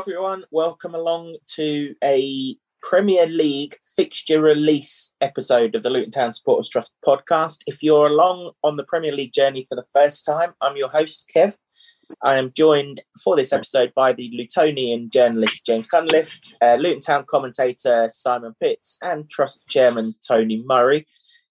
Everyone. 0.00 0.44
Welcome 0.50 0.94
along 0.94 1.36
to 1.56 1.94
a 2.02 2.56
Premier 2.82 3.26
League 3.26 3.76
fixture 3.96 4.40
release 4.40 5.14
episode 5.20 5.74
of 5.74 5.82
the 5.82 5.90
Luton 5.90 6.10
Town 6.10 6.32
Supporters 6.32 6.70
Trust 6.70 6.92
podcast. 7.06 7.58
If 7.66 7.82
you're 7.82 8.06
along 8.06 8.52
on 8.64 8.78
the 8.78 8.84
Premier 8.84 9.12
League 9.12 9.34
journey 9.34 9.66
for 9.68 9.74
the 9.74 9.84
first 9.92 10.24
time, 10.24 10.54
I'm 10.62 10.78
your 10.78 10.88
host, 10.88 11.30
Kev. 11.36 11.52
I 12.22 12.36
am 12.36 12.50
joined 12.56 13.02
for 13.22 13.36
this 13.36 13.52
episode 13.52 13.92
by 13.94 14.14
the 14.14 14.32
Lutonian 14.32 15.10
journalist 15.10 15.66
James 15.66 15.86
Cunliffe, 15.88 16.40
uh, 16.62 16.76
Luton 16.76 17.00
Town 17.00 17.26
commentator 17.28 18.08
Simon 18.10 18.54
Pitts, 18.58 18.96
and 19.02 19.28
Trust 19.28 19.60
Chairman 19.68 20.14
Tony 20.26 20.64
Murray. 20.64 21.06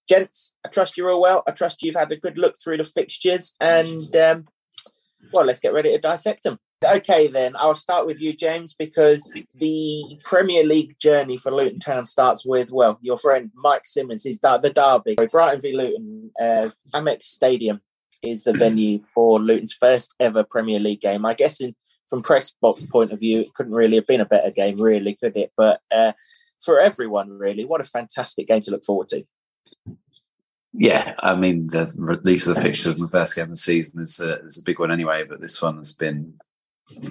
Gents, 0.08 0.54
I 0.66 0.70
trust 0.70 0.96
you're 0.96 1.12
all 1.12 1.22
well. 1.22 1.44
I 1.46 1.52
trust 1.52 1.84
you've 1.84 1.94
had 1.94 2.10
a 2.10 2.16
good 2.16 2.36
look 2.36 2.56
through 2.60 2.78
the 2.78 2.84
fixtures, 2.84 3.54
and 3.60 4.16
um, 4.16 4.48
well, 5.32 5.46
let's 5.46 5.60
get 5.60 5.72
ready 5.72 5.92
to 5.92 5.98
dissect 5.98 6.42
them. 6.42 6.58
Okay, 6.82 7.26
then 7.26 7.52
I'll 7.56 7.74
start 7.74 8.06
with 8.06 8.22
you, 8.22 8.32
James, 8.32 8.72
because 8.72 9.38
the 9.54 10.18
Premier 10.24 10.64
League 10.64 10.98
journey 10.98 11.36
for 11.36 11.52
Luton 11.52 11.78
Town 11.78 12.06
starts 12.06 12.46
with 12.46 12.70
well, 12.70 12.98
your 13.02 13.18
friend 13.18 13.50
Mike 13.54 13.86
Simmons. 13.86 14.24
He's 14.24 14.38
the 14.38 14.72
derby, 14.74 15.16
Brighton 15.30 15.60
v 15.60 15.76
Luton, 15.76 16.30
uh, 16.40 16.70
Amex 16.94 17.24
Stadium 17.24 17.82
is 18.22 18.44
the 18.44 18.52
venue 18.56 19.00
for 19.14 19.38
Luton's 19.38 19.74
first 19.74 20.14
ever 20.20 20.42
Premier 20.42 20.80
League 20.80 21.02
game. 21.02 21.26
I 21.26 21.34
guess 21.34 21.60
in, 21.60 21.74
from 22.08 22.22
press 22.22 22.54
box 22.62 22.82
point 22.84 23.12
of 23.12 23.20
view, 23.20 23.40
it 23.40 23.54
couldn't 23.54 23.74
really 23.74 23.96
have 23.96 24.06
been 24.06 24.22
a 24.22 24.26
better 24.26 24.50
game, 24.50 24.80
really, 24.80 25.16
could 25.22 25.36
it? 25.36 25.52
But 25.58 25.82
uh, 25.90 26.12
for 26.64 26.80
everyone, 26.80 27.30
really, 27.30 27.66
what 27.66 27.82
a 27.82 27.84
fantastic 27.84 28.48
game 28.48 28.62
to 28.62 28.70
look 28.70 28.86
forward 28.86 29.10
to. 29.10 29.24
Yeah, 30.72 31.14
I 31.18 31.36
mean, 31.36 31.66
the 31.66 31.92
release 31.98 32.46
of 32.46 32.54
the 32.54 32.62
fixtures 32.62 32.96
in 32.96 33.02
the 33.02 33.10
first 33.10 33.36
game 33.36 33.44
of 33.44 33.50
the 33.50 33.56
season 33.56 34.00
is 34.00 34.18
a, 34.18 34.38
is 34.44 34.58
a 34.58 34.64
big 34.64 34.78
one 34.78 34.90
anyway, 34.90 35.24
but 35.28 35.42
this 35.42 35.60
one 35.60 35.76
has 35.76 35.92
been 35.92 36.34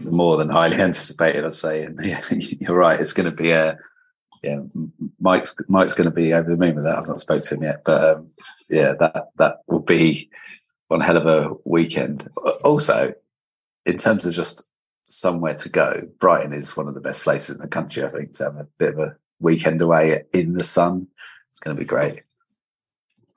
more 0.04 0.38
than 0.38 0.50
highly 0.50 0.78
anticipated, 0.80 1.46
I'd 1.46 1.54
say. 1.54 1.84
And 1.84 2.00
yeah, 2.04 2.22
you're 2.32 2.78
right, 2.78 3.00
it's 3.00 3.14
going 3.14 3.26
to 3.30 3.36
be 3.36 3.52
a, 3.52 3.78
yeah, 4.44 4.60
Mike's 5.20 5.56
Mike's 5.68 5.94
going 5.94 6.10
to 6.10 6.16
be 6.16 6.34
over 6.34 6.50
the 6.50 6.56
moon 6.56 6.76
with 6.76 6.86
that. 6.86 6.98
I've 6.98 7.08
not 7.08 7.20
spoken 7.20 7.44
to 7.44 7.56
him 7.56 7.64
yet, 7.64 7.82
but 7.84 8.16
um, 8.16 8.30
yeah, 8.70 8.94
that 9.00 9.28
that 9.38 9.58
will 9.68 9.82
be 9.82 10.30
one 10.88 11.02
hell 11.02 11.18
of 11.18 11.26
a 11.26 11.54
weekend. 11.66 12.28
Also, 12.64 13.14
in 13.86 13.98
terms 13.98 14.26
of 14.26 14.34
just 14.34 14.72
somewhere 15.04 15.56
to 15.56 15.70
go, 15.70 16.04
Brighton 16.20 16.54
is 16.54 16.78
one 16.78 16.88
of 16.88 16.94
the 16.94 17.02
best 17.02 17.24
places 17.24 17.58
in 17.58 17.62
the 17.62 17.68
country. 17.68 18.04
I 18.04 18.10
think 18.10 18.34
to 18.34 18.46
have 18.46 18.56
a 18.56 18.68
bit 18.78 18.94
of 18.94 19.00
a 19.00 19.18
weekend 19.40 19.82
away 19.82 20.24
in 20.34 20.54
the 20.54 20.64
sun, 20.64 21.08
it's 21.52 21.60
going 21.60 21.76
to 21.76 21.80
be 21.80 21.86
great. 21.86 22.24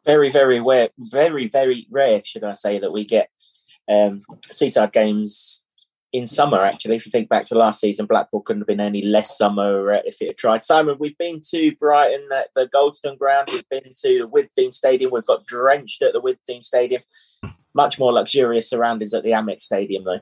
Very, 0.04 0.30
very 0.30 0.60
rare, 0.60 0.88
very, 0.98 1.48
very 1.48 1.86
rare, 1.90 2.22
should 2.24 2.44
I 2.44 2.54
say, 2.54 2.78
that 2.78 2.92
we 2.92 3.04
get 3.04 3.30
um, 3.88 4.22
seaside 4.50 4.92
games 4.92 5.61
in 6.12 6.26
summer. 6.26 6.60
Actually, 6.60 6.96
if 6.96 7.06
you 7.06 7.10
think 7.10 7.28
back 7.28 7.46
to 7.46 7.54
last 7.56 7.80
season, 7.80 8.06
Blackpool 8.06 8.42
couldn't 8.42 8.62
have 8.62 8.68
been 8.68 8.80
any 8.80 9.02
less 9.02 9.36
summer 9.36 9.92
uh, 9.92 10.00
if 10.04 10.20
it 10.20 10.26
had 10.28 10.38
tried. 10.38 10.64
Simon, 10.64 10.96
we've 10.98 11.18
been 11.18 11.40
to 11.50 11.74
Brighton 11.76 12.28
at 12.34 12.48
the 12.54 12.68
Goldstone 12.68 13.18
Ground. 13.18 13.48
We've 13.52 13.68
been 13.68 13.92
to 13.94 14.18
the 14.18 14.28
Withdean 14.28 14.72
Stadium. 14.72 15.10
We've 15.10 15.24
got 15.24 15.46
drenched 15.46 16.02
at 16.02 16.12
the 16.12 16.20
Withdean 16.20 16.62
Stadium 16.62 17.02
much 17.74 17.98
more 17.98 18.12
luxurious 18.12 18.68
surroundings 18.68 19.14
at 19.14 19.22
the 19.22 19.30
Amex 19.30 19.62
Stadium, 19.62 20.04
though. 20.04 20.20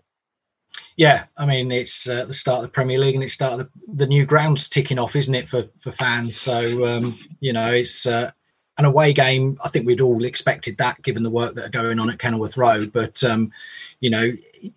Yeah, 0.97 1.25
I 1.37 1.47
mean 1.47 1.73
it's 1.73 2.09
uh, 2.09 2.27
the 2.27 2.35
start 2.35 2.59
of 2.59 2.63
the 2.63 2.69
Premier 2.69 2.99
League 2.99 3.15
and 3.15 3.25
it's 3.25 3.35
start 3.35 3.55
of 3.55 3.59
the, 3.59 3.71
the 3.93 4.07
new 4.07 4.25
grounds 4.25 4.69
ticking 4.69 4.99
off, 4.99 5.17
isn't 5.17 5.35
it, 5.35 5.49
for 5.49 5.65
for 5.81 5.91
fans? 5.91 6.41
So 6.41 6.87
um, 6.87 7.19
you 7.41 7.53
know 7.53 7.73
it's 7.73 8.07
uh, 8.07 8.31
an 8.79 8.85
away 8.85 9.13
game. 9.13 9.59
I 9.63 9.69
think 9.69 9.87
we'd 9.87 10.01
all 10.01 10.25
expected 10.25 10.79
that, 10.79 11.03
given 11.03 11.23
the 11.23 11.31
work 11.31 11.55
that 11.55 11.67
are 11.67 11.71
going 11.71 11.99
on 11.99 12.11
at 12.11 12.19
Kenilworth 12.19 12.57
Road. 12.57 12.93
But 12.93 13.23
um, 13.25 13.53
you 14.01 14.11
know, 14.11 14.33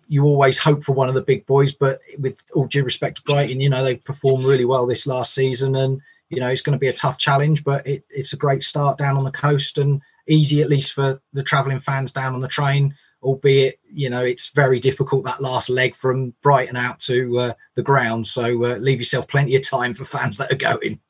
you 0.08 0.24
always 0.24 0.58
hope 0.58 0.84
for 0.84 0.92
one 0.92 1.08
of 1.08 1.14
the 1.14 1.22
big 1.22 1.46
boys. 1.46 1.72
But 1.72 2.00
with 2.18 2.42
all 2.54 2.66
due 2.66 2.84
respect 2.84 3.18
to 3.18 3.22
Brighton, 3.22 3.60
you 3.60 3.70
know 3.70 3.82
they've 3.82 4.04
performed 4.04 4.44
really 4.44 4.64
well 4.64 4.86
this 4.86 5.06
last 5.06 5.34
season, 5.34 5.74
and 5.74 6.00
you 6.28 6.40
know 6.40 6.48
it's 6.48 6.62
going 6.62 6.74
to 6.74 6.78
be 6.78 6.88
a 6.88 6.92
tough 6.92 7.18
challenge. 7.18 7.64
But 7.64 7.86
it, 7.86 8.04
it's 8.10 8.32
a 8.32 8.38
great 8.38 8.62
start 8.62 8.98
down 8.98 9.16
on 9.16 9.24
the 9.24 9.30
coast 9.30 9.78
and 9.78 10.00
easy 10.28 10.62
at 10.62 10.68
least 10.68 10.92
for 10.92 11.20
the 11.32 11.42
travelling 11.42 11.80
fans 11.80 12.12
down 12.12 12.34
on 12.34 12.40
the 12.40 12.48
train. 12.48 12.94
Albeit, 13.22 13.78
you 13.90 14.10
know, 14.10 14.22
it's 14.22 14.50
very 14.50 14.78
difficult 14.78 15.24
that 15.24 15.40
last 15.40 15.70
leg 15.70 15.94
from 15.94 16.34
Brighton 16.42 16.76
out 16.76 17.00
to 17.00 17.38
uh, 17.38 17.52
the 17.74 17.82
ground. 17.82 18.26
So 18.26 18.62
uh, 18.64 18.76
leave 18.76 18.98
yourself 18.98 19.28
plenty 19.28 19.56
of 19.56 19.66
time 19.66 19.94
for 19.94 20.04
fans 20.04 20.36
that 20.36 20.52
are 20.52 20.56
going. 20.56 21.00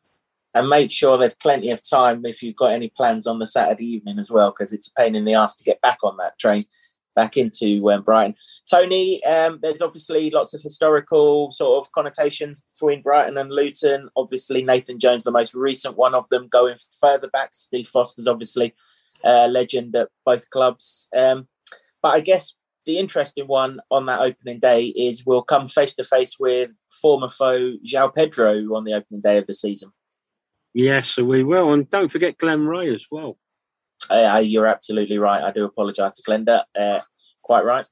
And 0.55 0.69
make 0.69 0.93
sure 0.93 1.19
there's 1.19 1.35
plenty 1.35 1.71
of 1.71 1.89
time 1.89 2.25
if 2.25 2.43
you've 2.43 2.55
got 2.55 2.73
any 2.73 2.89
plans 2.89 3.27
on 3.27 3.41
the 3.41 3.47
Saturday 3.47 3.87
evening 3.87 4.19
as 4.19 4.31
well, 4.31 4.51
because 4.51 4.73
it's 4.73 4.89
a 4.89 4.93
pain 4.95 5.15
in 5.15 5.25
the 5.25 5.35
ass 5.35 5.57
to 5.57 5.65
get 5.65 5.81
back 5.81 5.99
on 6.03 6.17
that 6.19 6.39
train 6.39 6.67
back 7.15 7.37
into 7.37 7.91
um, 7.91 8.03
Brighton. 8.03 8.35
Tony, 8.69 9.25
um, 9.25 9.59
there's 9.63 9.81
obviously 9.81 10.31
lots 10.31 10.55
of 10.55 10.63
historical 10.63 11.51
sort 11.53 11.85
of 11.85 11.93
connotations 11.93 12.63
between 12.73 13.03
Brighton 13.03 13.39
and 13.39 13.51
Luton. 13.51 14.09
Obviously, 14.17 14.63
Nathan 14.63 14.99
Jones, 14.99 15.25
the 15.25 15.31
most 15.31 15.55
recent 15.55 15.97
one 15.97 16.15
of 16.15 16.29
them, 16.29 16.49
going 16.49 16.77
further 17.01 17.29
back. 17.29 17.51
Steve 17.53 17.89
Foster's 17.89 18.27
obviously 18.27 18.75
uh, 19.25 19.47
legend 19.47 19.97
at 19.97 20.09
both 20.25 20.51
clubs. 20.51 21.09
Um, 21.17 21.49
but 22.03 22.15
I 22.15 22.21
guess 22.21 22.55
the 22.85 22.99
interesting 22.99 23.47
one 23.47 23.81
on 23.91 24.07
that 24.07 24.21
opening 24.21 24.61
day 24.61 24.87
is 24.87 25.25
we'll 25.25 25.43
come 25.43 25.67
face 25.67 25.95
to 25.97 26.05
face 26.05 26.39
with 26.39 26.71
former 27.01 27.29
foe 27.29 27.77
João 27.85 28.15
Pedro 28.15 28.53
on 28.75 28.85
the 28.85 28.93
opening 28.93 29.23
day 29.23 29.39
of 29.39 29.47
the 29.47 29.55
season. 29.55 29.91
Yes, 30.75 31.17
we 31.17 31.45
will. 31.45 31.73
And 31.73 31.89
don't 31.89 32.11
forget 32.11 32.37
Glen 32.37 32.67
Rea 32.67 32.93
as 32.95 33.07
well. 33.11 33.39
Uh, 34.11 34.43
you're 34.45 34.67
absolutely 34.67 35.19
right. 35.19 35.43
I 35.43 35.53
do 35.53 35.65
apologise 35.65 36.15
to 36.15 36.23
Glenda. 36.23 36.65
Uh, 36.77 37.01
quite 37.43 37.65
right. 37.65 37.87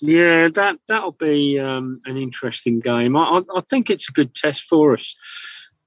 Yeah, 0.00 0.48
that 0.54 0.78
that'll 0.88 1.12
be 1.12 1.58
um, 1.58 2.00
an 2.06 2.16
interesting 2.16 2.80
game. 2.80 3.16
I, 3.16 3.42
I, 3.54 3.60
think 3.68 3.90
it's 3.90 4.08
a 4.08 4.12
good 4.12 4.34
test 4.34 4.62
for 4.62 4.94
us. 4.94 5.14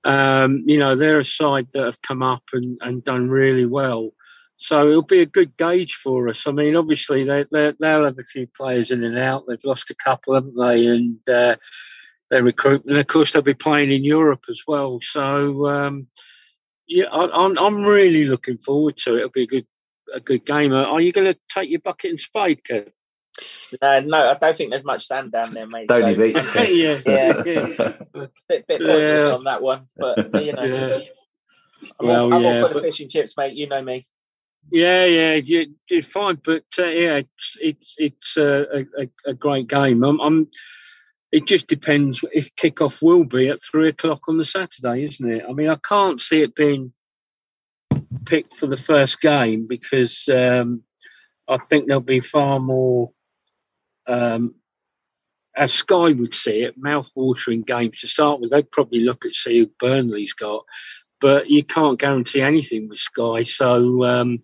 Um, 0.04 0.64
you 0.68 0.78
know, 0.78 0.96
they're 0.96 1.20
a 1.20 1.26
side 1.26 1.68
that 1.74 1.86
have 1.86 2.02
come 2.04 2.22
up 2.22 2.44
and, 2.54 2.78
and 2.82 3.04
done 3.04 3.30
really 3.30 3.66
well. 3.66 4.12
So 4.58 4.88
it'll 4.88 5.02
be 5.02 5.22
a 5.22 5.26
good 5.26 5.58
gauge 5.58 5.96
for 5.96 6.30
us. 6.30 6.46
I 6.46 6.52
mean, 6.52 6.76
obviously 6.76 7.24
they, 7.24 7.46
they 7.52 7.74
will 7.82 8.06
have 8.06 8.20
a 8.20 8.24
few 8.24 8.48
players 8.56 8.92
in 8.92 9.04
and 9.04 9.18
out. 9.18 9.46
They've 9.48 9.58
lost 9.64 9.90
a 9.90 9.96
couple, 9.96 10.36
haven't 10.36 10.58
they? 10.58 10.86
And 10.86 11.18
uh, 11.28 11.56
they're 12.30 12.44
recruiting. 12.44 12.92
And 12.92 13.00
of 13.00 13.08
course, 13.08 13.32
they'll 13.32 13.42
be 13.42 13.54
playing 13.54 13.92
in 13.92 14.04
Europe 14.04 14.44
as 14.50 14.62
well. 14.68 15.00
So 15.02 15.68
um, 15.68 16.08
yeah, 16.88 17.06
I, 17.06 17.24
am 17.24 17.32
I'm, 17.34 17.58
I'm 17.58 17.84
really 17.84 18.26
looking 18.26 18.58
forward 18.58 18.98
to 18.98 19.16
it. 19.16 19.18
It'll 19.20 19.30
be 19.30 19.44
a 19.44 19.48
good 19.48 19.68
a 20.14 20.20
good 20.20 20.46
game. 20.46 20.74
Are 20.74 21.02
you 21.02 21.12
going 21.12 21.34
to 21.34 21.40
take 21.50 21.70
your 21.70 21.80
bucket 21.80 22.12
and 22.12 22.20
spade, 22.20 22.62
Kev? 22.70 22.92
No, 23.82 24.00
no, 24.02 24.30
I 24.30 24.36
don't 24.36 24.56
think 24.56 24.70
there's 24.70 24.84
much 24.84 25.08
sand 25.08 25.32
down 25.32 25.50
there, 25.54 25.66
mate. 25.74 25.90
Stony 25.90 26.14
so, 26.14 26.20
Beach. 26.20 26.56
yeah, 26.76 27.00
yeah, 27.06 27.44
yeah. 27.46 27.98
bit, 28.48 28.68
bit 28.68 28.68
pointless 28.68 29.28
yeah. 29.28 29.34
on 29.34 29.44
that 29.46 29.62
one, 29.62 29.88
but 29.98 30.44
you 30.44 30.54
know, 30.54 30.64
yeah. 30.64 31.00
I'm, 32.00 32.08
well, 32.08 32.26
all, 32.26 32.34
I'm 32.34 32.44
yeah, 32.44 32.62
all 32.62 32.68
for 32.68 32.74
the 32.76 32.82
fish 32.82 33.00
and 33.00 33.10
chips, 33.10 33.36
mate. 33.38 33.54
You 33.54 33.68
know 33.68 33.82
me. 33.82 34.08
Yeah, 34.72 35.06
yeah, 35.06 35.34
you, 35.34 35.76
you're 35.90 36.04
fine, 36.04 36.40
but 36.44 36.64
uh, 36.78 36.84
yeah, 36.84 37.16
it's 37.16 37.58
it's 37.60 37.96
it's 37.98 38.38
uh, 38.38 38.66
a, 38.98 39.10
a, 39.26 39.34
great 39.34 39.68
game. 39.68 40.04
I'm, 40.04 40.22
I'm, 40.22 40.48
It 41.34 41.48
just 41.48 41.66
depends 41.66 42.24
if 42.32 42.56
kickoff 42.56 43.02
will 43.02 43.24
be 43.24 43.50
at 43.50 43.64
three 43.64 43.90
o'clock 43.90 44.22
on 44.28 44.38
the 44.38 44.46
Saturday, 44.46 45.04
isn't 45.04 45.32
it? 45.32 45.44
I 45.50 45.52
mean, 45.54 45.68
I 45.68 45.78
can't 45.78 46.22
see 46.22 46.44
it 46.44 46.54
being 46.54 46.94
picked 48.24 48.56
for 48.58 48.68
the 48.68 48.78
first 48.78 49.20
game 49.20 49.66
because 49.68 50.30
um, 50.32 50.84
I 51.48 51.58
think 51.58 51.88
there'll 51.88 52.02
be 52.02 52.20
far 52.20 52.60
more, 52.60 53.14
um, 54.06 54.54
as 55.56 55.74
Sky 55.74 56.12
would 56.12 56.36
see 56.36 56.62
it, 56.62 56.78
mouth-watering 56.78 57.64
games 57.64 58.02
to 58.02 58.08
start 58.08 58.40
with. 58.40 58.52
They'd 58.52 58.70
probably 58.70 59.00
look 59.00 59.26
at 59.26 59.34
see 59.34 59.58
who 59.58 59.72
Burnley's 59.80 60.34
got, 60.34 60.64
but 61.20 61.50
you 61.50 61.64
can't 61.64 62.00
guarantee 62.00 62.42
anything 62.42 62.90
with 62.90 63.00
Sky. 63.00 63.42
So 63.42 64.04
um, 64.06 64.44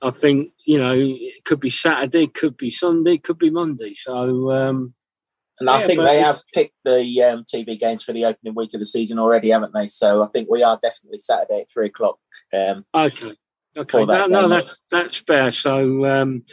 I 0.00 0.12
think 0.12 0.52
you 0.64 0.78
know 0.78 0.94
it 0.96 1.44
could 1.44 1.58
be 1.58 1.70
Saturday, 1.70 2.28
could 2.28 2.56
be 2.56 2.70
Sunday, 2.70 3.18
could 3.18 3.38
be 3.38 3.50
Monday. 3.50 3.94
So 3.94 4.52
um, 4.52 4.94
and 5.60 5.70
I 5.70 5.80
yeah, 5.80 5.86
think 5.86 6.00
they 6.00 6.20
have 6.20 6.40
picked 6.54 6.76
the 6.84 7.22
um, 7.22 7.44
TV 7.44 7.78
games 7.78 8.02
for 8.02 8.12
the 8.12 8.24
opening 8.24 8.54
week 8.54 8.74
of 8.74 8.80
the 8.80 8.86
season 8.86 9.18
already, 9.18 9.50
haven't 9.50 9.74
they? 9.74 9.88
So 9.88 10.22
I 10.22 10.28
think 10.28 10.48
we 10.50 10.62
are 10.62 10.78
definitely 10.82 11.18
Saturday 11.18 11.60
at 11.60 11.70
three 11.70 11.86
o'clock. 11.86 12.18
Um, 12.52 12.84
okay, 12.94 13.34
okay, 13.76 14.04
that 14.06 14.30
no, 14.30 14.42
no, 14.42 14.48
that, 14.48 14.66
that's 14.90 15.16
fair. 15.18 15.52
So 15.52 16.06
um, 16.06 16.44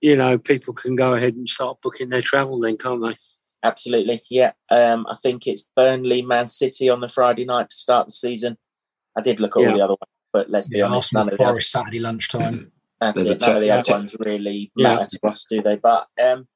you 0.00 0.16
know, 0.16 0.38
people 0.38 0.74
can 0.74 0.96
go 0.96 1.14
ahead 1.14 1.34
and 1.34 1.48
start 1.48 1.78
booking 1.82 2.08
their 2.08 2.22
travel 2.22 2.58
then, 2.58 2.76
can't 2.76 3.02
they? 3.02 3.16
Absolutely, 3.62 4.22
yeah. 4.30 4.52
Um, 4.70 5.06
I 5.08 5.16
think 5.22 5.46
it's 5.46 5.64
Burnley, 5.76 6.22
Man 6.22 6.48
City 6.48 6.88
on 6.88 7.00
the 7.00 7.08
Friday 7.08 7.44
night 7.44 7.70
to 7.70 7.76
start 7.76 8.06
the 8.06 8.12
season. 8.12 8.56
I 9.16 9.20
did 9.20 9.40
look 9.40 9.56
at 9.56 9.62
yeah. 9.62 9.68
all 9.68 9.76
the 9.76 9.84
other 9.84 9.94
ones, 9.94 10.12
but 10.32 10.50
let's 10.50 10.68
be 10.68 10.78
yeah, 10.78 10.84
honest, 10.84 11.14
Arsenal 11.14 11.24
none 11.24 11.32
of 11.32 11.38
Forest 11.38 11.72
the 11.72 11.78
Saturday 11.78 11.98
lunchtime. 11.98 12.72
That's 13.00 13.20
it. 13.20 13.40
None 13.40 13.56
of 13.56 13.62
the 13.62 13.70
other 13.70 13.92
ones 13.92 14.16
really 14.18 14.72
matter 14.76 15.06
to 15.06 15.26
us, 15.28 15.46
do 15.48 15.62
they? 15.62 15.76
But 15.76 16.06
um, 16.24 16.48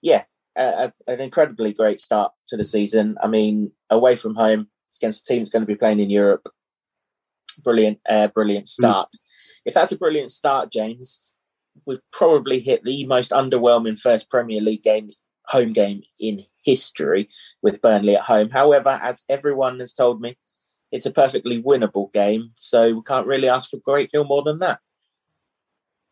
yeah, 0.00 0.24
a, 0.56 0.92
an 1.06 1.20
incredibly 1.20 1.72
great 1.72 2.00
start 2.00 2.32
to 2.48 2.56
the 2.56 2.64
season. 2.64 3.16
I 3.22 3.28
mean, 3.28 3.72
away 3.90 4.16
from 4.16 4.34
home 4.34 4.68
against 4.96 5.28
a 5.28 5.32
team 5.32 5.40
that's 5.40 5.50
going 5.50 5.62
to 5.62 5.66
be 5.66 5.76
playing 5.76 6.00
in 6.00 6.10
Europe, 6.10 6.48
brilliant, 7.62 7.98
uh, 8.08 8.28
brilliant 8.28 8.66
hmm. 8.66 8.82
start. 8.82 9.08
Mm. 9.12 9.18
If 9.66 9.74
that's 9.74 9.92
a 9.92 9.98
brilliant 9.98 10.30
start, 10.30 10.72
James, 10.72 11.36
we've 11.86 12.00
probably 12.12 12.60
hit 12.60 12.84
the 12.84 13.04
most 13.06 13.32
underwhelming 13.32 13.98
first 13.98 14.30
Premier 14.30 14.60
League 14.60 14.82
game 14.82 15.10
home 15.48 15.72
game 15.72 16.02
in 16.18 16.44
history 16.64 17.28
with 17.62 17.80
Burnley 17.80 18.16
at 18.16 18.22
home. 18.22 18.50
However, 18.50 18.98
as 19.02 19.22
everyone 19.28 19.80
has 19.80 19.92
told 19.92 20.20
me, 20.20 20.36
it's 20.92 21.06
a 21.06 21.10
perfectly 21.10 21.62
winnable 21.62 22.12
game, 22.12 22.50
so 22.54 22.94
we 22.94 23.02
can't 23.02 23.26
really 23.26 23.48
ask 23.48 23.70
for 23.70 23.76
a 23.76 23.80
great 23.80 24.10
deal 24.12 24.24
more 24.24 24.42
than 24.42 24.60
that. 24.60 24.80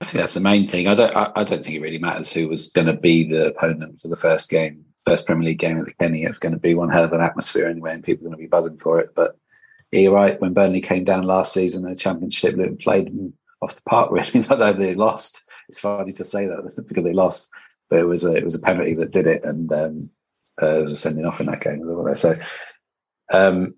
I 0.05 0.07
think 0.07 0.21
that's 0.21 0.35
the 0.35 0.41
main 0.41 0.67
thing. 0.67 0.87
I 0.87 0.95
don't. 0.95 1.17
I, 1.17 1.33
I 1.35 1.45
don't 1.45 1.65
think 1.65 1.77
it 1.77 1.81
really 1.81 1.99
matters 1.99 2.31
who 2.31 2.47
was 2.47 2.69
going 2.69 2.89
to 2.89 2.93
be 2.93 3.25
the 3.25 3.47
opponent 3.47 4.01
for 4.01 4.09
the 4.09 4.19
first 4.19 4.51
game, 4.51 4.85
first 5.03 5.25
Premier 5.25 5.47
League 5.47 5.59
game 5.59 5.79
at 5.79 5.87
the 5.87 5.95
Kenny. 5.95 6.25
It's 6.25 6.39
going 6.39 6.53
to 6.53 6.59
be 6.59 6.75
one 6.75 6.91
hell 6.91 7.05
of 7.05 7.13
an 7.13 7.23
atmosphere 7.23 7.67
anyway, 7.67 7.95
and 7.95 8.05
people 8.05 8.27
are 8.27 8.29
going 8.29 8.39
to 8.39 8.45
be 8.45 8.49
buzzing 8.49 8.77
for 8.77 9.01
it. 9.01 9.11
But 9.17 9.31
you're 9.93 10.13
right. 10.13 10.39
When 10.43 10.53
Burnley 10.53 10.83
came 10.83 11.05
down 11.05 11.25
last 11.25 11.55
season 11.55 11.87
in 11.87 11.91
the 11.91 11.97
Championship, 11.97 12.55
Luton 12.55 12.77
played 12.77 13.11
off 13.63 13.77
the 13.77 13.83
park. 13.89 14.11
Really, 14.13 14.47
although 14.51 14.75
they 14.75 14.95
lost. 14.95 15.51
It's 15.71 15.81
funny 15.81 16.13
to 16.13 16.25
say 16.25 16.47
that 16.49 16.85
because 16.87 17.05
they 17.05 17.15
lost, 17.15 17.51
but 17.89 18.01
it 18.01 18.07
was 18.07 18.27
a 18.27 18.37
it 18.37 18.45
was 18.45 18.61
a 18.61 18.65
penalty 18.65 18.93
that 18.97 19.11
did 19.11 19.27
it, 19.27 19.43
and 19.43 19.73
um, 19.73 20.11
uh, 20.63 20.81
it 20.81 20.83
was 20.83 20.93
a 20.93 20.97
sending 20.97 21.25
off 21.25 21.41
in 21.41 21.47
that 21.47 21.63
game. 21.63 21.83
So, 22.15 22.35
um, 23.33 23.75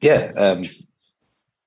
yeah, 0.00 0.30
um, 0.36 0.64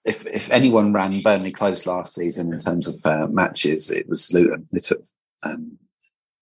if 0.06 0.26
if 0.26 0.52
anyone 0.52 0.94
ran 0.94 1.22
Burnley 1.22 1.52
close 1.52 1.86
last 1.86 2.16
season 2.16 2.54
in 2.54 2.60
terms 2.60 2.88
of 2.88 2.96
uh, 3.06 3.28
matches, 3.28 3.92
it 3.92 4.08
was 4.08 4.32
Luton. 4.34 4.68
They 4.72 4.80
took 4.80 5.04
um, 5.44 5.78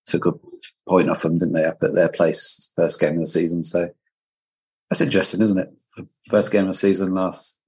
took 0.06 0.26
a 0.26 0.34
point 0.88 1.10
off 1.10 1.22
them, 1.22 1.38
didn't 1.38 1.54
they, 1.54 1.66
up 1.66 1.78
at 1.84 1.96
their 1.96 2.10
place 2.10 2.72
first 2.76 3.00
game 3.00 3.16
of 3.16 3.20
the 3.22 3.28
season? 3.28 3.64
So 3.64 3.90
that's 4.90 5.02
interesting, 5.02 5.42
isn't 5.42 5.60
it? 5.60 6.08
First 6.30 6.52
game 6.52 6.62
of 6.62 6.68
the 6.68 6.74
season 6.74 7.14
last 7.14 7.62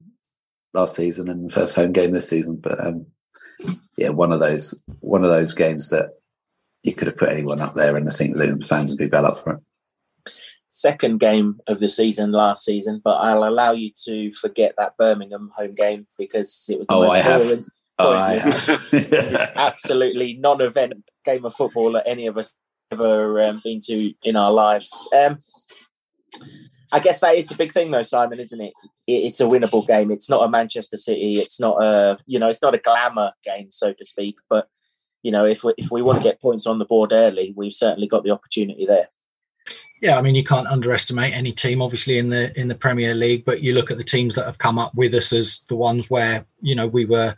last 0.74 0.96
season 0.96 1.30
and 1.30 1.50
the 1.50 1.54
first 1.54 1.76
home 1.76 1.92
game 1.92 2.12
this 2.12 2.30
season. 2.30 2.58
But 2.58 2.86
um, 2.86 3.08
yeah, 3.98 4.10
one 4.10 4.32
of 4.32 4.40
those 4.40 4.84
one 5.00 5.24
of 5.24 5.32
those 5.32 5.54
games 5.54 5.90
that 5.90 6.14
you 6.84 6.94
could 6.94 7.08
have 7.08 7.18
put 7.18 7.30
anyone 7.30 7.62
up 7.62 7.74
there, 7.74 7.98
and 7.98 8.08
I 8.08 8.12
think 8.12 8.36
Luton 8.36 8.62
fans 8.62 8.92
would 8.92 9.00
be 9.00 9.08
well 9.08 9.26
up 9.26 9.38
for 9.38 9.54
it 9.54 9.60
second 10.70 11.20
game 11.20 11.60
of 11.68 11.80
the 11.80 11.90
season 11.90 12.32
last 12.32 12.64
season, 12.64 13.02
but 13.04 13.22
I'll 13.22 13.44
allow 13.44 13.72
you 13.72 13.92
to 14.06 14.32
forget 14.32 14.76
that 14.78 14.98
Birmingham 14.98 15.52
home 15.56 15.74
game 15.74 16.08
because 16.18 16.66
it 16.70 16.78
was 16.80 16.88
the 16.88 16.96
oh, 16.96 17.10
I 17.10 17.20
have. 17.20 17.44
Oh, 17.98 18.14
I 18.14 18.36
have. 18.36 19.52
absolutely 19.56 20.34
non-event 20.40 21.04
game 21.26 21.46
of 21.46 21.54
football 21.54 21.92
that 21.94 22.08
any 22.08 22.28
of 22.28 22.38
us 22.38 22.54
ever 22.92 23.42
um, 23.42 23.62
been 23.64 23.82
to 23.82 24.14
in 24.24 24.36
our 24.36 24.52
lives. 24.52 25.10
Um, 25.16 25.40
I 26.92 27.00
guess 27.00 27.20
that 27.20 27.36
is 27.36 27.48
the 27.48 27.56
big 27.56 27.72
thing, 27.72 27.92
though, 27.92 28.04
Simon, 28.04 28.40
isn't 28.40 28.62
it? 28.62 28.74
It's 29.08 29.40
a 29.40 29.46
winnable 29.46 29.86
game. 29.86 30.12
It's 30.12 30.30
not 30.30 30.44
a 30.44 30.50
Manchester 30.50 30.98
City. 30.98 31.40
It's 31.40 31.60
not 31.60 31.84
a 31.84 32.18
you 32.26 32.40
know, 32.40 32.50
it's 32.50 32.62
not 32.62 32.74
a 32.74 32.80
glamour 32.80 33.34
game, 33.44 33.72
so 33.72 33.94
to 33.94 34.06
speak. 34.06 34.38
But 34.50 34.68
you 35.22 35.32
know, 35.32 35.46
if 35.46 35.64
we, 35.64 35.74
if 35.78 35.92
we 35.92 36.02
want 36.02 36.20
to 36.20 36.24
get 36.24 36.42
points 36.42 36.66
on 36.66 36.80
the 36.80 36.86
board 36.86 37.12
early, 37.12 37.54
we've 37.56 37.74
certainly 37.74 38.08
got 38.08 38.24
the 38.24 38.32
opportunity 38.32 38.86
there. 38.86 39.10
Yeah, 40.02 40.18
I 40.18 40.22
mean 40.22 40.36
you 40.36 40.44
can't 40.44 40.68
underestimate 40.68 41.36
any 41.36 41.52
team, 41.52 41.82
obviously 41.82 42.18
in 42.18 42.30
the 42.30 42.58
in 42.60 42.68
the 42.68 42.76
Premier 42.76 43.14
League. 43.14 43.44
But 43.44 43.62
you 43.62 43.74
look 43.74 43.92
at 43.92 43.98
the 43.98 44.04
teams 44.04 44.36
that 44.36 44.46
have 44.46 44.58
come 44.58 44.80
up 44.80 44.96
with 44.96 45.14
us 45.14 45.34
as 45.34 45.66
the 45.68 45.76
ones 45.76 46.10
where 46.10 46.46
you 46.62 46.76
know 46.76 46.88
we 46.88 47.06
were 47.06 47.36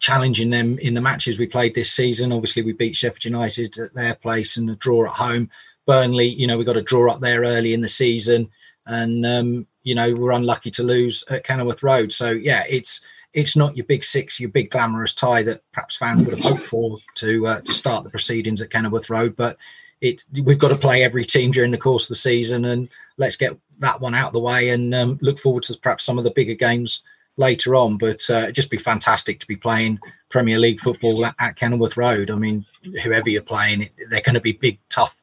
challenging 0.00 0.50
them 0.50 0.78
in 0.78 0.94
the 0.94 1.00
matches 1.00 1.38
we 1.38 1.46
played 1.46 1.74
this 1.74 1.92
season. 1.92 2.32
Obviously, 2.32 2.62
we 2.62 2.72
beat 2.72 2.96
Sheffield 2.96 3.24
United 3.24 3.78
at 3.78 3.94
their 3.94 4.14
place 4.14 4.56
and 4.56 4.68
a 4.70 4.74
draw 4.76 5.04
at 5.04 5.12
home. 5.12 5.50
Burnley, 5.86 6.28
you 6.28 6.46
know, 6.46 6.58
we 6.58 6.64
got 6.64 6.76
a 6.76 6.82
draw 6.82 7.10
up 7.12 7.20
there 7.20 7.42
early 7.42 7.74
in 7.74 7.80
the 7.80 7.88
season, 7.88 8.50
and 8.86 9.24
um, 9.24 9.66
you 9.84 9.94
know 9.94 10.12
we're 10.12 10.32
unlucky 10.32 10.70
to 10.72 10.82
lose 10.82 11.24
at 11.30 11.44
Kenilworth 11.44 11.82
Road. 11.82 12.12
So 12.12 12.30
yeah, 12.30 12.64
it's 12.68 13.04
it's 13.34 13.56
not 13.56 13.76
your 13.76 13.86
big 13.86 14.02
six, 14.02 14.40
your 14.40 14.50
big 14.50 14.70
glamorous 14.70 15.14
tie 15.14 15.44
that 15.44 15.60
perhaps 15.72 15.96
fans 15.96 16.24
would 16.24 16.36
have 16.36 16.44
hoped 16.44 16.66
for 16.66 16.98
to 17.16 17.46
uh, 17.46 17.60
to 17.60 17.72
start 17.72 18.02
the 18.02 18.10
proceedings 18.10 18.60
at 18.60 18.70
Kenilworth 18.70 19.10
Road, 19.10 19.36
but 19.36 19.56
it 20.00 20.24
we've 20.44 20.58
got 20.58 20.68
to 20.68 20.76
play 20.76 21.02
every 21.02 21.24
team 21.24 21.50
during 21.50 21.70
the 21.70 21.78
course 21.78 22.04
of 22.04 22.08
the 22.08 22.16
season, 22.16 22.64
and 22.66 22.88
let's 23.16 23.36
get 23.36 23.56
that 23.78 24.00
one 24.00 24.14
out 24.14 24.28
of 24.28 24.32
the 24.32 24.40
way 24.40 24.70
and 24.70 24.94
um, 24.94 25.18
look 25.20 25.38
forward 25.38 25.62
to 25.64 25.78
perhaps 25.78 26.04
some 26.04 26.18
of 26.18 26.24
the 26.24 26.30
bigger 26.30 26.54
games 26.54 27.04
later 27.36 27.74
on. 27.74 27.98
But 27.98 28.22
uh, 28.30 28.44
it'd 28.44 28.54
just 28.54 28.70
be 28.70 28.78
fantastic 28.78 29.40
to 29.40 29.46
be 29.46 29.56
playing 29.56 29.98
Premier 30.28 30.58
League 30.58 30.80
football 30.80 31.26
at, 31.26 31.34
at 31.38 31.56
Kenilworth 31.56 31.96
Road. 31.96 32.30
I 32.30 32.36
mean, 32.36 32.64
whoever 33.02 33.28
you're 33.28 33.42
playing, 33.42 33.88
they're 34.10 34.22
going 34.22 34.34
to 34.34 34.40
be 34.40 34.52
big, 34.52 34.78
tough 34.88 35.20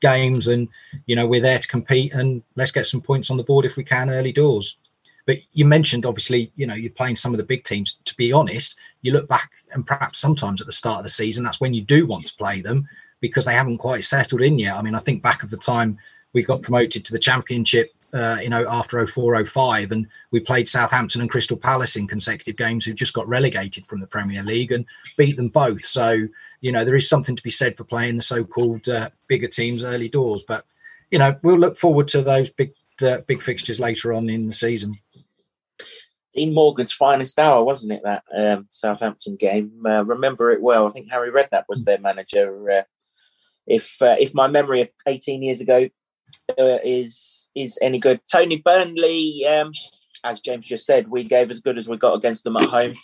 games, 0.00 0.48
and 0.48 0.68
you 1.06 1.16
know 1.16 1.26
we're 1.26 1.40
there 1.40 1.58
to 1.58 1.68
compete 1.68 2.12
and 2.12 2.42
let's 2.56 2.72
get 2.72 2.86
some 2.86 3.00
points 3.00 3.30
on 3.30 3.36
the 3.36 3.44
board 3.44 3.64
if 3.64 3.76
we 3.76 3.84
can 3.84 4.10
early 4.10 4.32
doors. 4.32 4.78
But 5.26 5.38
you 5.52 5.64
mentioned 5.64 6.06
obviously, 6.06 6.50
you 6.56 6.66
know, 6.66 6.74
you're 6.74 6.90
playing 6.90 7.16
some 7.16 7.32
of 7.32 7.38
the 7.38 7.44
big 7.44 7.64
teams. 7.64 8.00
To 8.04 8.14
be 8.16 8.32
honest, 8.32 8.76
you 9.02 9.12
look 9.12 9.28
back 9.28 9.50
and 9.72 9.86
perhaps 9.86 10.18
sometimes 10.18 10.60
at 10.60 10.66
the 10.66 10.72
start 10.72 10.98
of 10.98 11.04
the 11.04 11.10
season, 11.10 11.44
that's 11.44 11.60
when 11.60 11.72
you 11.72 11.82
do 11.82 12.06
want 12.06 12.26
to 12.26 12.34
play 12.34 12.60
them 12.60 12.88
because 13.20 13.44
they 13.44 13.54
haven't 13.54 13.78
quite 13.78 14.04
settled 14.04 14.42
in 14.42 14.58
yet. 14.58 14.76
I 14.76 14.82
mean, 14.82 14.94
I 14.94 14.98
think 14.98 15.22
back 15.22 15.42
of 15.42 15.50
the 15.50 15.56
time 15.56 15.98
we 16.32 16.42
got 16.42 16.62
promoted 16.62 17.04
to 17.04 17.12
the 17.12 17.18
championship, 17.18 17.92
uh, 18.12 18.38
you 18.42 18.48
know, 18.48 18.66
after 18.68 19.04
04, 19.06 19.44
05, 19.44 19.92
and 19.92 20.06
we 20.30 20.40
played 20.40 20.68
Southampton 20.68 21.20
and 21.20 21.30
Crystal 21.30 21.56
Palace 21.56 21.96
in 21.96 22.06
consecutive 22.06 22.56
games 22.56 22.84
who 22.84 22.92
just 22.92 23.14
got 23.14 23.28
relegated 23.28 23.86
from 23.86 24.00
the 24.00 24.06
Premier 24.06 24.42
League 24.42 24.72
and 24.72 24.84
beat 25.16 25.36
them 25.36 25.48
both. 25.48 25.84
So, 25.84 26.26
you 26.60 26.72
know, 26.72 26.84
there 26.84 26.96
is 26.96 27.08
something 27.08 27.36
to 27.36 27.42
be 27.42 27.50
said 27.50 27.76
for 27.76 27.84
playing 27.84 28.16
the 28.16 28.22
so-called 28.22 28.88
uh, 28.88 29.10
bigger 29.28 29.48
teams 29.48 29.84
early 29.84 30.08
doors. 30.08 30.44
But, 30.46 30.64
you 31.10 31.18
know, 31.18 31.38
we'll 31.42 31.58
look 31.58 31.76
forward 31.76 32.08
to 32.08 32.22
those 32.22 32.50
big, 32.50 32.72
uh, 33.02 33.20
big 33.26 33.42
fixtures 33.42 33.80
later 33.80 34.12
on 34.12 34.28
in 34.28 34.46
the 34.46 34.52
season. 34.52 34.98
Dean 36.34 36.54
Morgan's 36.54 36.92
finest 36.92 37.38
hour, 37.38 37.64
wasn't 37.64 37.92
it? 37.92 38.02
That 38.04 38.22
um, 38.36 38.68
Southampton 38.70 39.36
game. 39.36 39.82
Uh, 39.84 40.04
remember 40.04 40.50
it 40.50 40.62
well. 40.62 40.86
I 40.86 40.90
think 40.90 41.10
Harry 41.10 41.30
Redknapp 41.30 41.64
was 41.68 41.82
their 41.82 41.98
manager 41.98 42.70
uh, 42.70 42.82
if 43.66 44.00
uh, 44.02 44.16
if 44.18 44.34
my 44.34 44.48
memory 44.48 44.80
of 44.80 44.90
18 45.06 45.42
years 45.42 45.60
ago 45.60 45.88
uh, 46.58 46.78
is 46.84 47.48
is 47.54 47.78
any 47.82 47.98
good. 47.98 48.20
Tony 48.30 48.56
Burnley, 48.56 49.46
um, 49.46 49.72
as 50.24 50.40
James 50.40 50.66
just 50.66 50.86
said, 50.86 51.08
we 51.08 51.24
gave 51.24 51.50
as 51.50 51.60
good 51.60 51.78
as 51.78 51.88
we 51.88 51.96
got 51.96 52.14
against 52.14 52.44
them 52.44 52.56
at 52.56 52.68
home, 52.68 52.94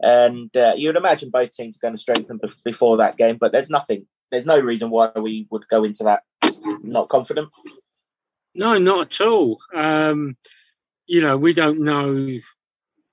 and 0.00 0.54
uh, 0.56 0.72
you'd 0.76 0.96
imagine 0.96 1.30
both 1.30 1.52
teams 1.52 1.76
are 1.76 1.86
going 1.86 1.94
to 1.94 2.00
strengthen 2.00 2.40
before 2.64 2.96
that 2.98 3.16
game. 3.16 3.36
But 3.40 3.52
there's 3.52 3.70
nothing, 3.70 4.06
there's 4.30 4.46
no 4.46 4.60
reason 4.60 4.90
why 4.90 5.10
we 5.16 5.46
would 5.50 5.68
go 5.68 5.84
into 5.84 6.04
that 6.04 6.22
not 6.82 7.08
confident. 7.08 7.48
No, 8.54 8.78
not 8.78 9.20
at 9.20 9.26
all. 9.26 9.58
Um, 9.74 10.36
you 11.06 11.20
know, 11.20 11.36
we 11.36 11.52
don't 11.52 11.80
know 11.80 12.38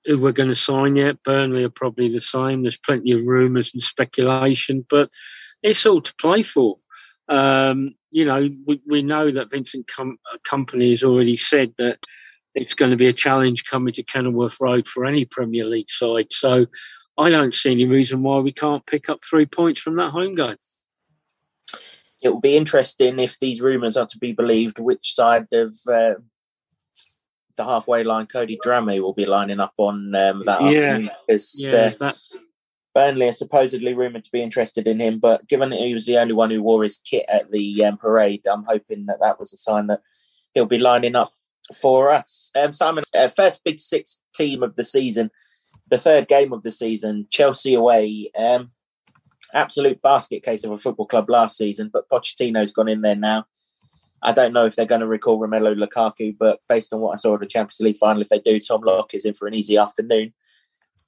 who 0.04 0.18
we're 0.18 0.32
going 0.32 0.48
to 0.48 0.56
sign 0.56 0.96
yet. 0.96 1.22
Burnley 1.22 1.64
are 1.64 1.70
probably 1.70 2.08
the 2.08 2.20
same. 2.20 2.62
There's 2.62 2.78
plenty 2.78 3.12
of 3.12 3.24
rumours 3.24 3.70
and 3.72 3.82
speculation, 3.82 4.84
but 4.88 5.10
it's 5.62 5.86
all 5.86 6.00
to 6.00 6.14
play 6.16 6.42
for. 6.42 6.76
Um, 7.28 7.94
you 8.10 8.24
know, 8.24 8.48
we, 8.66 8.80
we 8.86 9.02
know 9.02 9.30
that 9.30 9.50
Vincent 9.50 9.86
Com- 9.86 10.18
Kompany 10.46 10.90
has 10.90 11.02
already 11.02 11.36
said 11.36 11.74
that 11.78 11.98
it's 12.54 12.74
going 12.74 12.90
to 12.90 12.96
be 12.96 13.06
a 13.06 13.12
challenge 13.12 13.64
coming 13.64 13.92
to 13.94 14.02
Kenilworth 14.02 14.56
Road 14.60 14.86
for 14.88 15.04
any 15.04 15.24
Premier 15.24 15.64
League 15.64 15.90
side. 15.90 16.28
So 16.30 16.66
I 17.16 17.30
don't 17.30 17.54
see 17.54 17.70
any 17.70 17.84
reason 17.84 18.22
why 18.22 18.38
we 18.38 18.52
can't 18.52 18.86
pick 18.86 19.08
up 19.08 19.20
three 19.28 19.46
points 19.46 19.80
from 19.80 19.96
that 19.96 20.10
home 20.10 20.34
game. 20.34 20.56
It 22.22 22.30
will 22.30 22.40
be 22.40 22.56
interesting 22.56 23.18
if 23.20 23.38
these 23.38 23.60
rumours 23.60 23.96
are 23.96 24.06
to 24.06 24.18
be 24.18 24.32
believed, 24.32 24.78
which 24.78 25.14
side 25.14 25.46
of 25.52 25.74
uh, 25.88 26.14
the 27.56 27.64
halfway 27.64 28.02
line 28.02 28.26
Cody 28.26 28.58
Drameh 28.64 29.00
will 29.00 29.12
be 29.12 29.26
lining 29.26 29.60
up 29.60 29.74
on 29.76 30.14
um, 30.14 30.42
that 30.46 30.60
yeah. 30.62 30.68
afternoon. 30.68 31.10
Because 31.26 31.54
yeah, 31.58 31.92
uh, 32.00 32.12
Burnley 32.94 33.28
are 33.28 33.32
supposedly 33.32 33.94
rumoured 33.94 34.24
to 34.24 34.32
be 34.32 34.42
interested 34.42 34.86
in 34.86 35.00
him, 35.00 35.18
but 35.18 35.46
given 35.48 35.70
that 35.70 35.78
he 35.78 35.94
was 35.94 36.06
the 36.06 36.18
only 36.18 36.32
one 36.32 36.50
who 36.50 36.62
wore 36.62 36.82
his 36.82 36.96
kit 36.96 37.24
at 37.28 37.50
the 37.50 37.84
um, 37.84 37.96
parade, 37.96 38.46
I'm 38.46 38.64
hoping 38.64 39.06
that 39.06 39.20
that 39.20 39.38
was 39.38 39.52
a 39.52 39.56
sign 39.56 39.86
that 39.88 40.00
he'll 40.54 40.66
be 40.66 40.78
lining 40.78 41.14
up 41.14 41.32
for 41.74 42.10
us. 42.10 42.50
Um, 42.56 42.72
Simon, 42.72 43.04
uh, 43.14 43.28
first 43.28 43.62
big 43.64 43.78
six 43.78 44.18
team 44.34 44.62
of 44.62 44.76
the 44.76 44.84
season, 44.84 45.30
the 45.90 45.98
third 45.98 46.28
game 46.28 46.52
of 46.52 46.62
the 46.62 46.72
season, 46.72 47.26
Chelsea 47.30 47.74
away. 47.74 48.30
Um, 48.36 48.70
absolute 49.54 50.02
basket 50.02 50.42
case 50.42 50.64
of 50.64 50.72
a 50.72 50.78
football 50.78 51.06
club 51.06 51.30
last 51.30 51.56
season, 51.56 51.90
but 51.92 52.08
Pochettino's 52.08 52.72
gone 52.72 52.88
in 52.88 53.02
there 53.02 53.16
now. 53.16 53.46
I 54.22 54.32
don't 54.32 54.52
know 54.52 54.66
if 54.66 54.74
they're 54.74 54.84
going 54.84 55.00
to 55.00 55.06
recall 55.06 55.38
Romelu 55.38 55.76
Lukaku, 55.76 56.36
but 56.36 56.60
based 56.68 56.92
on 56.92 57.00
what 57.00 57.12
I 57.12 57.16
saw 57.16 57.34
of 57.34 57.40
the 57.40 57.46
Champions 57.46 57.80
League 57.80 57.96
final, 57.96 58.20
if 58.20 58.28
they 58.28 58.40
do, 58.40 58.58
Tom 58.58 58.82
Lockyer 58.82 59.16
is 59.16 59.24
in 59.24 59.34
for 59.34 59.46
an 59.46 59.54
easy 59.54 59.76
afternoon. 59.76 60.32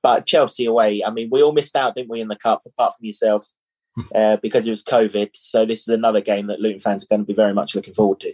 But 0.02 0.26
Chelsea 0.26 0.66
away, 0.66 1.02
I 1.04 1.10
mean, 1.10 1.28
we 1.30 1.42
all 1.42 1.52
missed 1.52 1.76
out, 1.76 1.94
didn't 1.94 2.10
we, 2.10 2.20
in 2.20 2.28
the 2.28 2.36
cup, 2.36 2.62
apart 2.66 2.94
from 2.96 3.04
yourselves, 3.04 3.52
uh, 4.14 4.38
because 4.38 4.66
it 4.66 4.70
was 4.70 4.82
COVID. 4.82 5.30
So 5.34 5.66
this 5.66 5.80
is 5.80 5.88
another 5.88 6.20
game 6.20 6.46
that 6.46 6.60
Luton 6.60 6.80
fans 6.80 7.04
are 7.04 7.06
going 7.06 7.20
to 7.20 7.26
be 7.26 7.34
very 7.34 7.52
much 7.52 7.74
looking 7.74 7.94
forward 7.94 8.20
to. 8.20 8.32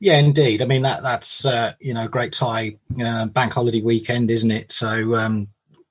Yeah, 0.00 0.16
indeed. 0.16 0.62
I 0.62 0.64
mean 0.64 0.82
that 0.82 1.02
that's 1.02 1.44
uh, 1.44 1.72
you 1.78 1.92
know 1.92 2.08
great 2.08 2.32
tie 2.32 2.76
uh, 3.04 3.26
bank 3.26 3.52
holiday 3.52 3.82
weekend, 3.82 4.30
isn't 4.30 4.50
it? 4.50 4.72
So 4.72 5.14
um, 5.14 5.48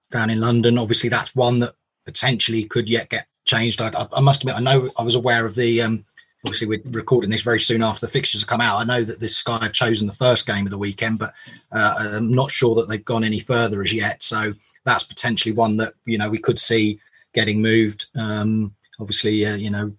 down 0.10 0.32
in 0.32 0.40
London, 0.42 0.80
obviously 0.80 1.10
that's 1.10 1.36
one 1.36 1.60
that 1.60 1.76
potentially 2.06 2.64
could 2.64 2.90
yet 2.90 3.10
get 3.10 3.28
changed. 3.46 3.82
I, 3.82 4.08
I, 4.12 4.22
must 4.22 4.42
admit, 4.42 4.56
I 4.56 4.62
know 4.62 4.90
I 4.98 5.04
was 5.04 5.16
aware 5.16 5.46
of 5.46 5.56
the. 5.56 5.82
Um, 5.82 6.06
obviously, 6.44 6.68
we're 6.68 6.82
recording 6.92 7.30
this 7.30 7.44
very 7.44 7.60
soon 7.60 7.84
after 7.84 8.06
the 8.06 8.12
fixtures 8.12 8.42
have 8.42 8.48
come 8.48 8.62
out. 8.62 8.80
I 8.80 8.84
know 8.84 9.04
that 9.04 9.20
the 9.20 9.28
Sky 9.28 9.60
have 9.62 9.74
chosen 9.74 10.08
the 10.08 10.14
first 10.14 10.48
game 10.48 10.66
of 10.66 10.72
the 10.72 10.78
weekend, 10.78 11.20
but 11.20 11.34
uh, 11.72 12.10
I'm 12.14 12.34
not 12.34 12.50
sure 12.50 12.76
that 12.76 12.90
they've 12.90 13.04
gone 13.06 13.24
any 13.24 13.40
further 13.40 13.84
as 13.84 13.94
yet. 13.94 14.24
So 14.24 14.54
that's 14.86 15.04
potentially 15.04 15.54
one 15.54 15.78
that 15.78 15.94
you 16.06 16.18
know 16.18 16.30
we 16.30 16.38
could 16.38 16.60
see 16.60 17.00
getting 17.34 17.62
moved. 17.62 18.08
Um, 18.16 18.76
obviously, 19.00 19.46
uh, 19.46 19.56
you 19.56 19.70
know, 19.70 19.94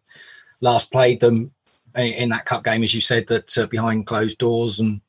last 0.60 0.90
played 0.90 1.20
them 1.20 1.52
in 1.96 2.28
that 2.30 2.44
cup 2.44 2.64
game, 2.64 2.82
as 2.82 2.94
you 2.94 3.00
said, 3.00 3.26
that 3.28 3.56
uh, 3.58 3.66
behind 3.66 4.06
closed 4.06 4.38
doors 4.38 4.80
and 4.80 5.00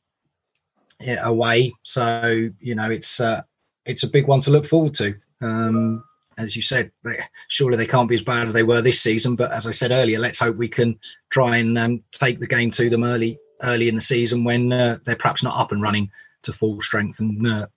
yeah, 1.00 1.20
away. 1.24 1.74
So 1.84 2.50
you 2.60 2.75
know, 2.75 2.90
it's 2.90 3.20
uh, 3.20 3.42
it's 3.86 4.04
a 4.04 4.10
big 4.10 4.28
one 4.28 4.42
to 4.42 4.51
look 4.51 4.66
forward 4.66 4.94
to. 4.96 5.16
Um, 5.42 6.04
as 6.38 6.56
you 6.56 6.62
said, 6.62 6.92
they, 7.04 7.18
surely 7.50 7.78
they 7.78 7.86
can't 7.86 8.10
be 8.10 8.16
as 8.16 8.24
bad 8.24 8.48
as 8.48 8.54
they 8.54 8.63
were 8.63 8.82
this 8.82 9.01
season. 9.01 9.36
But 9.36 9.51
as 9.51 9.68
I 9.68 9.72
said 9.72 9.92
earlier, 9.92 10.18
let's 10.18 10.40
hope 10.40 10.56
we 10.56 10.70
can 10.70 11.00
try 11.30 11.58
and 11.58 11.78
um, 11.78 12.04
take 12.12 12.40
the 12.40 12.48
game 12.48 12.72
to 12.72 12.90
them 12.90 13.04
early 13.04 13.38
early 13.63 13.88
in 13.88 13.96
the 13.96 14.01
season 14.01 14.44
when 14.44 14.72
uh, 14.72 14.98
they're 15.06 15.16
perhaps 15.16 15.44
not 15.44 15.58
up 15.58 15.72
and 15.72 15.82
running 15.82 16.10
to 16.44 16.54
full 16.54 16.82
strength 16.82 17.20
and 17.20 17.46
uh, 17.46 17.68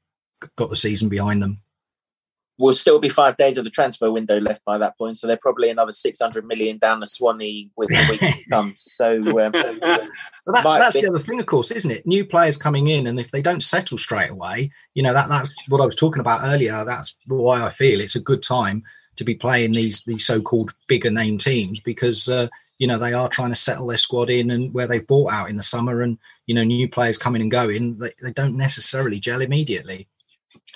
got 0.57 0.71
the 0.71 0.77
season 0.77 1.09
behind 1.09 1.43
them 1.43 1.61
will 2.59 2.73
still 2.73 3.01
be 3.01 3.09
five 3.09 3.37
days 3.37 3.57
of 3.57 3.65
the 3.65 3.71
transfer 3.71 4.11
window 4.11 4.39
left 4.39 4.65
by 4.65 4.79
that 4.79 4.97
point. 4.97 5.17
So 5.17 5.27
they're 5.27 5.39
probably 5.41 5.71
another 5.71 5.93
600 5.93 6.47
million 6.47 6.79
down 6.79 7.01
the 7.01 7.07
Swanee 7.07 7.71
with 7.77 7.89
the 7.89 8.19
week 8.21 8.49
comes. 8.51 8.83
So 8.95 9.17
um, 9.17 9.53
well, 9.53 9.53
that, 9.53 10.63
that's 10.63 10.97
be- 10.97 11.03
the 11.03 11.09
other 11.09 11.19
thing, 11.19 11.41
of 11.41 11.47
course, 11.47 11.71
isn't 11.71 11.91
it? 11.91 12.07
New 12.07 12.25
players 12.25 12.57
coming 12.57 12.87
in, 12.87 13.07
and 13.07 13.19
if 13.19 13.31
they 13.31 13.43
don't 13.43 13.63
settle 13.63 13.99
straight 13.99 14.31
away, 14.31 14.71
you 14.95 15.03
know, 15.03 15.13
that 15.13 15.29
that's 15.29 15.55
what 15.69 15.81
I 15.81 15.87
was 15.87 15.97
talking 15.97 16.21
about 16.21 16.43
earlier. 16.45 16.85
That's 16.85 17.17
why 17.27 17.65
I 17.65 17.71
feel 17.71 18.01
it's 18.01 18.17
a 18.17 18.21
good 18.21 18.43
time 18.43 18.85
to 19.17 19.25
be 19.25 19.35
playing 19.35 19.73
these 19.73 20.05
these 20.05 20.27
so-called 20.27 20.75
bigger 20.87 21.11
name 21.11 21.39
teams 21.39 21.81
because 21.81 22.29
uh, 22.29 22.49
you 22.79 22.87
know 22.87 22.99
they 22.99 23.13
are 23.13 23.29
trying 23.29 23.51
to 23.51 23.57
settle 23.57 23.87
their 23.87 23.97
squad 23.97 24.31
in 24.31 24.51
and 24.51 24.73
where 24.75 24.87
they've 24.87 25.07
bought 25.07 25.33
out 25.33 25.51
in 25.51 25.57
the 25.57 25.63
summer 25.63 26.03
and 26.03 26.19
you 26.47 26.55
know 26.55 26.65
new 26.65 26.89
players 26.89 27.19
coming 27.19 27.43
and 27.43 27.51
going 27.51 27.99
they, 27.99 28.13
they 28.23 28.33
don't 28.33 28.57
necessarily 28.57 29.21
gel 29.21 29.41
immediately 29.41 30.09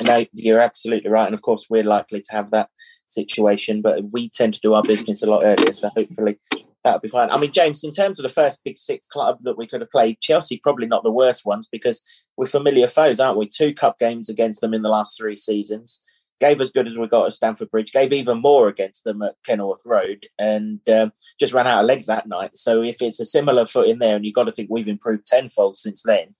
no, 0.03 0.27
you're 0.33 0.61
absolutely 0.61 1.11
right. 1.11 1.27
And 1.27 1.35
of 1.35 1.43
course, 1.43 1.67
we're 1.69 1.85
likely 1.85 2.21
to 2.23 2.33
have 2.33 2.51
that 2.51 2.71
situation, 3.09 3.83
but 3.83 4.13
we 4.13 4.29
tend 4.29 4.55
to 4.55 4.61
do 4.61 4.75
our 4.75 4.83
business 4.83 5.23
a 5.23 5.31
lot 5.31 5.43
earlier. 5.45 5.73
So 5.73 5.89
hopefully 5.89 6.39
that'll 6.85 7.01
be 7.01 7.09
fine. 7.09 7.31
I 7.31 7.39
mean, 7.39 7.53
James, 7.53 7.83
in 7.85 7.93
terms 7.93 8.19
of 8.19 8.23
the 8.23 8.29
first 8.29 8.61
big 8.65 8.79
six 8.79 9.07
club 9.07 9.39
that 9.43 9.59
we 9.59 9.67
could 9.67 9.81
have 9.81 9.91
played, 9.91 10.21
Chelsea 10.21 10.59
probably 10.63 10.87
not 10.87 11.03
the 11.03 11.11
worst 11.11 11.45
ones 11.45 11.69
because 11.71 12.01
we're 12.37 12.47
familiar 12.47 12.87
foes, 12.87 13.21
aren't 13.21 13.39
we? 13.39 13.49
Two 13.49 13.75
cup 13.75 13.99
games 13.99 14.29
against 14.29 14.61
them 14.61 14.75
in 14.75 14.83
the 14.83 14.89
last 14.89 15.19
three 15.19 15.37
seasons. 15.37 16.01
Gave 16.41 16.61
as 16.61 16.71
good 16.71 16.87
as 16.87 16.97
we 16.97 17.09
got 17.09 17.27
at 17.27 17.33
Stamford 17.33 17.69
Bridge, 17.71 17.91
gave 17.91 18.13
even 18.13 18.41
more 18.41 18.69
against 18.69 19.03
them 19.03 19.23
at 19.23 19.35
Kenilworth 19.45 19.83
Road, 19.85 20.27
and 20.39 20.79
um, 20.89 21.11
just 21.41 21.53
ran 21.53 21.67
out 21.67 21.81
of 21.81 21.87
legs 21.87 22.07
that 22.07 22.29
night. 22.29 22.57
So 22.57 22.81
if 22.81 23.03
it's 23.03 23.19
a 23.19 23.25
similar 23.25 23.67
foot 23.67 23.89
in 23.89 23.99
there, 23.99 24.15
and 24.15 24.25
you've 24.25 24.37
got 24.37 24.45
to 24.45 24.53
think 24.53 24.69
we've 24.71 24.87
improved 24.87 25.27
tenfold 25.27 25.79
since 25.79 26.03
then, 26.05 26.37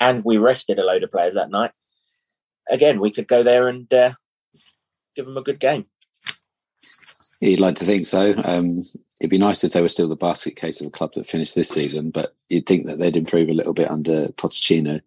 and 0.00 0.24
we 0.24 0.38
rested 0.38 0.78
a 0.78 0.84
load 0.84 1.02
of 1.02 1.10
players 1.10 1.34
that 1.34 1.50
night, 1.50 1.72
again, 2.70 3.00
we 3.00 3.10
could 3.10 3.28
go 3.28 3.42
there 3.42 3.68
and 3.68 3.92
uh, 3.92 4.12
give 5.14 5.26
them 5.26 5.36
a 5.36 5.42
good 5.42 5.60
game. 5.60 5.86
You'd 7.40 7.60
like 7.60 7.74
to 7.76 7.84
think 7.84 8.06
so. 8.06 8.34
Um, 8.44 8.82
it'd 9.20 9.30
be 9.30 9.38
nice 9.38 9.62
if 9.62 9.72
they 9.72 9.82
were 9.82 9.88
still 9.88 10.08
the 10.08 10.16
basket 10.16 10.56
case 10.56 10.80
of 10.80 10.86
a 10.86 10.90
club 10.90 11.12
that 11.14 11.26
finished 11.26 11.54
this 11.54 11.68
season, 11.68 12.10
but 12.10 12.34
you'd 12.48 12.66
think 12.66 12.86
that 12.86 12.98
they'd 12.98 13.16
improve 13.16 13.48
a 13.48 13.54
little 13.54 13.74
bit 13.74 13.90
under 13.90 14.28
Pochettino. 14.28 15.00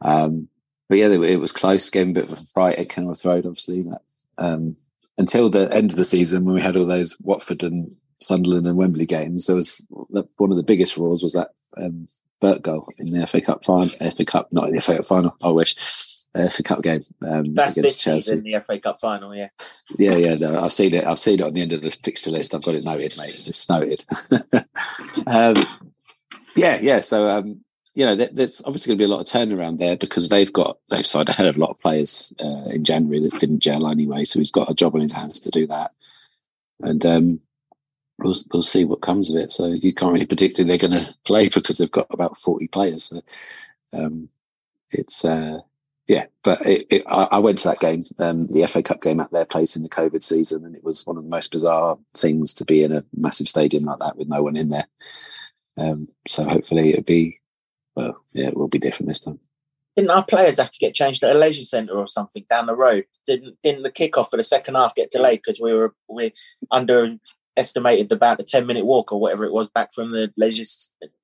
Um, 0.00 0.48
but 0.88 0.98
yeah, 0.98 1.08
it 1.08 1.40
was 1.40 1.52
close. 1.52 1.88
Gave 1.90 2.08
a 2.08 2.12
bit 2.12 2.24
of 2.24 2.32
a 2.32 2.36
fright 2.36 2.78
at 2.78 2.88
Kenilworth 2.88 3.24
Road, 3.24 3.46
obviously. 3.46 3.82
That, 3.82 4.00
um, 4.38 4.76
until 5.16 5.48
the 5.48 5.70
end 5.72 5.90
of 5.90 5.96
the 5.96 6.04
season, 6.04 6.44
when 6.44 6.54
we 6.54 6.60
had 6.60 6.76
all 6.76 6.86
those 6.86 7.18
Watford 7.20 7.62
and 7.62 7.94
Sunderland 8.20 8.66
and 8.66 8.76
Wembley 8.76 9.06
games, 9.06 9.46
there 9.46 9.56
was 9.56 9.86
one 9.88 10.50
of 10.50 10.56
the 10.56 10.62
biggest 10.62 10.96
roars 10.96 11.22
was 11.22 11.32
that 11.32 11.50
um, 11.76 12.08
Burke 12.40 12.62
goal 12.62 12.92
in 12.98 13.12
the 13.12 13.26
FA 13.26 13.40
Cup 13.40 13.64
final. 13.64 13.88
FA 13.88 14.24
Cup, 14.24 14.52
not 14.52 14.68
in 14.68 14.74
the 14.74 14.80
FA 14.80 14.96
Cup 14.96 15.06
final. 15.06 15.36
I 15.42 15.48
wish 15.48 15.76
FA 16.34 16.62
Cup 16.62 16.82
game 16.82 17.00
um, 17.26 17.54
That's 17.54 17.76
against 17.76 18.00
Chelsea. 18.00 18.32
in 18.32 18.42
the 18.42 18.62
FA 18.66 18.78
Cup 18.78 18.98
final, 18.98 19.34
yeah. 19.34 19.48
Yeah, 19.98 20.16
yeah. 20.16 20.34
No, 20.34 20.58
I've 20.58 20.72
seen 20.72 20.94
it. 20.94 21.04
I've 21.04 21.18
seen 21.18 21.34
it 21.34 21.42
on 21.42 21.52
the 21.52 21.60
end 21.60 21.72
of 21.72 21.82
the 21.82 21.90
fixture 21.90 22.30
list. 22.30 22.54
I've 22.54 22.62
got 22.62 22.74
it 22.74 22.84
noted, 22.84 23.14
mate. 23.18 23.46
It's 23.46 23.68
noted. 23.68 24.04
um, 25.26 25.54
yeah, 26.56 26.78
yeah. 26.80 27.00
So 27.00 27.28
um, 27.28 27.62
you 27.94 28.06
know, 28.06 28.14
there's 28.14 28.62
obviously 28.64 28.90
going 28.90 28.98
to 28.98 29.02
be 29.02 29.04
a 29.04 29.14
lot 29.14 29.20
of 29.20 29.26
turnaround 29.26 29.78
there 29.78 29.96
because 29.96 30.28
they've 30.28 30.52
got 30.52 30.78
they've 30.88 31.06
signed 31.06 31.28
a 31.28 31.32
hell 31.32 31.46
of 31.46 31.56
a 31.56 31.60
lot 31.60 31.70
of 31.70 31.80
players 31.80 32.32
uh, 32.40 32.70
in 32.70 32.84
January 32.84 33.20
that 33.20 33.38
didn't 33.38 33.60
gel 33.60 33.86
anyway. 33.86 34.24
So 34.24 34.38
he's 34.38 34.50
got 34.50 34.70
a 34.70 34.74
job 34.74 34.94
on 34.94 35.02
his 35.02 35.12
hands 35.12 35.40
to 35.40 35.50
do 35.50 35.66
that, 35.66 35.92
and 36.80 37.04
um, 37.04 37.40
we'll 38.18 38.34
we'll 38.52 38.62
see 38.62 38.84
what 38.86 39.02
comes 39.02 39.28
of 39.28 39.36
it. 39.36 39.52
So 39.52 39.66
you 39.66 39.92
can't 39.92 40.12
really 40.12 40.26
predict 40.26 40.56
who 40.56 40.64
they're 40.64 40.78
going 40.78 40.92
to 40.98 41.14
play 41.24 41.50
because 41.50 41.76
they've 41.76 41.90
got 41.90 42.06
about 42.10 42.38
forty 42.38 42.66
players. 42.66 43.04
So 43.04 43.22
um, 43.92 44.30
it's 44.90 45.24
uh, 45.24 45.58
yeah, 46.08 46.26
but 46.42 46.58
it, 46.62 46.84
it, 46.90 47.02
I, 47.08 47.28
I, 47.32 47.38
went 47.38 47.58
to 47.58 47.68
that 47.68 47.78
game, 47.78 48.02
um, 48.18 48.46
the 48.48 48.66
FA 48.66 48.82
Cup 48.82 49.00
game 49.00 49.20
at 49.20 49.30
their 49.30 49.44
place 49.44 49.76
in 49.76 49.82
the 49.82 49.88
COVID 49.88 50.22
season, 50.22 50.64
and 50.64 50.74
it 50.74 50.82
was 50.82 51.06
one 51.06 51.16
of 51.16 51.22
the 51.22 51.30
most 51.30 51.52
bizarre 51.52 51.96
things 52.16 52.52
to 52.54 52.64
be 52.64 52.82
in 52.82 52.92
a 52.92 53.04
massive 53.16 53.48
stadium 53.48 53.84
like 53.84 54.00
that 54.00 54.16
with 54.16 54.28
no 54.28 54.42
one 54.42 54.56
in 54.56 54.70
there. 54.70 54.88
Um, 55.76 56.08
so 56.26 56.44
hopefully 56.44 56.90
it'll 56.90 57.04
be, 57.04 57.40
well, 57.94 58.22
yeah, 58.32 58.48
it 58.48 58.56
will 58.56 58.68
be 58.68 58.78
different 58.78 59.08
this 59.08 59.20
time. 59.20 59.38
Didn't 59.96 60.10
our 60.10 60.24
players 60.24 60.58
have 60.58 60.70
to 60.70 60.78
get 60.78 60.94
changed 60.94 61.22
at 61.22 61.36
a 61.36 61.38
leisure 61.38 61.62
centre 61.62 61.94
or 61.94 62.06
something 62.06 62.44
down 62.48 62.66
the 62.66 62.74
road? 62.74 63.04
Didn't 63.26 63.58
didn't 63.62 63.82
the 63.82 63.90
kickoff 63.90 64.30
for 64.30 64.38
the 64.38 64.42
second 64.42 64.74
half 64.74 64.94
get 64.94 65.10
delayed 65.10 65.40
because 65.44 65.60
we 65.60 65.74
were 65.74 65.94
we 66.08 66.32
underestimated 66.70 68.10
about 68.10 68.40
a 68.40 68.42
10 68.42 68.66
minute 68.66 68.86
walk 68.86 69.12
or 69.12 69.20
whatever 69.20 69.44
it 69.44 69.52
was 69.52 69.68
back 69.68 69.92
from 69.92 70.10
the 70.10 70.32
leisure. 70.36 70.64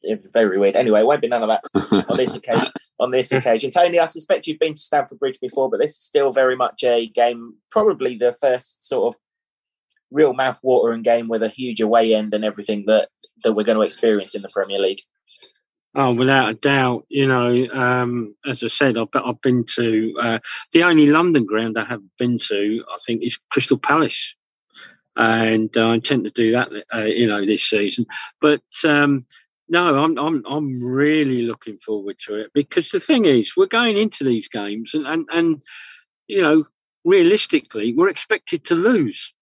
It 0.02 0.20
was 0.20 0.30
very 0.32 0.58
weird. 0.58 0.76
Anyway, 0.76 1.02
won't 1.02 1.22
be 1.22 1.28
none 1.28 1.42
of 1.42 1.48
that 1.48 2.06
on 2.10 2.16
this 2.18 2.34
occasion. 2.36 2.68
On 3.00 3.10
this 3.10 3.30
occasion, 3.30 3.70
Tony, 3.70 3.98
I 3.98 4.06
suspect 4.06 4.46
you've 4.46 4.58
been 4.58 4.74
to 4.74 4.80
Stamford 4.80 5.20
Bridge 5.20 5.38
before, 5.40 5.70
but 5.70 5.78
this 5.78 5.90
is 5.90 6.02
still 6.02 6.32
very 6.32 6.56
much 6.56 6.82
a 6.82 7.06
game, 7.08 7.54
probably 7.70 8.16
the 8.16 8.32
first 8.40 8.84
sort 8.84 9.14
of 9.14 9.20
real 10.10 10.32
mouth 10.32 10.58
watering 10.62 11.02
game 11.02 11.28
with 11.28 11.42
a 11.42 11.48
huge 11.48 11.80
away 11.80 12.14
end 12.14 12.34
and 12.34 12.44
everything 12.44 12.84
that 12.86 13.08
that 13.44 13.52
we're 13.52 13.62
going 13.62 13.78
to 13.78 13.82
experience 13.82 14.34
in 14.34 14.42
the 14.42 14.48
Premier 14.48 14.80
League. 14.80 15.00
Oh, 15.94 16.12
without 16.12 16.50
a 16.50 16.54
doubt. 16.54 17.06
You 17.08 17.28
know, 17.28 17.54
um, 17.72 18.34
as 18.44 18.62
I 18.64 18.68
said, 18.68 18.98
I've, 18.98 19.08
I've 19.14 19.40
been 19.42 19.64
to 19.76 20.14
uh, 20.20 20.38
the 20.72 20.82
only 20.82 21.06
London 21.06 21.46
ground 21.46 21.78
I 21.78 21.84
have 21.84 22.02
been 22.18 22.38
to. 22.48 22.84
I 22.92 22.98
think 23.06 23.22
is 23.22 23.38
Crystal 23.50 23.78
Palace 23.78 24.34
and 25.18 25.76
uh, 25.76 25.88
I 25.88 25.94
intend 25.94 26.24
to 26.24 26.30
do 26.30 26.52
that, 26.52 26.70
uh, 26.94 27.04
you 27.04 27.26
know, 27.26 27.44
this 27.44 27.68
season. 27.68 28.06
But 28.40 28.62
um, 28.84 29.26
no, 29.68 29.98
I'm 29.98 30.18
I'm 30.18 30.42
I'm 30.46 30.82
really 30.82 31.42
looking 31.42 31.78
forward 31.78 32.16
to 32.26 32.34
it 32.34 32.50
because 32.54 32.88
the 32.88 33.00
thing 33.00 33.26
is, 33.26 33.56
we're 33.56 33.66
going 33.66 33.98
into 33.98 34.24
these 34.24 34.48
games, 34.48 34.92
and 34.94 35.06
and, 35.06 35.28
and 35.32 35.62
you 36.26 36.42
know, 36.42 36.64
realistically, 37.04 37.94
we're 37.94 38.08
expected 38.08 38.64
to 38.66 38.74
lose. 38.74 39.32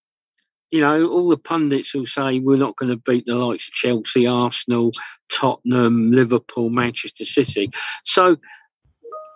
You 0.70 0.80
know, 0.80 1.06
all 1.06 1.28
the 1.28 1.36
pundits 1.36 1.94
will 1.94 2.06
say 2.06 2.40
we're 2.40 2.56
not 2.56 2.76
going 2.76 2.90
to 2.90 2.96
beat 2.96 3.24
the 3.26 3.36
likes 3.36 3.68
of 3.68 3.74
Chelsea, 3.74 4.26
Arsenal, 4.26 4.90
Tottenham, 5.30 6.10
Liverpool, 6.10 6.70
Manchester 6.70 7.24
City. 7.24 7.70
So 8.04 8.36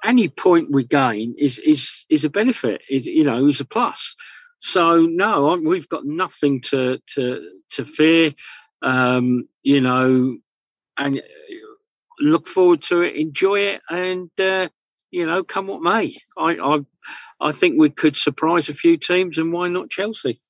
any 0.05 0.29
point 0.29 0.71
we 0.71 0.85
gain 0.85 1.35
is 1.39 1.59
is 1.59 2.05
is 2.09 2.25
a 2.25 2.31
benefit. 2.31 2.83
It, 2.89 3.07
you 3.07 3.25
know, 3.25 3.47
is 3.47 3.61
a 3.61 3.65
plus. 3.65 4.17
So 4.61 5.07
no, 5.07 5.57
we've 5.63 5.89
got 5.89 6.05
nothing 6.05 6.61
to 6.63 7.01
to 7.15 7.49
to 7.73 7.85
fear. 7.85 8.35
Um, 8.83 9.49
you 9.63 9.81
know, 9.81 10.39
and 11.01 11.23
look 12.21 12.47
forward 12.47 12.83
to 12.83 13.01
it, 13.01 13.17
enjoy 13.17 13.61
it, 13.61 13.81
and 13.89 14.31
uh, 14.39 14.69
you 15.11 15.27
know, 15.27 15.43
come 15.43 15.67
what 15.67 15.83
may. 15.83 16.15
I, 16.39 16.57
I 16.63 16.79
I 17.41 17.53
think 17.53 17.79
we 17.79 17.91
could 17.91 18.17
surprise 18.17 18.69
a 18.69 18.75
few 18.75 18.97
teams, 18.97 19.39
and 19.39 19.53
why 19.53 19.69
not 19.69 19.91
Chelsea? 19.91 20.41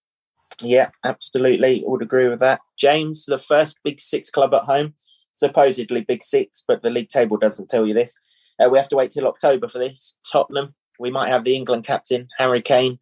Yeah, 0.61 0.90
absolutely. 1.04 1.83
Would 1.87 2.02
agree 2.02 2.28
with 2.28 2.40
that. 2.40 2.61
James, 2.76 3.25
the 3.25 3.38
first 3.38 3.78
Big 3.85 4.00
Six 4.00 4.28
club 4.28 4.52
at 4.52 4.64
home, 4.64 4.95
supposedly 5.37 6.02
Big 6.02 6.23
Six, 6.23 6.62
but 6.66 6.83
the 6.83 6.90
league 6.90 7.09
table 7.09 7.38
doesn't 7.38 7.71
tell 7.71 7.87
you 7.87 7.95
this. 7.95 8.19
Uh, 8.59 8.69
we 8.69 8.76
have 8.76 8.88
to 8.88 8.97
wait 8.97 9.12
till 9.12 9.28
October 9.28 9.69
for 9.69 9.78
this. 9.78 10.19
Tottenham. 10.30 10.75
We 10.99 11.11
might 11.11 11.28
have 11.28 11.45
the 11.45 11.57
England 11.57 11.85
captain 11.85 12.28
Harry 12.37 12.61
Kane 12.61 12.99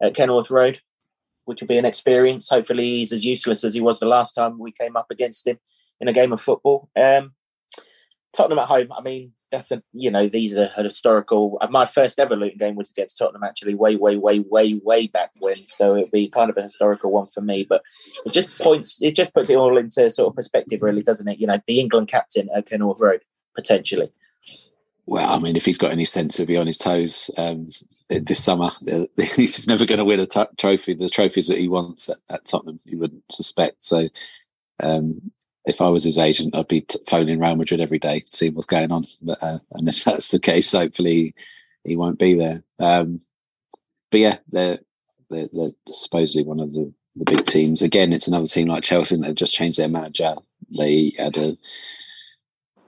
at 0.00 0.14
Kenilworth 0.14 0.50
Road, 0.50 0.80
which 1.44 1.60
will 1.60 1.68
be 1.68 1.76
an 1.76 1.84
experience. 1.84 2.48
Hopefully, 2.48 2.84
he's 2.84 3.12
as 3.12 3.24
useless 3.24 3.64
as 3.64 3.74
he 3.74 3.82
was 3.82 3.98
the 4.00 4.06
last 4.06 4.32
time 4.32 4.58
we 4.58 4.72
came 4.72 4.96
up 4.96 5.08
against 5.10 5.46
him 5.46 5.58
in 6.04 6.08
a 6.08 6.12
game 6.12 6.32
of 6.32 6.40
football. 6.40 6.90
Um, 6.94 7.32
Tottenham 8.36 8.58
at 8.58 8.68
home. 8.68 8.92
I 8.92 9.00
mean, 9.00 9.32
that's 9.50 9.70
a 9.70 9.82
you 9.92 10.10
know 10.10 10.28
these 10.28 10.56
are 10.56 10.68
historical. 10.76 11.56
Uh, 11.60 11.68
my 11.70 11.84
first 11.84 12.18
ever 12.18 12.36
Luton 12.36 12.58
game 12.58 12.74
was 12.74 12.90
against 12.90 13.16
Tottenham, 13.16 13.44
actually, 13.44 13.74
way, 13.74 13.96
way, 13.96 14.16
way, 14.16 14.40
way, 14.40 14.74
way 14.82 15.06
back 15.06 15.30
when. 15.38 15.66
So 15.66 15.96
it'd 15.96 16.10
be 16.10 16.28
kind 16.28 16.50
of 16.50 16.56
a 16.56 16.62
historical 16.62 17.10
one 17.10 17.26
for 17.26 17.40
me. 17.40 17.64
But 17.68 17.82
it 18.26 18.32
just 18.32 18.56
points, 18.58 19.00
it 19.00 19.16
just 19.16 19.32
puts 19.32 19.48
it 19.48 19.56
all 19.56 19.78
into 19.78 20.10
sort 20.10 20.30
of 20.30 20.36
perspective, 20.36 20.82
really, 20.82 21.02
doesn't 21.02 21.28
it? 21.28 21.38
You 21.38 21.46
know, 21.46 21.58
the 21.66 21.80
England 21.80 22.08
captain 22.08 22.48
at 22.54 22.66
Kenilworth 22.66 23.00
Road 23.00 23.22
potentially. 23.54 24.10
Well, 25.06 25.28
I 25.28 25.38
mean, 25.38 25.56
if 25.56 25.64
he's 25.64 25.78
got 25.78 25.92
any 25.92 26.04
sense, 26.04 26.36
he'll 26.36 26.46
be 26.46 26.56
on 26.56 26.66
his 26.66 26.78
toes 26.78 27.30
um, 27.36 27.68
this 28.08 28.42
summer. 28.42 28.70
He's 29.36 29.68
never 29.68 29.84
going 29.84 29.98
to 29.98 30.04
win 30.04 30.18
a 30.18 30.26
t- 30.26 30.44
trophy. 30.56 30.94
The 30.94 31.10
trophies 31.10 31.48
that 31.48 31.58
he 31.58 31.68
wants 31.68 32.08
at, 32.08 32.16
at 32.30 32.44
Tottenham, 32.46 32.80
you 32.84 32.98
wouldn't 32.98 33.30
suspect. 33.30 33.84
So, 33.84 34.08
um, 34.82 35.30
if 35.66 35.80
I 35.80 35.88
was 35.88 36.04
his 36.04 36.18
agent, 36.18 36.56
I'd 36.56 36.68
be 36.68 36.82
t- 36.82 36.98
phoning 37.08 37.38
Real 37.38 37.56
Madrid 37.56 37.80
every 37.80 37.98
day, 37.98 38.24
seeing 38.30 38.54
what's 38.54 38.66
going 38.66 38.92
on. 38.92 39.04
But, 39.22 39.42
uh, 39.42 39.58
and 39.72 39.88
if 39.88 40.04
that's 40.04 40.30
the 40.30 40.38
case, 40.38 40.72
hopefully 40.72 41.34
he 41.84 41.96
won't 41.96 42.18
be 42.18 42.34
there. 42.34 42.62
Um, 42.78 43.20
but 44.10 44.20
yeah, 44.20 44.36
they're, 44.48 44.78
they're, 45.30 45.48
they're 45.52 45.70
supposedly 45.86 46.44
one 46.44 46.60
of 46.60 46.72
the, 46.72 46.92
the 47.16 47.24
big 47.24 47.44
teams. 47.46 47.82
Again, 47.82 48.12
it's 48.12 48.28
another 48.28 48.46
team 48.46 48.68
like 48.68 48.82
Chelsea 48.82 49.16
that 49.16 49.26
have 49.26 49.34
just 49.34 49.54
changed 49.54 49.78
their 49.78 49.88
manager. 49.88 50.34
they 50.76 51.12
had 51.18 51.36
a 51.36 51.56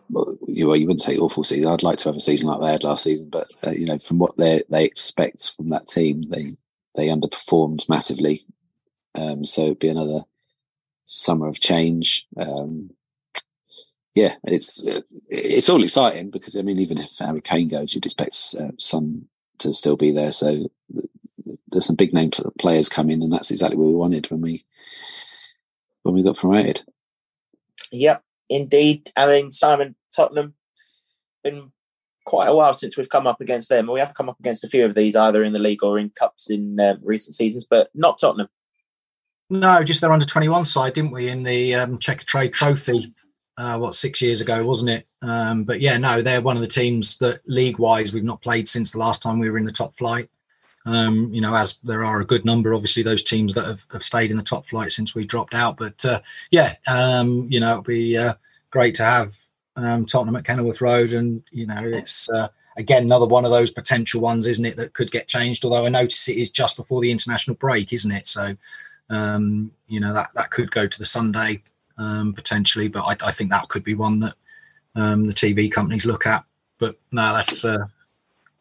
well, 0.09 0.37
you, 0.47 0.69
well, 0.69 0.77
you 0.77 0.87
wouldn't 0.87 1.01
say 1.01 1.17
awful 1.17 1.43
season. 1.43 1.71
I'd 1.71 1.83
like 1.83 1.99
to 1.99 2.09
have 2.09 2.17
a 2.17 2.21
season 2.21 2.49
like 2.49 2.61
they 2.61 2.71
had 2.71 2.85
last 2.85 3.05
season, 3.05 3.29
but 3.29 3.49
uh, 3.67 3.73
you 3.73 3.87
know, 3.87 3.99
from 3.99 4.19
what 4.19 4.37
they 4.37 4.63
they 4.71 4.85
expect 4.85 5.51
from 5.57 5.71
that 5.71 5.87
team, 5.87 6.23
they 6.31 6.57
they 6.95 7.09
underperformed 7.09 7.89
massively. 7.89 8.45
Um, 9.17 9.45
so 9.45 9.63
it'd 9.63 9.79
be 9.79 9.89
another 9.89 10.21
summer 11.07 11.49
of 11.49 11.61
change. 11.61 12.27
Um, 12.37 12.91
yeah, 14.15 14.35
it's 14.45 14.87
it's 15.29 15.69
all 15.69 15.83
exciting 15.83 16.31
because 16.31 16.57
I 16.57 16.63
mean, 16.63 16.79
even 16.79 16.99
if 16.99 17.17
Harry 17.19 17.41
Kane 17.41 17.69
goes, 17.69 17.95
you'd 17.95 18.07
expect 18.07 18.37
uh, 18.59 18.73
some 18.79 19.27
to 19.59 19.73
still 19.73 19.97
be 19.97 20.11
there. 20.11 20.33
So 20.33 20.71
there's 21.69 21.87
some 21.87 21.97
big 21.97 22.13
name 22.13 22.31
players 22.59 22.89
coming, 22.89 23.23
and 23.23 23.33
that's 23.33 23.51
exactly 23.51 23.77
what 23.77 23.89
we 23.89 23.95
wanted 23.95 24.31
when 24.31 24.41
we 24.41 24.65
when 26.03 26.15
we 26.15 26.23
got 26.23 26.37
promoted. 26.37 26.83
Yep, 27.93 28.23
indeed. 28.49 29.13
I 29.17 29.27
mean, 29.27 29.51
Simon 29.51 29.95
Tottenham 30.15 30.55
been 31.45 31.73
quite 32.25 32.49
a 32.49 32.55
while 32.55 32.75
since 32.75 32.97
we've 32.97 33.09
come 33.09 33.27
up 33.27 33.41
against 33.41 33.69
them. 33.69 33.87
We 33.87 34.01
have 34.01 34.15
come 34.15 34.29
up 34.29 34.41
against 34.41 34.65
a 34.65 34.69
few 34.69 34.85
of 34.85 34.95
these 34.95 35.15
either 35.15 35.45
in 35.45 35.53
the 35.53 35.61
league 35.61 35.83
or 35.83 35.99
in 35.99 36.11
cups 36.11 36.51
in 36.51 36.81
um, 36.81 36.99
recent 37.03 37.37
seasons, 37.37 37.65
but 37.69 37.91
not 37.95 38.19
Tottenham. 38.19 38.49
No, 39.49 39.83
just 39.85 40.01
their 40.01 40.13
under 40.13 40.27
21 40.27 40.65
side, 40.65 40.93
didn't 40.93 41.13
we, 41.13 41.29
in 41.29 41.43
the 41.43 41.75
um, 41.75 41.99
Checkatrade 41.99 42.53
Trophy? 42.53 43.13
Uh, 43.59 43.79
what 43.79 43.95
six 43.95 44.21
years 44.21 44.43
ago, 44.43 44.67
wasn't 44.67 44.91
it? 44.91 45.07
Um, 45.23 45.65
but 45.65 45.81
yeah, 45.81 45.97
no, 45.97 46.21
they're 46.21 46.43
one 46.43 46.57
of 46.57 46.63
the 46.63 46.69
teams 46.69 47.17
that 47.19 47.41
league-wise 47.47 48.13
we've 48.13 48.23
not 48.23 48.43
played 48.43 48.69
since 48.69 48.91
the 48.91 48.99
last 48.99 49.23
time 49.23 49.39
we 49.39 49.49
were 49.49 49.57
in 49.57 49.65
the 49.65 49.73
top 49.73 49.95
flight. 49.95 50.29
Um, 50.85 51.33
you 51.33 51.41
know, 51.41 51.55
as 51.55 51.79
there 51.79 52.05
are 52.05 52.21
a 52.21 52.27
good 52.27 52.45
number, 52.45 52.75
obviously, 52.75 53.03
those 53.03 53.23
teams 53.23 53.55
that 53.55 53.65
have, 53.65 53.85
have 53.93 54.03
stayed 54.03 54.31
in 54.31 54.37
the 54.37 54.43
top 54.43 54.67
flight 54.67 54.93
since 54.93 55.15
we 55.15 55.25
dropped 55.25 55.55
out. 55.55 55.79
But 55.79 56.05
uh, 56.05 56.21
yeah, 56.51 56.75
um, 56.87 57.47
you 57.51 57.61
know, 57.61 57.73
it'd 57.73 57.85
be 57.85 58.19
uh, 58.19 58.35
great 58.71 58.95
to 58.97 59.05
have 59.05 59.37
um, 59.75 60.05
Tottenham 60.05 60.37
at 60.37 60.45
Kenilworth 60.45 60.83
Road, 60.83 61.13
and 61.13 61.43
you 61.51 61.67
know, 61.67 61.81
it's 61.83 62.29
uh, 62.29 62.49
again 62.77 63.05
another 63.05 63.27
one 63.27 63.45
of 63.45 63.51
those 63.51 63.71
potential 63.71 64.21
ones, 64.21 64.47
isn't 64.47 64.67
it, 64.67 64.77
that 64.77 64.93
could 64.93 65.11
get 65.11 65.29
changed? 65.29 65.65
Although 65.65 65.87
I 65.87 65.89
notice 65.89 66.29
it 66.29 66.37
is 66.37 66.51
just 66.51 66.77
before 66.77 67.01
the 67.01 67.11
international 67.11 67.57
break, 67.57 67.93
isn't 67.93 68.13
it? 68.13 68.29
So 68.29 68.55
um, 69.11 69.71
you 69.87 70.01
know 70.01 70.13
that 70.13 70.29
that 70.35 70.51
could 70.51 70.71
go 70.71 70.87
to 70.87 70.99
the 70.99 71.05
Sunday 71.05 71.63
um, 71.99 72.33
potentially, 72.33 72.89
but 72.89 73.03
I, 73.03 73.29
I, 73.29 73.33
think 73.33 73.51
that 73.51 73.69
could 73.69 73.85
be 73.85 73.95
one 73.95 74.21
that 74.21 74.35
um, 74.95 75.27
the 75.27 75.33
TV 75.33 75.71
companies 75.71 76.07
look 76.07 76.27
at. 76.27 76.45
But 76.79 76.97
no, 77.13 77.33
that's 77.33 77.65
uh, 77.65 77.87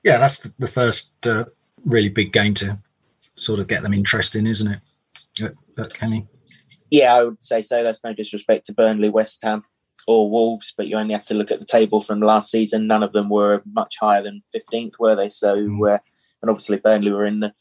yeah, 0.04 0.18
that's 0.18 0.42
the, 0.42 0.54
the 0.60 0.68
first 0.68 1.14
uh, 1.26 1.46
really 1.86 2.10
big 2.10 2.32
game 2.32 2.54
to 2.56 2.78
sort 3.36 3.60
of 3.60 3.68
get 3.68 3.84
them 3.84 3.94
interested 3.94 4.40
in, 4.40 4.48
isn't 4.48 4.72
it? 4.72 4.80
At, 5.44 5.54
at 5.78 5.94
Kenny. 5.94 6.28
Yeah, 6.92 7.16
I 7.16 7.24
would 7.24 7.44
say 7.44 7.62
so. 7.62 7.84
That's 7.84 8.04
no 8.04 8.14
disrespect 8.14 8.68
to 8.68 8.74
Burnley, 8.74 9.10
West 9.10 9.44
Ham, 9.44 9.64
or 10.08 10.30
Wolves, 10.30 10.74
but 10.78 10.88
you 10.88 10.96
only 10.98 11.14
have 11.14 11.26
to 11.26 11.34
look 11.34 11.52
at 11.52 11.60
the 11.60 11.66
table 11.66 12.00
from 12.00 12.22
last 12.22 12.52
season. 12.52 12.88
None 12.88 13.04
of 13.04 13.12
them 13.12 13.30
were 13.30 13.64
much 13.66 13.96
higher 14.00 14.24
than 14.24 14.44
fifteenth, 14.52 14.94
were 15.00 15.16
they? 15.16 15.30
So, 15.30 15.58
mm. 15.58 15.96
uh, 15.96 16.00
and 16.42 16.50
obviously 16.50 16.78
Burnley 16.78 17.12
were 17.12 17.26
in 17.26 17.40
the 17.42 17.54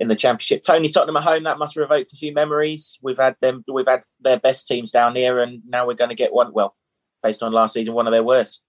in 0.00 0.08
the 0.08 0.16
championship. 0.16 0.62
Tony 0.66 0.88
Tottenham 0.88 1.18
at 1.18 1.22
home, 1.22 1.44
that 1.44 1.58
must 1.58 1.76
revoke 1.76 2.06
a 2.10 2.16
few 2.16 2.32
memories. 2.32 2.98
We've 3.02 3.18
had 3.18 3.36
them, 3.40 3.62
we've 3.72 3.86
had 3.86 4.02
their 4.20 4.38
best 4.38 4.66
teams 4.66 4.90
down 4.90 5.14
here, 5.14 5.40
and 5.40 5.60
now 5.68 5.86
we're 5.86 5.94
going 5.94 6.08
to 6.08 6.16
get 6.16 6.32
one. 6.32 6.52
Well, 6.54 6.74
based 7.22 7.42
on 7.42 7.52
last 7.52 7.74
season, 7.74 7.92
one 7.92 8.06
of 8.06 8.12
their 8.12 8.24
worst. 8.24 8.62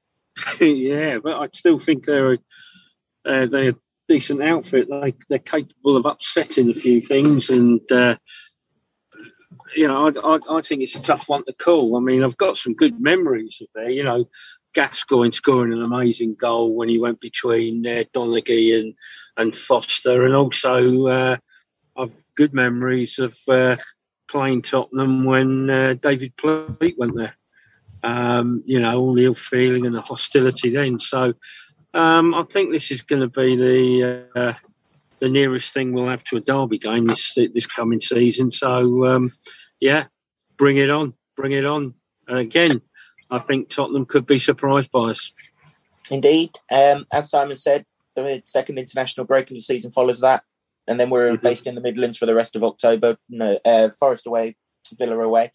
yeah, 0.60 1.18
but 1.18 1.36
I 1.36 1.48
still 1.52 1.80
think 1.80 2.06
they're 2.06 2.34
a, 2.34 2.38
uh, 3.26 3.46
they're 3.46 3.70
a 3.70 3.76
decent 4.06 4.40
outfit. 4.40 4.88
They 4.88 5.14
they're 5.28 5.40
capable 5.40 5.96
of 5.96 6.06
upsetting 6.06 6.70
a 6.70 6.74
few 6.74 7.00
things, 7.00 7.50
and 7.50 7.80
uh, 7.90 8.16
you 9.76 9.88
know, 9.88 10.06
I, 10.06 10.36
I, 10.36 10.58
I 10.58 10.62
think 10.62 10.82
it's 10.82 10.94
a 10.94 11.00
tough 11.00 11.28
one 11.28 11.44
to 11.46 11.52
call. 11.54 11.96
I 11.96 12.00
mean, 12.00 12.22
I've 12.22 12.36
got 12.36 12.56
some 12.56 12.74
good 12.74 13.00
memories 13.00 13.58
of 13.60 13.66
there. 13.74 13.90
You 13.90 14.04
know, 14.04 14.28
Gascoigne 14.74 15.32
scoring 15.32 15.72
an 15.72 15.82
amazing 15.82 16.36
goal 16.36 16.74
when 16.76 16.88
he 16.88 16.98
went 16.98 17.20
between 17.20 17.86
uh, 17.86 18.04
Donaghy 18.14 18.78
and 18.78 18.94
and 19.38 19.56
Foster, 19.56 20.26
and 20.26 20.34
also 20.34 21.06
uh, 21.06 21.36
I've 21.96 22.12
good 22.38 22.54
memories 22.54 23.18
of 23.18 23.36
uh, 23.48 23.76
playing 24.30 24.62
Tottenham 24.62 25.24
when 25.24 25.68
uh, 25.68 25.94
David 25.94 26.36
Pleat 26.36 26.96
went 26.96 27.16
there. 27.16 27.34
Um, 28.04 28.62
you 28.64 28.78
know, 28.78 28.96
all 28.96 29.14
the 29.14 29.24
ill 29.24 29.34
feeling 29.34 29.84
and 29.84 29.94
the 29.94 30.00
hostility 30.00 30.70
then. 30.70 31.00
So 31.00 31.34
um, 31.94 32.32
I 32.32 32.44
think 32.44 32.70
this 32.70 32.92
is 32.92 33.02
going 33.02 33.22
to 33.22 33.28
be 33.28 33.56
the 33.56 34.28
uh, 34.36 34.52
the 35.18 35.28
nearest 35.28 35.74
thing 35.74 35.92
we'll 35.92 36.08
have 36.08 36.22
to 36.24 36.36
a 36.36 36.40
derby 36.40 36.78
game 36.78 37.06
this 37.06 37.34
this 37.34 37.66
coming 37.66 38.00
season. 38.00 38.52
So 38.52 39.04
um, 39.06 39.32
yeah, 39.80 40.04
bring 40.56 40.76
it 40.76 40.90
on, 40.90 41.14
bring 41.36 41.52
it 41.52 41.64
on. 41.64 41.94
And 42.28 42.38
again, 42.38 42.80
I 43.30 43.38
think 43.38 43.68
Tottenham 43.68 44.06
could 44.06 44.26
be 44.26 44.38
surprised 44.38 44.92
by 44.92 45.10
us. 45.10 45.32
Indeed, 46.10 46.56
um, 46.70 47.04
as 47.12 47.30
Simon 47.30 47.56
said, 47.56 47.84
the 48.24 48.42
second 48.46 48.78
international 48.78 49.26
break 49.26 49.50
of 49.50 49.54
the 49.54 49.60
season 49.60 49.90
follows 49.90 50.20
that, 50.20 50.44
and 50.86 51.00
then 51.00 51.10
we're 51.10 51.32
mm-hmm. 51.32 51.44
based 51.44 51.66
in 51.66 51.74
the 51.74 51.80
Midlands 51.80 52.16
for 52.16 52.26
the 52.26 52.34
rest 52.34 52.56
of 52.56 52.64
October. 52.64 53.16
No, 53.28 53.58
uh, 53.64 53.90
Forest 53.98 54.26
away, 54.26 54.56
Villa 54.96 55.18
away. 55.18 55.52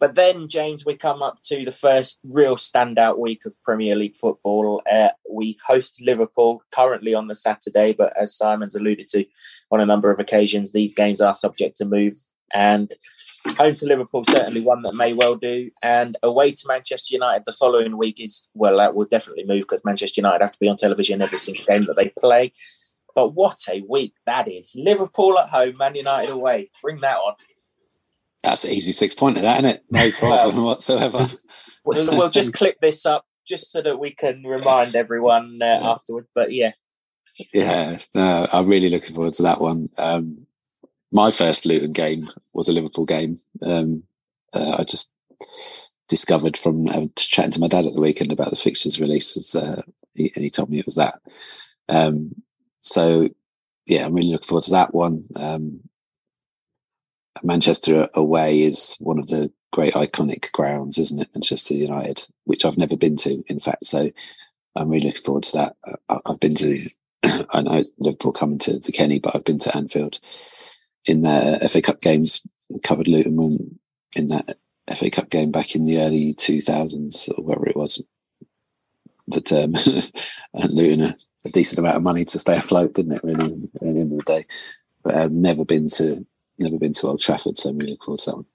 But 0.00 0.14
then, 0.14 0.48
James, 0.48 0.86
we 0.86 0.94
come 0.96 1.22
up 1.22 1.42
to 1.42 1.62
the 1.62 1.72
first 1.72 2.20
real 2.24 2.56
standout 2.56 3.18
week 3.18 3.44
of 3.44 3.54
Premier 3.62 3.94
League 3.94 4.16
football. 4.16 4.80
Uh, 4.90 5.10
we 5.30 5.58
host 5.66 6.00
Liverpool 6.00 6.62
currently 6.72 7.12
on 7.12 7.28
the 7.28 7.34
Saturday, 7.34 7.92
but 7.92 8.14
as 8.18 8.34
Simon's 8.34 8.74
alluded 8.74 9.08
to 9.08 9.26
on 9.70 9.78
a 9.78 9.86
number 9.86 10.10
of 10.10 10.18
occasions, 10.18 10.72
these 10.72 10.94
games 10.94 11.20
are 11.20 11.34
subject 11.34 11.76
to 11.76 11.84
move. 11.84 12.14
And 12.54 12.90
home 13.56 13.74
to 13.74 13.86
Liverpool 13.86 14.24
certainly 14.24 14.60
one 14.60 14.82
that 14.82 14.94
may 14.94 15.12
well 15.12 15.36
do, 15.36 15.70
and 15.82 16.16
away 16.22 16.52
to 16.52 16.62
Manchester 16.66 17.14
United 17.14 17.44
the 17.46 17.52
following 17.52 17.96
week 17.96 18.20
is 18.20 18.48
well 18.54 18.78
that 18.78 18.94
will 18.94 19.06
definitely 19.06 19.44
move 19.44 19.62
because 19.62 19.84
Manchester 19.84 20.20
United 20.20 20.42
have 20.42 20.52
to 20.52 20.58
be 20.58 20.68
on 20.68 20.76
television 20.76 21.22
every 21.22 21.38
single 21.38 21.64
game 21.64 21.86
that 21.86 21.96
they 21.96 22.12
play. 22.18 22.52
But 23.14 23.34
what 23.34 23.58
a 23.68 23.82
week 23.88 24.14
that 24.26 24.48
is! 24.48 24.74
Liverpool 24.76 25.38
at 25.38 25.48
home, 25.48 25.76
Man 25.76 25.94
United 25.94 26.30
away. 26.30 26.70
Bring 26.82 27.00
that 27.00 27.16
on. 27.16 27.34
That's 28.42 28.64
an 28.64 28.70
easy 28.70 28.92
six 28.92 29.14
pointer, 29.14 29.42
that 29.42 29.58
isn't 29.58 29.76
it? 29.76 29.84
No 29.90 30.10
problem 30.18 30.56
well, 30.56 30.66
whatsoever. 30.66 31.28
We'll, 31.82 32.08
we'll, 32.08 32.30
just 32.30 32.52
clip 32.52 32.78
this 32.82 33.06
up 33.06 33.24
just 33.48 33.72
so 33.72 33.80
that 33.80 33.98
we 33.98 34.10
can 34.10 34.44
remind 34.44 34.94
everyone 34.94 35.60
uh, 35.62 35.64
yeah. 35.64 35.90
afterward. 35.90 36.26
But 36.34 36.52
yeah, 36.52 36.72
yeah, 37.54 37.98
no, 38.14 38.46
I'm 38.52 38.68
really 38.68 38.90
looking 38.90 39.14
forward 39.14 39.32
to 39.34 39.44
that 39.44 39.60
one. 39.62 39.88
Um, 39.96 40.46
my 41.12 41.30
first 41.30 41.66
Luton 41.66 41.92
game 41.92 42.28
was 42.52 42.68
a 42.68 42.72
Liverpool 42.72 43.04
game. 43.04 43.38
Um, 43.62 44.04
uh, 44.54 44.76
I 44.78 44.84
just 44.84 45.12
discovered 46.08 46.56
from 46.56 46.88
uh, 46.88 47.06
chatting 47.16 47.52
to 47.52 47.60
my 47.60 47.68
dad 47.68 47.86
at 47.86 47.94
the 47.94 48.00
weekend 48.00 48.32
about 48.32 48.50
the 48.50 48.56
fixtures 48.56 49.00
releases, 49.00 49.54
uh, 49.54 49.82
he, 50.14 50.32
and 50.34 50.44
he 50.44 50.50
told 50.50 50.70
me 50.70 50.78
it 50.78 50.86
was 50.86 50.96
that. 50.96 51.20
Um, 51.88 52.42
so, 52.80 53.28
yeah, 53.86 54.04
I'm 54.04 54.14
really 54.14 54.30
looking 54.30 54.46
forward 54.46 54.64
to 54.64 54.72
that 54.72 54.94
one. 54.94 55.24
Um, 55.36 55.80
Manchester 57.42 58.08
away 58.14 58.62
is 58.62 58.96
one 59.00 59.18
of 59.18 59.28
the 59.28 59.52
great 59.72 59.94
iconic 59.94 60.50
grounds, 60.52 60.98
isn't 60.98 61.20
it? 61.20 61.28
Manchester 61.34 61.74
United, 61.74 62.26
which 62.44 62.64
I've 62.64 62.78
never 62.78 62.96
been 62.96 63.16
to, 63.16 63.42
in 63.46 63.60
fact. 63.60 63.86
So 63.86 64.10
I'm 64.76 64.88
really 64.88 65.06
looking 65.06 65.22
forward 65.22 65.44
to 65.44 65.58
that. 65.58 65.76
Uh, 66.08 66.18
I've 66.26 66.40
been 66.40 66.54
to, 66.56 66.88
I 67.50 67.62
know 67.62 67.84
Liverpool 67.98 68.32
coming 68.32 68.58
to 68.58 68.78
the 68.78 68.92
Kenny, 68.92 69.18
but 69.18 69.34
I've 69.34 69.44
been 69.44 69.58
to 69.60 69.76
Anfield 69.76 70.18
in 71.06 71.22
their 71.22 71.58
FA 71.68 71.80
Cup 71.80 72.00
games, 72.00 72.42
covered 72.82 73.08
Luton 73.08 73.36
when 73.36 73.78
in 74.16 74.28
that 74.28 74.58
FA 74.94 75.10
Cup 75.10 75.30
game 75.30 75.50
back 75.50 75.74
in 75.74 75.84
the 75.84 75.98
early 75.98 76.34
2000s 76.34 77.30
or 77.36 77.44
whatever 77.44 77.68
it 77.68 77.76
was. 77.76 78.02
That 79.28 79.52
um, 79.52 79.74
and 80.62 80.72
Luton 80.72 81.02
a, 81.02 81.14
a, 81.44 81.50
decent 81.50 81.78
amount 81.78 81.96
of 81.96 82.02
money 82.02 82.24
to 82.24 82.38
stay 82.38 82.56
afloat, 82.56 82.94
didn't 82.94 83.12
it? 83.12 83.22
Really, 83.22 83.44
at 83.64 83.80
the 83.80 83.86
end 83.86 84.12
of 84.12 84.18
the 84.18 84.24
day. 84.26 84.46
But 85.02 85.14
I've 85.14 85.26
um, 85.26 85.40
never 85.40 85.64
been 85.64 85.86
to 85.96 86.26
never 86.58 86.78
been 86.78 86.92
to 86.94 87.06
Old 87.06 87.20
Trafford, 87.20 87.56
so 87.56 87.70
I'm 87.70 87.78
really 87.78 87.92
looking 87.92 88.16
to 88.16 88.26
that 88.26 88.36
one. 88.36 88.46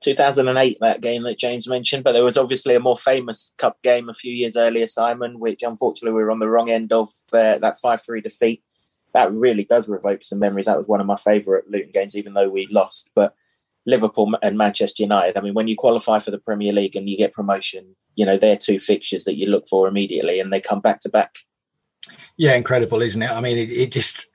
2008, 0.00 0.78
that 0.80 1.00
game 1.00 1.22
that 1.22 1.38
James 1.38 1.66
mentioned, 1.66 2.04
but 2.04 2.12
there 2.12 2.24
was 2.24 2.36
obviously 2.36 2.74
a 2.74 2.80
more 2.80 2.96
famous 2.96 3.52
cup 3.56 3.80
game 3.82 4.08
a 4.08 4.14
few 4.14 4.32
years 4.32 4.56
earlier, 4.56 4.86
Simon, 4.86 5.38
which 5.38 5.62
unfortunately 5.62 6.14
we 6.14 6.22
were 6.22 6.30
on 6.30 6.38
the 6.38 6.48
wrong 6.48 6.70
end 6.70 6.92
of 6.92 7.08
uh, 7.32 7.58
that 7.58 7.78
5 7.80 8.02
3 8.02 8.20
defeat 8.20 8.62
that 9.16 9.32
really 9.32 9.64
does 9.64 9.88
revoke 9.88 10.22
some 10.22 10.38
memories. 10.38 10.66
That 10.66 10.76
was 10.76 10.86
one 10.86 11.00
of 11.00 11.06
my 11.06 11.16
favourite 11.16 11.66
Luton 11.70 11.90
games, 11.90 12.14
even 12.14 12.34
though 12.34 12.50
we 12.50 12.66
lost. 12.66 13.10
But 13.14 13.34
Liverpool 13.86 14.36
and 14.42 14.58
Manchester 14.58 15.04
United. 15.04 15.38
I 15.38 15.40
mean, 15.40 15.54
when 15.54 15.68
you 15.68 15.74
qualify 15.74 16.18
for 16.18 16.30
the 16.30 16.38
Premier 16.38 16.72
League 16.72 16.96
and 16.96 17.08
you 17.08 17.16
get 17.16 17.32
promotion, 17.32 17.96
you 18.14 18.26
know 18.26 18.36
they're 18.36 18.56
two 18.56 18.78
fixtures 18.78 19.24
that 19.24 19.38
you 19.38 19.48
look 19.48 19.66
for 19.66 19.88
immediately, 19.88 20.38
and 20.38 20.52
they 20.52 20.60
come 20.60 20.80
back 20.80 21.00
to 21.00 21.08
back. 21.08 21.36
Yeah, 22.36 22.54
incredible, 22.56 23.00
isn't 23.00 23.22
it? 23.22 23.30
I 23.30 23.40
mean, 23.40 23.56
it, 23.56 23.70
it 23.70 23.90
just 23.90 24.26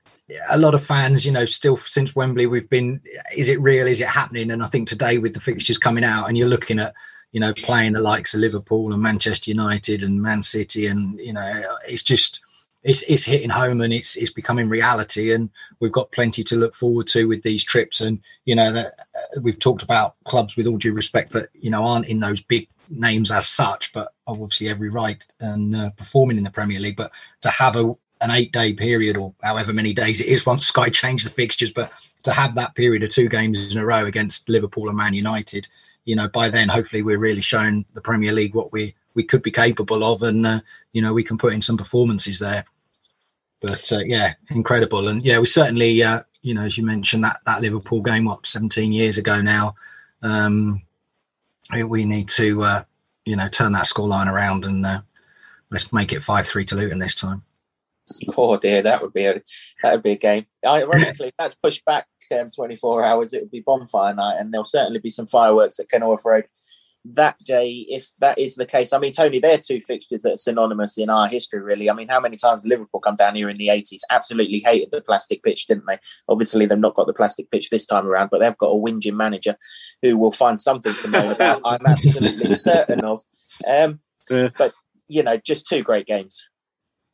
a 0.50 0.58
lot 0.58 0.74
of 0.74 0.84
fans, 0.84 1.28
you 1.28 1.32
know, 1.32 1.46
still 1.46 1.78
since 1.78 2.16
Wembley, 2.16 2.48
we've 2.48 2.70
been. 2.70 3.02
Is 3.38 3.50
it 3.50 3.62
real? 3.62 3.86
Is 3.86 4.02
it 4.02 4.08
happening? 4.08 4.50
And 4.50 4.64
I 4.64 4.68
think 4.68 4.88
today 4.88 5.20
with 5.20 5.36
the 5.36 5.40
fixtures 5.40 5.78
coming 5.78 6.04
out, 6.04 6.28
and 6.28 6.38
you're 6.38 6.48
looking 6.48 6.80
at 6.80 6.96
you 7.34 7.40
know 7.40 7.54
playing 7.54 7.94
the 7.94 8.02
likes 8.02 8.34
of 8.34 8.40
Liverpool 8.40 8.92
and 8.94 9.04
Manchester 9.04 9.52
United 9.52 10.02
and 10.02 10.24
Man 10.24 10.42
City, 10.42 10.88
and 10.88 11.20
you 11.20 11.34
know, 11.34 11.62
it's 11.88 12.04
just 12.04 12.44
it's 12.84 13.04
it's 13.04 13.26
hitting 13.26 13.50
home 13.50 13.82
and 13.82 13.94
it's 13.94 14.16
it's 14.16 14.32
becoming 14.32 14.68
reality 14.68 15.32
and 15.32 15.50
we've 15.80 15.92
got 15.92 16.12
plenty 16.12 16.44
to 16.44 16.56
look 16.56 16.74
forward 16.74 17.08
to 17.08 17.28
with 17.28 17.44
these 17.44 17.64
trips 17.64 18.02
and 18.02 18.20
you 18.46 18.56
know 18.56 18.72
that 18.72 18.94
uh, 19.16 19.42
we've 19.42 19.60
talked 19.60 19.84
about 19.84 20.16
clubs 20.24 20.58
with 20.58 20.66
all 20.68 20.78
due 20.78 20.94
respect 20.94 21.32
that 21.32 21.50
you 21.54 21.70
know 21.70 21.84
aren't 21.84 22.08
in 22.08 22.20
those 22.20 22.42
big 22.42 22.68
names 22.90 23.32
as 23.32 23.48
such 23.48 23.94
but 23.94 24.14
obviously 24.28 24.68
every 24.68 24.90
right 24.90 25.26
and 25.40 25.76
uh, 25.76 25.90
performing 25.92 26.38
in 26.38 26.44
the 26.44 26.52
Premier 26.52 26.80
League 26.80 26.98
but 26.98 27.12
to 27.42 27.50
have 27.50 27.76
a 27.76 27.96
an 28.22 28.32
eight 28.32 28.52
day 28.52 28.74
period 28.74 29.18
or 29.18 29.34
however 29.44 29.74
many 29.74 29.94
days 29.94 30.20
it 30.20 30.28
is 30.28 30.46
once 30.48 30.66
Sky 30.66 30.90
changed 30.90 31.26
the 31.26 31.30
fixtures 31.30 31.72
but 31.72 31.92
to 32.24 32.32
have 32.32 32.56
that 32.56 32.76
period 32.76 33.04
of 33.04 33.10
two 33.10 33.30
games 33.30 33.74
in 33.74 33.82
a 33.82 33.86
row 33.86 34.06
against 34.06 34.50
Liverpool 34.50 34.90
and 34.90 34.98
Man 34.98 35.14
United 35.14 35.68
you 36.06 36.16
know 36.16 36.28
by 36.28 36.50
then 36.50 36.68
hopefully 36.68 37.04
we're 37.04 37.20
really 37.20 37.42
showing 37.42 37.86
the 37.94 38.02
Premier 38.02 38.32
League 38.32 38.56
what 38.56 38.72
we 38.72 38.96
we 39.14 39.24
could 39.24 39.42
be 39.42 39.52
capable 39.52 40.04
of, 40.04 40.24
and 40.24 40.46
uh, 40.46 40.60
you 40.94 41.02
know 41.02 41.14
we 41.14 41.24
can 41.24 41.38
put 41.38 41.54
in 41.54 41.62
some 41.62 41.78
performances 41.78 42.40
there. 42.40 42.66
But 43.62 43.92
uh, 43.92 44.00
yeah, 44.00 44.34
incredible, 44.50 45.08
and 45.08 45.24
yeah, 45.24 45.40
we 45.40 45.46
certainly 45.46 46.02
uh, 46.04 46.22
you 46.42 46.54
know 46.54 46.64
as 46.64 46.78
you 46.78 46.86
mentioned 46.86 47.24
that 47.24 47.40
that 47.46 47.62
Liverpool 47.62 48.02
game 48.02 48.26
what 48.26 48.46
17 48.46 48.92
years 48.92 49.18
ago 49.18 49.42
now. 49.42 49.76
Um, 50.24 50.84
we 51.88 52.06
need 52.06 52.28
to 52.30 52.64
uh, 52.64 52.84
you 53.26 53.36
know 53.36 53.48
turn 53.48 53.72
that 53.74 53.86
scoreline 53.86 54.32
around 54.32 54.66
and 54.66 54.86
uh, 54.86 55.02
let's 55.70 55.94
make 55.94 56.12
it 56.12 56.22
five 56.22 56.48
three 56.48 56.66
to 56.66 56.76
Luton 56.76 57.00
this 57.00 57.16
time. 57.16 57.44
Oh 58.38 58.58
dear, 58.58 58.82
that 58.82 59.02
would 59.02 59.14
be 59.14 59.26
a 59.26 59.42
that 59.84 59.94
would 59.94 60.04
be 60.04 60.12
a 60.12 60.18
game. 60.18 60.46
Ironically, 60.66 61.32
that's 61.40 61.56
pushed 61.56 61.86
back 61.86 62.08
um, 62.32 62.50
24 62.50 63.04
hours. 63.04 63.34
It 63.34 63.42
would 63.42 63.52
be 63.52 63.62
bonfire 63.62 64.14
night, 64.14 64.38
and 64.40 64.54
there'll 64.54 64.66
certainly 64.66 65.00
be 65.00 65.10
some 65.10 65.28
fireworks 65.28 65.80
at 65.80 65.90
Kenilworth 65.90 66.26
Road 66.26 66.46
that 67.04 67.38
day, 67.44 67.86
if 67.90 68.10
that 68.20 68.38
is 68.38 68.56
the 68.56 68.66
case, 68.66 68.94
I 68.94 69.00
mean, 69.00 69.12
Tony, 69.12 69.40
they're 69.40 69.58
two 69.58 69.82
fixtures 69.82 70.22
that 70.22 70.34
are 70.34 70.38
synonymous 70.38 70.98
in 70.98 71.10
our 71.10 71.28
history, 71.28 71.62
really. 71.62 71.90
I 71.90 71.94
mean, 71.94 72.08
how 72.08 72.20
many 72.20 72.38
times 72.38 72.66
Liverpool 72.66 73.00
come 73.00 73.16
down 73.16 73.36
here 73.36 73.50
in 73.50 73.58
the 73.58 73.68
80s? 73.68 74.02
Absolutely 74.10 74.60
hated 74.60 74.92
the 74.92 75.02
plastic 75.02 75.44
pitch, 75.44 75.66
didn't 75.66 75.86
they? 75.88 75.98
Obviously, 76.30 76.66
they've 76.66 76.78
not 76.78 76.96
got 76.96 77.08
the 77.08 77.14
plastic 77.14 77.50
pitch 77.50 77.70
this 77.70 77.86
time 77.86 78.06
around, 78.06 78.30
but 78.30 78.40
they've 78.40 78.58
got 78.58 78.70
a 78.70 78.80
whinging 78.80 79.16
manager 79.16 79.56
who 80.02 80.18
will 80.18 80.32
find 80.32 80.62
something 80.62 80.94
to 80.96 81.08
moan 81.08 81.32
about, 81.32 81.62
I'm 81.66 81.86
absolutely 81.86 82.54
certain 82.56 83.04
of. 83.04 83.22
Um, 83.68 84.00
yeah. 84.30 84.50
But, 84.58 84.74
you 85.08 85.24
know, 85.24 85.38
just 85.38 85.68
two 85.68 85.84
great 85.84 86.06
games. 86.06 86.48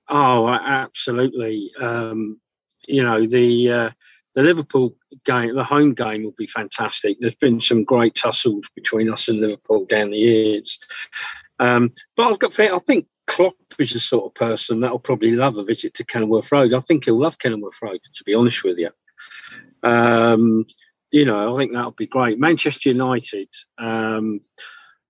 Oh, 0.10 0.48
absolutely. 0.48 1.72
Um, 1.80 2.40
you 2.88 3.04
know, 3.04 3.26
the. 3.26 3.72
Uh, 3.72 3.90
the 4.38 4.44
Liverpool 4.44 4.96
game, 5.26 5.56
the 5.56 5.64
home 5.64 5.96
game, 5.96 6.24
will 6.24 6.36
be 6.38 6.46
fantastic. 6.46 7.18
There's 7.20 7.34
been 7.34 7.60
some 7.60 7.84
great 7.84 8.14
tussles 8.14 8.68
between 8.76 9.12
us 9.12 9.28
and 9.28 9.40
Liverpool 9.40 9.86
down 9.86 10.12
the 10.12 10.18
years. 10.18 10.78
Um, 11.60 11.92
but 12.16 12.32
I've 12.32 12.38
got 12.38 12.60
I 12.60 12.78
think 12.78 13.08
Klopp 13.26 13.56
is 13.80 13.94
the 13.94 14.00
sort 14.00 14.26
of 14.26 14.36
person 14.36 14.80
that'll 14.80 15.00
probably 15.00 15.32
love 15.32 15.58
a 15.58 15.64
visit 15.64 15.96
to 15.96 16.06
Kenilworth 16.06 16.52
Road. 16.52 16.76
I 16.76 16.82
think 16.82 17.06
he'll 17.06 17.18
love 17.18 17.40
Kenilworth 17.40 17.82
Road, 17.82 18.00
to 18.04 18.24
be 18.26 18.36
honest 18.36 18.64
with 18.64 18.78
you. 18.78 18.92
Um, 19.82 20.68
you 21.10 21.26
know, 21.26 21.56
I 21.56 21.60
think 21.60 21.74
that'll 21.74 21.92
be 21.92 22.06
great. 22.06 22.38
Manchester 22.38 22.90
United, 22.90 23.50
um, 23.80 24.42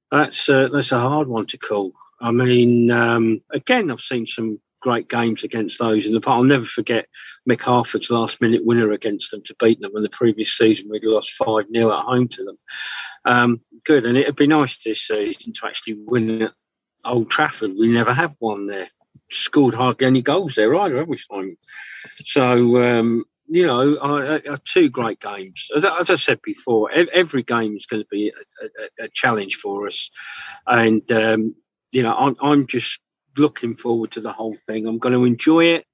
that's 0.10 0.48
uh, 0.48 0.70
that's 0.72 0.94
a 0.94 1.00
hard 1.02 1.28
one 1.28 1.48
to 1.48 1.58
call. 1.58 1.92
I 2.22 2.32
mean, 2.32 2.92
um, 2.92 3.42
again, 3.52 3.92
I've 3.92 4.00
seen 4.00 4.26
some 4.26 4.62
great 4.88 5.10
games 5.10 5.44
against 5.44 5.80
those 5.80 6.06
in 6.06 6.14
the 6.14 6.22
past. 6.22 6.36
I'll 6.36 6.44
never 6.46 6.64
forget 6.64 7.10
Mick 7.50 7.60
Harford's 7.60 8.10
last 8.10 8.40
minute 8.40 8.64
winner 8.64 8.92
against 8.92 9.32
them 9.32 9.42
to 9.44 9.56
beat 9.60 9.82
them 9.82 9.92
in 9.98 10.02
the 10.02 10.08
previous 10.08 10.58
season 10.58 10.88
we'd 10.90 11.04
lost 11.04 11.34
5 11.34 11.66
0 11.70 11.92
at 11.92 12.06
home 12.06 12.30
to 12.30 12.46
them. 12.46 12.58
Um, 13.26 13.62
good, 13.86 14.06
and 14.06 14.18
it'd 14.18 14.38
be 14.38 14.48
nice 14.48 14.82
this 14.82 15.06
season 15.06 15.52
to 15.52 15.68
actually 15.68 15.96
win 16.06 16.44
at 16.44 16.54
Old 17.04 17.30
Trafford. 17.30 17.72
We 17.78 17.90
never 17.90 18.14
have 18.14 18.34
won 18.40 18.68
there. 18.68 18.88
Scored 19.30 19.74
hardly 19.74 20.08
any 20.08 20.22
goals 20.22 20.56
there 20.56 20.74
either, 20.74 21.00
have 21.00 21.10
we, 21.10 21.18
Simon? 21.18 21.58
So, 22.24 22.82
um, 22.82 23.26
you 23.50 23.68
know, 23.68 24.40
two 24.64 24.88
great 24.88 25.20
games. 25.20 25.68
As, 25.76 25.84
as, 25.84 26.10
I 26.10 26.16
said 26.16 26.40
before, 26.42 26.90
every 26.92 27.44
game 27.44 27.76
is 27.76 27.88
going 27.88 28.04
to 28.04 28.08
be 28.10 28.32
a, 28.62 28.66
a, 28.66 29.06
a 29.08 29.10
challenge 29.14 29.56
for 29.56 29.86
us. 29.86 30.10
And, 30.66 31.12
um, 31.12 31.56
you 31.92 32.04
know, 32.04 32.14
I'm, 32.14 32.38
I'm 32.42 32.68
just 32.68 33.02
looking 33.38 33.76
forward 33.76 34.12
to 34.12 34.22
the 34.22 34.32
whole 34.32 34.56
thing. 34.68 34.88
I'm 34.88 35.00
going 35.00 35.14
to 35.14 35.26
enjoy 35.26 35.66
it. 35.66 35.86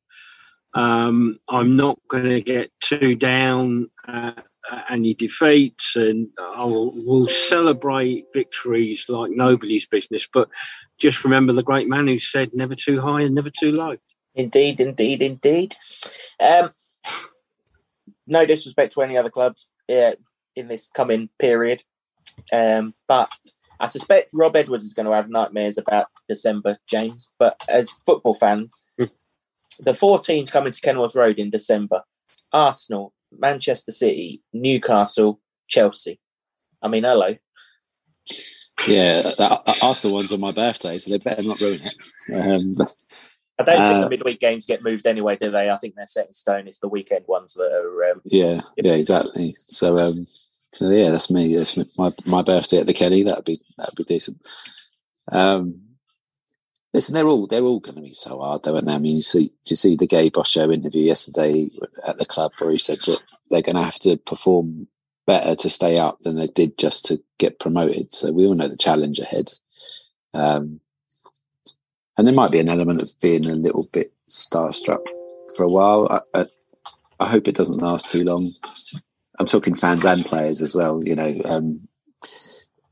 Um, 0.73 1.39
I'm 1.47 1.75
not 1.75 1.99
going 2.07 2.29
to 2.29 2.41
get 2.41 2.71
too 2.81 3.15
down 3.15 3.89
at, 4.07 4.45
any 4.89 5.13
defeats, 5.13 5.95
and 5.95 6.29
I 6.39 6.63
will 6.63 6.91
will 7.05 7.27
celebrate 7.27 8.25
victories 8.33 9.05
like 9.09 9.31
nobody's 9.31 9.85
business. 9.85 10.27
But 10.31 10.49
just 10.97 11.23
remember 11.23 11.53
the 11.53 11.63
great 11.63 11.87
man 11.89 12.07
who 12.07 12.19
said, 12.19 12.51
"Never 12.53 12.75
too 12.75 13.01
high 13.01 13.21
and 13.21 13.35
never 13.35 13.49
too 13.49 13.71
low." 13.71 13.97
Indeed, 14.35 14.79
indeed, 14.79 15.21
indeed. 15.21 15.75
Um, 16.39 16.71
no 18.25 18.45
disrespect 18.45 18.93
to 18.93 19.01
any 19.01 19.17
other 19.17 19.29
clubs 19.29 19.69
uh, 19.91 20.13
in 20.55 20.67
this 20.67 20.87
coming 20.87 21.29
period, 21.39 21.83
um, 22.51 22.93
but 23.07 23.29
I 23.83 23.87
suspect 23.87 24.31
Rob 24.33 24.55
Edwards 24.55 24.85
is 24.85 24.93
going 24.93 25.07
to 25.07 25.11
have 25.11 25.29
nightmares 25.29 25.77
about 25.77 26.07
December, 26.29 26.77
James. 26.87 27.29
But 27.37 27.61
as 27.67 27.91
football 28.05 28.33
fans, 28.33 28.73
mm. 28.99 29.09
the 29.77 29.93
14 29.93 30.47
coming 30.47 30.71
to 30.71 30.79
Kenilworth 30.79 31.15
Road 31.15 31.37
in 31.37 31.49
December 31.49 32.03
Arsenal, 32.53 33.13
Manchester 33.37 33.91
City, 33.91 34.41
Newcastle, 34.53 35.41
Chelsea. 35.67 36.17
I 36.81 36.87
mean, 36.87 37.03
hello. 37.03 37.35
Yeah, 38.87 39.21
the 39.21 39.77
Arsenal 39.81 40.15
one's 40.15 40.31
on 40.31 40.39
my 40.39 40.53
birthday, 40.53 40.97
so 40.97 41.11
they 41.11 41.17
better 41.17 41.43
not 41.43 41.59
ruin 41.59 41.75
it. 41.83 41.95
Um, 42.33 42.87
I 43.59 43.63
don't 43.63 43.81
uh, 43.81 43.89
think 43.89 44.03
the 44.05 44.09
midweek 44.09 44.39
games 44.39 44.65
get 44.65 44.81
moved 44.81 45.05
anyway, 45.05 45.35
do 45.35 45.51
they? 45.51 45.69
I 45.69 45.75
think 45.75 45.95
they're 45.95 46.05
set 46.05 46.27
in 46.27 46.33
stone. 46.33 46.69
It's 46.69 46.79
the 46.79 46.87
weekend 46.87 47.25
ones 47.27 47.53
that 47.55 47.71
are. 47.71 48.11
Um, 48.11 48.21
yeah, 48.25 48.61
yeah, 48.77 48.93
exactly. 48.93 49.55
So, 49.59 49.99
um, 49.99 50.25
so 50.73 50.89
yeah, 50.89 51.11
that's 51.11 51.29
me. 51.29 51.55
That's 51.55 51.77
my 51.97 52.11
my 52.25 52.41
birthday 52.41 52.79
at 52.79 52.87
the 52.87 52.93
Kenny. 52.93 53.23
That'd 53.23 53.45
be 53.45 53.61
that'd 53.77 53.95
be 53.95 54.03
decent. 54.03 54.41
Um, 55.31 55.79
listen, 56.93 57.13
they're 57.13 57.27
all 57.27 57.45
they're 57.47 57.61
all 57.61 57.79
going 57.79 57.95
to 57.95 58.01
be 58.01 58.13
so 58.13 58.39
hard, 58.39 58.63
though. 58.63 58.75
And 58.75 58.89
I 58.89 58.97
mean, 58.97 59.17
you 59.17 59.21
see, 59.21 59.51
you 59.67 59.75
see 59.75 59.95
the 59.95 60.07
Guy 60.07 60.29
Boshow 60.29 60.73
interview 60.73 61.03
yesterday 61.03 61.69
at 62.07 62.17
the 62.17 62.25
club 62.25 62.53
where 62.59 62.71
he 62.71 62.77
said 62.79 62.99
that 63.05 63.21
they're 63.49 63.61
going 63.61 63.75
to 63.75 63.83
have 63.83 63.99
to 63.99 64.17
perform 64.17 64.87
better 65.27 65.55
to 65.55 65.69
stay 65.69 65.97
up 65.97 66.19
than 66.21 66.35
they 66.35 66.47
did 66.47 66.77
just 66.77 67.05
to 67.05 67.21
get 67.37 67.59
promoted. 67.59 68.13
So 68.13 68.31
we 68.31 68.45
all 68.45 68.55
know 68.55 68.67
the 68.67 68.75
challenge 68.75 69.19
ahead. 69.19 69.51
Um, 70.33 70.79
and 72.17 72.27
there 72.27 72.33
might 72.33 72.51
be 72.51 72.59
an 72.59 72.69
element 72.69 73.01
of 73.01 73.09
being 73.21 73.45
a 73.45 73.55
little 73.55 73.85
bit 73.93 74.11
starstruck 74.27 75.03
for 75.55 75.63
a 75.63 75.69
while. 75.69 76.07
I, 76.33 76.39
I, 76.39 76.45
I 77.19 77.27
hope 77.27 77.47
it 77.47 77.55
doesn't 77.55 77.81
last 77.81 78.09
too 78.09 78.23
long. 78.23 78.49
I'm 79.39 79.45
talking 79.45 79.75
fans 79.75 80.05
and 80.05 80.25
players 80.25 80.61
as 80.61 80.75
well. 80.75 81.03
You 81.03 81.15
know, 81.15 81.41
um, 81.45 81.87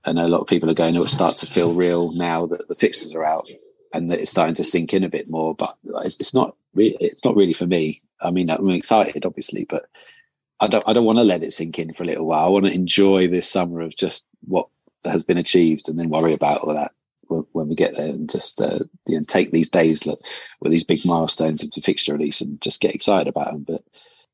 I 0.05 0.13
know 0.13 0.25
a 0.25 0.29
lot 0.29 0.41
of 0.41 0.47
people 0.47 0.69
are 0.69 0.75
going, 0.75 0.95
to 0.95 1.07
start 1.07 1.35
to 1.37 1.45
feel 1.45 1.73
real 1.73 2.11
now 2.13 2.45
that 2.47 2.67
the 2.67 2.75
fixtures 2.75 3.13
are 3.13 3.25
out 3.25 3.47
and 3.93 4.09
that 4.09 4.19
it's 4.19 4.31
starting 4.31 4.55
to 4.55 4.63
sink 4.63 4.93
in 4.93 5.03
a 5.03 5.09
bit 5.09 5.29
more. 5.29 5.53
But 5.55 5.75
it's, 6.03 6.19
it's 6.19 6.33
not 6.33 6.55
really, 6.73 6.97
it's 6.99 7.23
not 7.23 7.35
really 7.35 7.53
for 7.53 7.67
me. 7.67 8.01
I 8.21 8.31
mean, 8.31 8.49
I'm 8.49 8.69
excited, 8.69 9.25
obviously, 9.25 9.65
but 9.69 9.83
I 10.59 10.67
don't, 10.67 10.87
I 10.87 10.93
don't 10.93 11.05
want 11.05 11.19
to 11.19 11.23
let 11.23 11.43
it 11.43 11.53
sink 11.53 11.77
in 11.79 11.93
for 11.93 12.03
a 12.03 12.07
little 12.07 12.27
while. 12.27 12.45
I 12.45 12.49
want 12.49 12.65
to 12.65 12.73
enjoy 12.73 13.27
this 13.27 13.49
summer 13.49 13.81
of 13.81 13.95
just 13.95 14.27
what 14.41 14.67
has 15.05 15.23
been 15.23 15.37
achieved 15.37 15.89
and 15.89 15.99
then 15.99 16.09
worry 16.09 16.33
about 16.33 16.61
all 16.61 16.73
that 16.73 16.91
when, 17.27 17.45
when 17.53 17.67
we 17.67 17.75
get 17.75 17.95
there 17.95 18.09
and 18.09 18.29
just 18.29 18.61
uh, 18.61 18.79
you 19.07 19.17
know, 19.17 19.23
take 19.27 19.51
these 19.51 19.69
days 19.69 20.05
with 20.59 20.71
these 20.71 20.83
big 20.83 21.05
milestones 21.05 21.63
of 21.63 21.71
the 21.71 21.81
fixture 21.81 22.13
release 22.13 22.41
and 22.41 22.61
just 22.61 22.81
get 22.81 22.93
excited 22.93 23.27
about 23.27 23.51
them. 23.51 23.63
But 23.63 23.83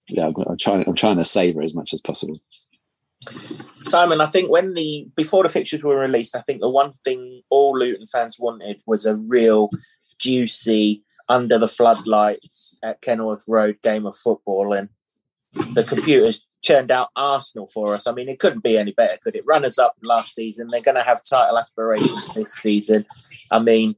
yeah, 0.10 0.28
I'm, 0.28 0.58
trying. 0.58 0.88
I'm 0.88 0.96
trying 0.96 1.18
to 1.18 1.26
savor 1.26 1.62
as 1.62 1.76
much 1.76 1.94
as 1.94 2.02
possible. 2.02 2.40
Simon, 3.90 4.22
I 4.22 4.26
think 4.26 4.50
when 4.50 4.74
the 4.74 5.08
before 5.16 5.44
the 5.44 5.50
fixtures 5.50 5.84
were 5.84 5.98
released, 5.98 6.36
I 6.36 6.42
think 6.42 6.62
the 6.62 6.70
one 6.70 6.94
thing 7.04 7.42
all 7.50 7.78
Luton 7.78 8.06
fans 8.06 8.38
wanted 8.40 8.82
was 8.86 9.06
a 9.06 9.16
real 9.16 9.70
juicy 10.20 11.04
under 11.30 11.58
the 11.58 11.68
floodlights 11.68 12.80
at 12.84 13.02
Kenilworth 13.02 13.46
Road 13.48 13.78
game 13.84 14.06
of 14.06 14.16
football, 14.16 14.74
and 14.74 14.90
the 15.74 15.84
computers 15.84 16.46
churned 16.64 16.92
out 16.92 17.10
Arsenal 17.16 17.68
for 17.68 17.94
us. 17.94 18.08
I 18.08 18.12
mean, 18.14 18.30
it 18.30 18.40
couldn't 18.40 18.64
be 18.64 18.78
any 18.78 18.92
better, 18.92 19.18
could 19.24 19.36
it? 19.36 19.46
Runners 19.46 19.78
up 19.78 19.96
last 20.04 20.34
season, 20.34 20.68
they're 20.68 20.82
going 20.82 20.96
to 20.96 21.04
have 21.04 21.22
title 21.24 21.58
aspirations 21.58 22.34
this 22.34 22.54
season. 22.54 23.06
I 23.52 23.60
mean, 23.60 23.96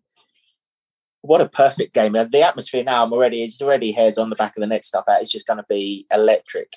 what 1.22 1.42
a 1.42 1.50
perfect 1.50 1.94
game. 1.94 2.14
The 2.14 2.42
atmosphere 2.42 2.84
now, 2.84 3.04
I'm 3.04 3.14
already, 3.14 3.44
it's 3.44 3.62
already 3.62 3.92
heads 3.92 4.18
on 4.18 4.30
the 4.30 4.36
back 4.36 4.56
of 4.56 4.62
the 4.62 4.68
next 4.68 4.88
stuff 4.88 5.06
out. 5.10 5.22
It's 5.22 5.32
just 5.32 5.48
going 5.48 5.58
to 5.58 5.66
be 5.68 6.06
electric. 6.12 6.74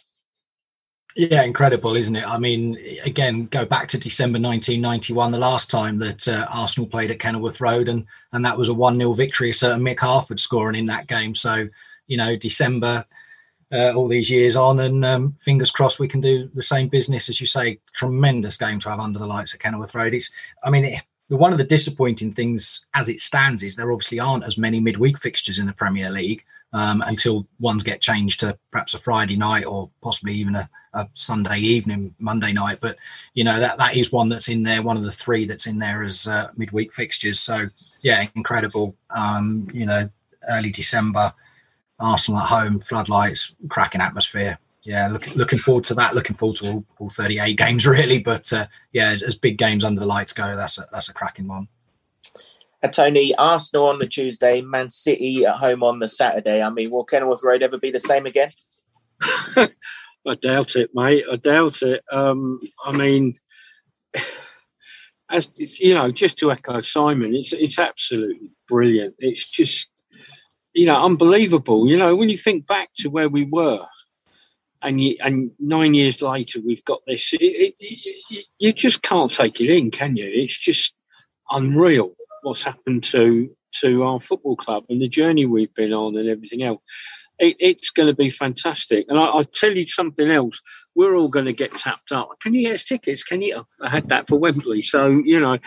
Yeah, 1.14 1.42
incredible, 1.42 1.94
isn't 1.94 2.16
it? 2.16 2.26
I 2.26 2.38
mean, 2.38 2.78
again, 3.04 3.44
go 3.44 3.66
back 3.66 3.86
to 3.88 3.98
December 3.98 4.38
1991, 4.38 5.30
the 5.30 5.38
last 5.38 5.70
time 5.70 5.98
that 5.98 6.26
uh, 6.26 6.46
Arsenal 6.50 6.88
played 6.88 7.10
at 7.10 7.18
Kenilworth 7.18 7.60
Road, 7.60 7.88
and 7.88 8.06
and 8.32 8.44
that 8.46 8.56
was 8.56 8.70
a 8.70 8.74
1 8.74 8.96
0 8.96 9.12
victory. 9.12 9.50
A 9.50 9.54
certain 9.54 9.84
Mick 9.84 10.00
Harford 10.00 10.40
scoring 10.40 10.78
in 10.78 10.86
that 10.86 11.08
game. 11.08 11.34
So, 11.34 11.68
you 12.06 12.16
know, 12.16 12.34
December, 12.34 13.04
uh, 13.70 13.92
all 13.94 14.08
these 14.08 14.30
years 14.30 14.56
on, 14.56 14.80
and 14.80 15.04
um, 15.04 15.36
fingers 15.38 15.70
crossed 15.70 16.00
we 16.00 16.08
can 16.08 16.22
do 16.22 16.48
the 16.54 16.62
same 16.62 16.88
business 16.88 17.28
as 17.28 17.42
you 17.42 17.46
say. 17.46 17.80
Tremendous 17.94 18.56
game 18.56 18.78
to 18.78 18.88
have 18.88 19.00
under 19.00 19.18
the 19.18 19.26
lights 19.26 19.52
at 19.52 19.60
Kenilworth 19.60 19.94
Road. 19.94 20.14
It's, 20.14 20.32
I 20.64 20.70
mean, 20.70 20.86
it, 20.86 21.02
one 21.36 21.52
of 21.52 21.58
the 21.58 21.64
disappointing 21.64 22.32
things 22.32 22.86
as 22.94 23.08
it 23.08 23.20
stands 23.20 23.62
is 23.62 23.76
there 23.76 23.92
obviously 23.92 24.20
aren't 24.20 24.44
as 24.44 24.58
many 24.58 24.80
midweek 24.80 25.18
fixtures 25.18 25.58
in 25.58 25.66
the 25.66 25.72
Premier 25.72 26.10
League 26.10 26.44
um, 26.72 27.02
until 27.06 27.46
ones 27.60 27.82
get 27.82 28.00
changed 28.00 28.40
to 28.40 28.58
perhaps 28.70 28.94
a 28.94 28.98
Friday 28.98 29.36
night 29.36 29.64
or 29.64 29.90
possibly 30.02 30.34
even 30.34 30.54
a, 30.54 30.68
a, 30.94 31.08
Sunday 31.14 31.58
evening, 31.58 32.14
Monday 32.18 32.52
night. 32.52 32.78
But 32.80 32.96
you 33.34 33.44
know 33.44 33.58
that 33.58 33.78
that 33.78 33.96
is 33.96 34.12
one 34.12 34.28
that's 34.28 34.48
in 34.48 34.62
there, 34.62 34.82
one 34.82 34.96
of 34.96 35.04
the 35.04 35.12
three 35.12 35.44
that's 35.44 35.66
in 35.66 35.78
there 35.78 36.02
as 36.02 36.26
uh, 36.26 36.48
midweek 36.56 36.92
fixtures. 36.92 37.40
So 37.40 37.68
yeah, 38.00 38.26
incredible. 38.34 38.96
Um, 39.14 39.68
you 39.72 39.86
know, 39.86 40.08
early 40.50 40.70
December, 40.70 41.32
Arsenal 41.98 42.40
at 42.40 42.48
home, 42.48 42.80
floodlights, 42.80 43.54
cracking 43.68 44.00
atmosphere 44.00 44.58
yeah, 44.84 45.08
looking 45.08 45.34
looking 45.34 45.58
forward 45.58 45.84
to 45.84 45.94
that. 45.94 46.14
Looking 46.14 46.34
forward 46.34 46.56
to 46.58 46.72
all, 46.72 46.84
all 46.98 47.10
38 47.10 47.56
games, 47.56 47.86
really. 47.86 48.18
But 48.18 48.52
uh, 48.52 48.66
yeah, 48.92 49.10
as, 49.10 49.22
as, 49.22 49.36
big 49.36 49.56
games 49.56 49.84
under 49.84 50.00
the 50.00 50.06
lights 50.06 50.32
go, 50.32 50.56
that's 50.56 50.78
a, 50.78 50.82
that's 50.92 51.08
a 51.08 51.14
cracking 51.14 51.46
one. 51.46 51.68
Uh, 52.82 52.88
Tony, 52.88 53.32
Arsenal 53.36 53.86
on 53.86 54.00
the 54.00 54.06
Tuesday, 54.06 54.60
Man 54.60 54.90
City 54.90 55.44
at 55.44 55.56
home 55.56 55.84
on 55.84 56.00
the 56.00 56.08
Saturday. 56.08 56.62
I 56.62 56.70
mean, 56.70 56.90
will 56.90 57.04
Kenilworth 57.04 57.44
Road 57.44 57.62
ever 57.62 57.78
be 57.78 57.92
the 57.92 58.00
same 58.00 58.26
again? 58.26 58.52
I 59.20 60.34
doubt 60.40 60.74
it, 60.74 60.90
mate. 60.94 61.24
I 61.30 61.36
doubt 61.36 61.82
it. 61.82 62.02
Um, 62.10 62.60
I 62.84 62.96
mean, 62.96 63.34
as 65.30 65.48
you 65.56 65.94
know, 65.94 66.10
just 66.10 66.38
to 66.38 66.50
echo 66.50 66.80
Simon, 66.80 67.36
it's 67.36 67.52
it's 67.52 67.78
absolutely 67.78 68.50
brilliant. 68.68 69.14
It's 69.20 69.48
just 69.48 69.86
you 70.72 70.86
know 70.86 71.04
unbelievable. 71.04 71.86
You 71.86 71.98
know, 71.98 72.16
when 72.16 72.30
you 72.30 72.36
think 72.36 72.66
back 72.66 72.88
to 72.96 73.10
where 73.10 73.28
we 73.28 73.44
were 73.44 73.86
and 74.82 75.00
you, 75.00 75.16
and 75.20 75.50
nine 75.58 75.94
years 75.94 76.22
later 76.22 76.60
we've 76.64 76.84
got 76.84 77.00
this. 77.06 77.32
It, 77.32 77.40
it, 77.40 77.74
it, 77.80 78.46
you 78.58 78.72
just 78.72 79.02
can't 79.02 79.32
take 79.32 79.60
it 79.60 79.70
in, 79.70 79.90
can 79.90 80.16
you? 80.16 80.28
It's 80.32 80.58
just 80.58 80.92
unreal 81.50 82.14
what's 82.42 82.62
happened 82.62 83.04
to 83.04 83.50
to 83.80 84.02
our 84.02 84.20
football 84.20 84.56
club 84.56 84.84
and 84.88 85.00
the 85.00 85.08
journey 85.08 85.46
we've 85.46 85.74
been 85.74 85.92
on 85.92 86.16
and 86.16 86.28
everything 86.28 86.62
else. 86.62 86.82
it's 87.38 87.90
going 87.90 88.08
to 88.08 88.14
be 88.14 88.30
fantastic. 88.30 89.06
And 89.08 89.18
I, 89.18 89.34
will 89.34 89.44
tell 89.44 89.74
you 89.74 89.86
something 89.86 90.30
else. 90.30 90.60
We're 90.94 91.14
all 91.14 91.28
going 91.28 91.46
to 91.46 91.54
get 91.54 91.72
tapped 91.72 92.12
up. 92.12 92.28
Can 92.42 92.54
you 92.54 92.68
get 92.68 92.74
us 92.74 92.84
tickets? 92.84 93.22
Can 93.22 93.40
you? 93.40 93.64
I 93.80 93.88
had 93.88 94.10
that 94.10 94.28
for 94.28 94.38
Wembley, 94.38 94.82
so 94.82 95.08
you 95.08 95.40
know. 95.40 95.58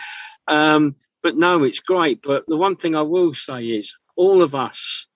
Um, 0.46 0.94
but 1.22 1.36
no, 1.36 1.64
it's 1.64 1.80
great. 1.80 2.22
But 2.22 2.44
the 2.46 2.56
one 2.56 2.76
thing 2.76 2.94
I 2.94 3.02
will 3.02 3.34
say 3.34 3.64
is, 3.64 3.92
all 4.16 4.42
of 4.42 4.54
us 4.54 5.06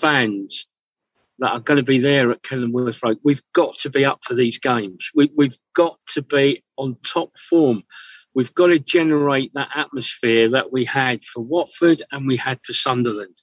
fans 0.00 0.66
that 1.40 1.52
are 1.52 1.60
going 1.60 1.78
to 1.78 1.82
be 1.82 1.98
there 1.98 2.30
at 2.30 2.42
Kenilworth 2.42 3.02
Road. 3.02 3.18
We've 3.24 3.42
got 3.54 3.78
to 3.78 3.90
be 3.90 4.04
up 4.04 4.20
for 4.24 4.34
these 4.34 4.58
games. 4.58 5.10
We, 5.14 5.30
we've 5.36 5.58
got 5.74 5.98
to 6.14 6.22
be 6.22 6.62
on 6.76 6.96
top 7.02 7.30
form. 7.48 7.82
We've 8.34 8.54
got 8.54 8.68
to 8.68 8.78
generate 8.78 9.52
that 9.54 9.70
atmosphere 9.74 10.50
that 10.50 10.70
we 10.70 10.84
had 10.84 11.24
for 11.24 11.42
Watford 11.42 12.02
and 12.12 12.26
we 12.26 12.36
had 12.36 12.60
for 12.62 12.74
Sunderland. 12.74 13.36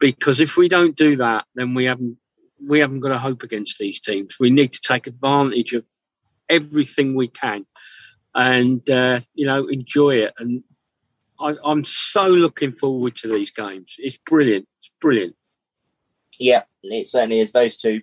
Because 0.00 0.40
if 0.40 0.56
we 0.56 0.68
don't 0.68 0.96
do 0.96 1.16
that, 1.18 1.44
then 1.54 1.74
we 1.74 1.84
haven't 1.84 2.18
we 2.66 2.80
haven't 2.80 3.00
got 3.00 3.12
a 3.12 3.18
hope 3.18 3.42
against 3.42 3.78
these 3.78 4.00
teams. 4.00 4.36
We 4.40 4.50
need 4.50 4.72
to 4.72 4.80
take 4.80 5.06
advantage 5.06 5.74
of 5.74 5.84
everything 6.48 7.14
we 7.14 7.28
can 7.28 7.66
and 8.34 8.88
uh, 8.88 9.20
you 9.34 9.46
know 9.46 9.66
enjoy 9.66 10.16
it. 10.16 10.34
And 10.38 10.64
I, 11.38 11.54
I'm 11.62 11.84
so 11.84 12.26
looking 12.26 12.72
forward 12.72 13.16
to 13.16 13.28
these 13.28 13.50
games. 13.50 13.94
It's 13.98 14.18
brilliant. 14.26 14.66
It's 14.80 14.90
brilliant. 15.00 15.36
Yeah, 16.38 16.62
it 16.82 17.08
certainly 17.08 17.40
is. 17.40 17.52
Those 17.52 17.76
two 17.76 18.00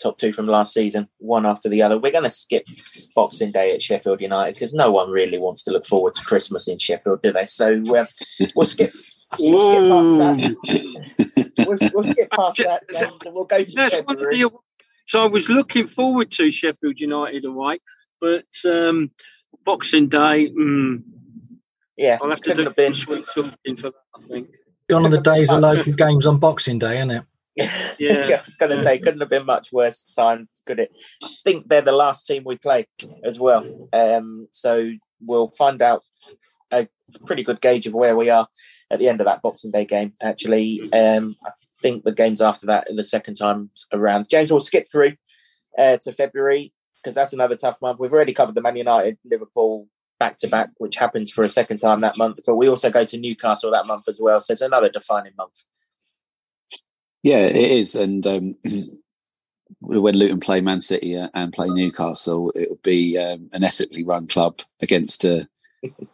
top 0.00 0.18
two 0.18 0.32
from 0.32 0.46
last 0.46 0.72
season, 0.72 1.08
one 1.18 1.46
after 1.46 1.68
the 1.68 1.82
other. 1.82 1.98
We're 1.98 2.12
going 2.12 2.24
to 2.24 2.30
skip 2.30 2.66
Boxing 3.14 3.52
Day 3.52 3.74
at 3.74 3.82
Sheffield 3.82 4.20
United 4.20 4.54
because 4.54 4.72
no 4.72 4.90
one 4.90 5.10
really 5.10 5.38
wants 5.38 5.62
to 5.64 5.70
look 5.70 5.86
forward 5.86 6.14
to 6.14 6.24
Christmas 6.24 6.68
in 6.68 6.78
Sheffield, 6.78 7.22
do 7.22 7.32
they? 7.32 7.46
So 7.46 7.82
uh, 7.94 8.06
we'll 8.54 8.66
skip. 8.66 8.92
We'll 9.38 9.70
skip 9.70 9.88
past 9.90 10.18
that. 10.18 11.46
we'll, 11.58 11.90
we'll, 11.94 12.04
skip 12.04 12.30
past 12.30 12.58
that, 12.58 12.82
and 13.24 13.34
we'll 13.34 13.44
go 13.44 13.62
to 13.62 13.72
That's 13.76 13.94
February. 13.94 14.44
so 15.06 15.22
I 15.22 15.26
was 15.26 15.48
looking 15.48 15.86
forward 15.86 16.32
to 16.32 16.50
Sheffield 16.50 16.98
United 16.98 17.44
away, 17.44 17.80
but 18.20 18.46
um, 18.64 19.10
Boxing 19.64 20.08
Day, 20.08 20.50
mm, 20.50 21.02
yeah, 21.96 22.18
I'll 22.20 22.30
have 22.30 22.40
to 22.40 22.54
do 22.54 22.70
been. 22.70 22.94
sweet 22.94 23.24
talking 23.34 23.76
for 23.76 23.90
that. 23.90 23.94
I 24.16 24.22
think. 24.26 24.48
Gone 24.88 25.06
are 25.06 25.10
the 25.10 25.20
days 25.20 25.52
of 25.52 25.60
local 25.60 25.92
games 25.92 26.26
on 26.26 26.38
Boxing 26.38 26.80
Day, 26.80 26.96
isn't 26.96 27.12
it? 27.12 27.22
Yeah, 27.56 27.70
yeah 27.98 28.36
I 28.42 28.46
was 28.46 28.56
going 28.56 28.72
to 28.72 28.82
say, 28.82 28.98
couldn't 28.98 29.20
have 29.20 29.30
been 29.30 29.46
much 29.46 29.72
worse 29.72 30.04
time, 30.16 30.48
could 30.66 30.80
it? 30.80 30.92
I 31.22 31.28
think 31.44 31.68
they're 31.68 31.80
the 31.80 31.92
last 31.92 32.26
team 32.26 32.44
we 32.44 32.56
play 32.56 32.86
as 33.24 33.38
well. 33.38 33.88
Um, 33.92 34.48
so 34.52 34.92
we'll 35.20 35.48
find 35.48 35.82
out 35.82 36.02
a 36.72 36.88
pretty 37.26 37.42
good 37.42 37.60
gauge 37.60 37.86
of 37.86 37.94
where 37.94 38.16
we 38.16 38.30
are 38.30 38.48
at 38.90 38.98
the 38.98 39.08
end 39.08 39.20
of 39.20 39.26
that 39.26 39.42
Boxing 39.42 39.70
Day 39.70 39.84
game. 39.84 40.12
Actually, 40.22 40.80
um, 40.92 41.36
I 41.44 41.50
think 41.82 42.04
the 42.04 42.12
games 42.12 42.40
after 42.40 42.66
that 42.66 42.88
the 42.94 43.02
second 43.02 43.34
time 43.34 43.70
around. 43.92 44.28
James 44.30 44.52
will 44.52 44.60
skip 44.60 44.86
through 44.90 45.12
uh, 45.78 45.96
to 45.98 46.12
February 46.12 46.72
because 46.96 47.14
that's 47.14 47.32
another 47.32 47.56
tough 47.56 47.80
month. 47.82 47.98
We've 47.98 48.12
already 48.12 48.32
covered 48.32 48.54
the 48.54 48.62
Man 48.62 48.76
United, 48.76 49.18
Liverpool 49.24 49.88
back 50.18 50.36
to 50.38 50.48
back, 50.48 50.70
which 50.76 50.96
happens 50.96 51.30
for 51.30 51.44
a 51.44 51.48
second 51.48 51.78
time 51.78 52.00
that 52.02 52.18
month. 52.18 52.40
But 52.46 52.56
we 52.56 52.68
also 52.68 52.90
go 52.90 53.04
to 53.04 53.18
Newcastle 53.18 53.70
that 53.72 53.86
month 53.86 54.08
as 54.08 54.20
well. 54.20 54.40
So 54.40 54.52
it's 54.52 54.60
another 54.60 54.90
defining 54.90 55.32
month. 55.36 55.64
Yeah, 57.22 57.46
it 57.46 57.56
is. 57.56 57.94
And 57.94 58.26
um, 58.26 58.56
when 59.80 60.14
Luton 60.14 60.40
play 60.40 60.60
Man 60.60 60.80
City 60.80 61.14
and 61.14 61.52
play 61.52 61.68
Newcastle, 61.68 62.50
it 62.54 62.68
will 62.68 62.80
be 62.82 63.18
um, 63.18 63.48
an 63.52 63.64
ethically 63.64 64.04
run 64.04 64.26
club 64.26 64.60
against 64.80 65.24
uh, 65.24 65.40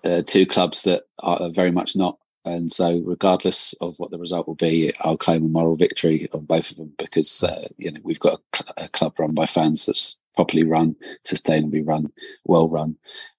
uh, 0.05 0.23
two 0.27 0.47
clubs 0.47 0.83
that 0.85 1.03
are 1.23 1.51
very 1.51 1.71
much 1.71 1.97
not. 1.97 2.19
And 2.45 2.71
so, 2.71 3.03
regardless 3.05 3.73
of 3.81 3.97
what 3.99 4.13
the 4.13 4.21
result 4.21 4.47
will 4.47 4.55
be, 4.55 4.93
I'll 5.01 5.17
claim 5.17 5.45
a 5.45 5.49
moral 5.49 5.75
victory 5.75 6.29
on 6.33 6.45
both 6.45 6.71
of 6.71 6.77
them 6.77 6.93
because 6.97 7.43
uh, 7.43 7.67
you 7.77 7.91
know 7.91 8.01
we've 8.05 8.21
got 8.21 8.35
a, 8.35 8.57
cl- 8.57 8.87
a, 8.87 8.89
club 8.91 9.19
run 9.19 9.35
by 9.35 9.47
fans 9.47 9.87
that's 9.87 10.17
properly 10.37 10.63
run, 10.63 10.95
sustainably 11.27 11.83
run, 11.85 12.13
well 12.45 12.71
run, 12.71 12.97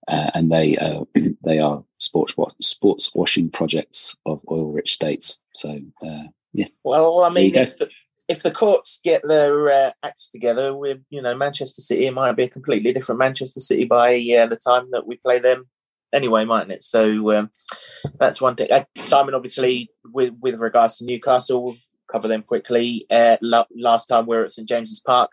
uh, 0.10 0.32
and 0.36 0.52
they 0.52 0.76
uh, 0.76 1.06
they 1.46 1.60
are 1.60 1.86
sports 2.00 2.36
sports 2.60 3.16
washing 3.16 3.50
projects 3.50 4.18
of 4.26 4.44
oil 4.52 4.74
rich 4.74 4.92
states. 4.92 5.42
So 5.54 5.80
uh, 6.06 6.24
yeah. 6.54 6.68
Well, 6.84 7.24
I 7.24 7.30
mean, 7.30 7.56
if 7.56 7.78
the, 7.78 7.90
if 8.28 8.44
the 8.44 8.52
courts 8.52 9.00
get 9.04 9.22
their 9.28 9.70
uh, 9.70 9.92
acts 10.04 10.30
together, 10.30 10.76
with 10.76 11.00
you 11.10 11.22
know 11.22 11.36
Manchester 11.36 11.82
City, 11.82 12.08
it 12.08 12.14
might 12.14 12.34
be 12.34 12.44
a 12.44 12.50
completely 12.50 12.94
different 12.94 13.20
Manchester 13.20 13.60
City 13.60 13.86
by 13.86 14.16
uh, 14.16 14.48
the 14.48 14.60
time 14.62 14.90
that 14.92 15.08
we 15.08 15.18
play 15.18 15.40
them. 15.40 15.68
Anyway, 16.14 16.46
mightn't 16.46 16.72
it? 16.72 16.84
So 16.84 17.38
um, 17.38 17.50
that's 18.20 18.40
one 18.40 18.56
thing. 18.56 18.72
Uh, 18.72 18.86
Simon, 19.04 19.36
obviously, 19.36 19.90
with 20.06 20.34
with 20.40 20.60
regards 20.60 20.98
to 20.98 21.06
Newcastle, 21.06 21.64
we'll 21.64 21.78
cover 22.12 22.28
them 22.28 22.44
quickly. 22.44 23.06
Uh, 23.10 23.38
last 23.42 24.08
time 24.08 24.26
we 24.26 24.38
were 24.38 24.46
at 24.46 24.52
St 24.52 24.68
James's 24.68 25.00
Park 25.00 25.32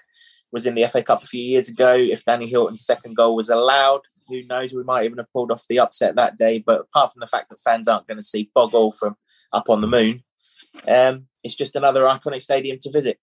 was 0.53 0.67
in 0.67 0.75
the 0.77 0.87
FA 0.87 1.03
Cup 1.03 1.23
a 1.23 1.27
few 1.27 1.43
years 1.43 1.69
ago. 1.69 1.95
If 1.95 2.25
Danny 2.25 2.49
Hylton's 2.49 2.87
second 2.87 3.17
goal 3.17 3.35
was 3.35 3.49
allowed, 3.49 4.03
who 4.29 4.45
knows? 4.45 4.73
We 4.73 4.85
might 4.85 5.05
even 5.05 5.19
have 5.19 5.33
pulled 5.33 5.51
off 5.51 5.67
the 5.69 5.81
upset 5.81 6.15
that 6.17 6.39
day. 6.39 6.63
But 6.65 6.83
apart 6.83 7.13
from 7.13 7.21
the 7.21 7.27
fact 7.27 7.51
that 7.51 7.61
fans 7.61 7.89
aren't 7.89 8.07
going 8.07 8.19
to 8.19 8.23
see 8.23 8.51
Bogle 8.55 8.93
from 8.93 9.17
up 9.53 9.69
on 9.69 9.81
the 9.81 9.89
moon, 9.89 10.23
um, 10.89 11.27
it's 11.43 11.55
just 11.55 11.77
another 11.77 12.03
iconic 12.03 12.43
stadium 12.43 12.79
to 12.81 12.91
visit. 12.91 13.19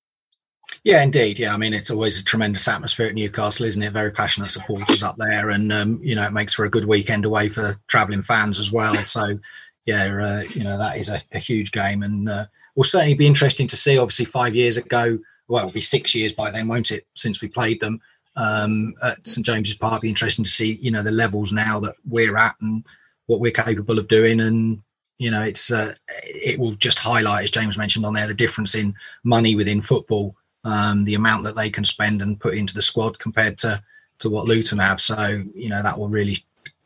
Yeah, 0.83 1.03
indeed. 1.03 1.37
Yeah, 1.37 1.53
I 1.53 1.57
mean, 1.57 1.73
it's 1.73 1.91
always 1.91 2.19
a 2.19 2.23
tremendous 2.23 2.67
atmosphere 2.67 3.07
at 3.07 3.13
Newcastle, 3.13 3.65
isn't 3.65 3.83
it? 3.83 3.93
Very 3.93 4.11
passionate 4.11 4.51
supporters 4.51 5.03
up 5.03 5.17
there, 5.17 5.49
and 5.49 5.71
um, 5.71 5.99
you 6.01 6.15
know, 6.15 6.25
it 6.25 6.33
makes 6.33 6.53
for 6.53 6.65
a 6.65 6.69
good 6.69 6.85
weekend 6.85 7.25
away 7.25 7.49
for 7.49 7.75
travelling 7.87 8.21
fans 8.21 8.59
as 8.59 8.71
well. 8.71 9.03
So, 9.03 9.37
yeah, 9.85 10.05
uh, 10.05 10.43
you 10.53 10.63
know, 10.63 10.77
that 10.77 10.97
is 10.97 11.09
a, 11.09 11.21
a 11.33 11.39
huge 11.39 11.71
game, 11.71 12.03
and 12.03 12.27
uh, 12.27 12.45
will 12.75 12.83
certainly 12.83 13.15
be 13.15 13.27
interesting 13.27 13.67
to 13.67 13.77
see. 13.77 13.97
Obviously, 13.97 14.25
five 14.25 14.55
years 14.55 14.77
ago, 14.77 15.19
well, 15.47 15.59
it'll 15.59 15.73
be 15.73 15.81
six 15.81 16.15
years 16.15 16.33
by 16.33 16.49
then, 16.49 16.67
won't 16.67 16.91
it? 16.91 17.05
Since 17.15 17.41
we 17.41 17.47
played 17.47 17.79
them 17.79 17.99
um, 18.35 18.93
at 19.03 19.25
St 19.27 19.45
James's 19.45 19.75
Park, 19.75 20.01
be 20.01 20.09
interesting 20.09 20.45
to 20.45 20.49
see, 20.49 20.79
you 20.81 20.89
know, 20.89 21.03
the 21.03 21.11
levels 21.11 21.51
now 21.51 21.79
that 21.81 21.95
we're 22.09 22.37
at 22.37 22.55
and 22.61 22.83
what 23.27 23.39
we're 23.39 23.51
capable 23.51 23.99
of 23.99 24.07
doing, 24.07 24.39
and 24.39 24.81
you 25.21 25.29
know, 25.29 25.43
it's 25.43 25.71
uh, 25.71 25.93
it 26.25 26.59
will 26.59 26.71
just 26.71 26.97
highlight, 26.97 27.43
as 27.43 27.51
James 27.51 27.77
mentioned 27.77 28.07
on 28.07 28.13
there, 28.13 28.25
the 28.25 28.33
difference 28.33 28.73
in 28.73 28.95
money 29.23 29.53
within 29.53 29.79
football, 29.79 30.35
um, 30.63 31.03
the 31.05 31.13
amount 31.13 31.43
that 31.43 31.55
they 31.55 31.69
can 31.69 31.83
spend 31.83 32.23
and 32.23 32.39
put 32.39 32.55
into 32.55 32.73
the 32.73 32.81
squad 32.81 33.19
compared 33.19 33.59
to 33.59 33.83
to 34.17 34.31
what 34.31 34.47
Luton 34.47 34.79
have. 34.79 34.99
So 34.99 35.43
you 35.53 35.69
know 35.69 35.83
that 35.83 35.99
will 35.99 36.09
really, 36.09 36.37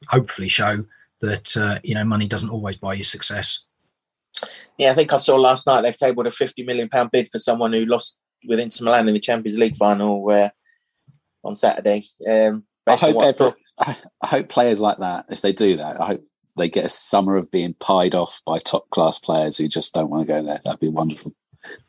hopefully, 0.09 0.49
show 0.49 0.83
that 1.21 1.55
uh, 1.55 1.79
you 1.81 1.95
know 1.95 2.03
money 2.03 2.27
doesn't 2.27 2.49
always 2.49 2.75
buy 2.75 2.95
you 2.95 3.05
success. 3.05 3.67
Yeah, 4.77 4.91
I 4.91 4.95
think 4.95 5.13
I 5.13 5.17
saw 5.17 5.37
last 5.37 5.65
night 5.65 5.83
they've 5.83 5.95
tabled 5.95 6.27
a 6.27 6.31
fifty 6.31 6.63
million 6.63 6.89
pound 6.89 7.11
bid 7.11 7.29
for 7.31 7.39
someone 7.39 7.71
who 7.71 7.85
lost 7.85 8.17
with 8.45 8.59
Inter 8.59 8.83
Milan 8.83 9.07
in 9.07 9.13
the 9.13 9.21
Champions 9.21 9.57
League 9.57 9.77
final 9.77 10.29
uh, 10.29 10.49
on 11.41 11.55
Saturday. 11.55 12.03
Um, 12.29 12.65
I 12.85 12.97
hope 12.97 13.21
every, 13.23 13.53
I 14.21 14.27
hope 14.27 14.49
players 14.49 14.81
like 14.81 14.97
that, 14.97 15.25
if 15.29 15.39
they 15.41 15.53
do 15.53 15.77
that, 15.77 16.01
I 16.01 16.05
hope 16.05 16.25
they 16.57 16.69
get 16.69 16.85
a 16.85 16.89
summer 16.89 17.35
of 17.35 17.51
being 17.51 17.73
pied 17.75 18.15
off 18.15 18.41
by 18.45 18.59
top 18.59 18.89
class 18.89 19.19
players 19.19 19.57
who 19.57 19.67
just 19.67 19.93
don't 19.93 20.09
want 20.09 20.27
to 20.27 20.33
go 20.33 20.43
there. 20.43 20.59
That'd 20.63 20.79
be 20.79 20.89
wonderful. 20.89 21.33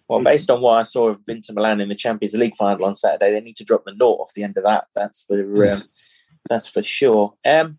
Well, 0.09 0.23
based 0.23 0.51
on 0.51 0.61
what 0.61 0.79
I 0.79 0.83
saw 0.85 1.09
of 1.09 1.21
Inter 1.27 1.55
Milan 1.55 1.81
in 1.81 1.89
the 1.89 1.95
Champions 1.95 2.35
League 2.35 2.57
final 2.57 2.87
on 2.87 2.95
Saturday, 2.95 3.33
they 3.33 3.41
need 3.41 3.57
to 3.57 3.65
drop 3.65 3.85
the 3.85 3.93
naught 3.93 4.21
off 4.21 4.33
the 4.35 4.45
end 4.45 4.57
of 4.57 4.65
that. 4.65 4.87
That's 4.95 5.25
for 5.25 5.41
um, 5.71 5.83
that's 6.49 6.69
for 6.69 6.83
sure. 6.83 7.35
Um, 7.45 7.79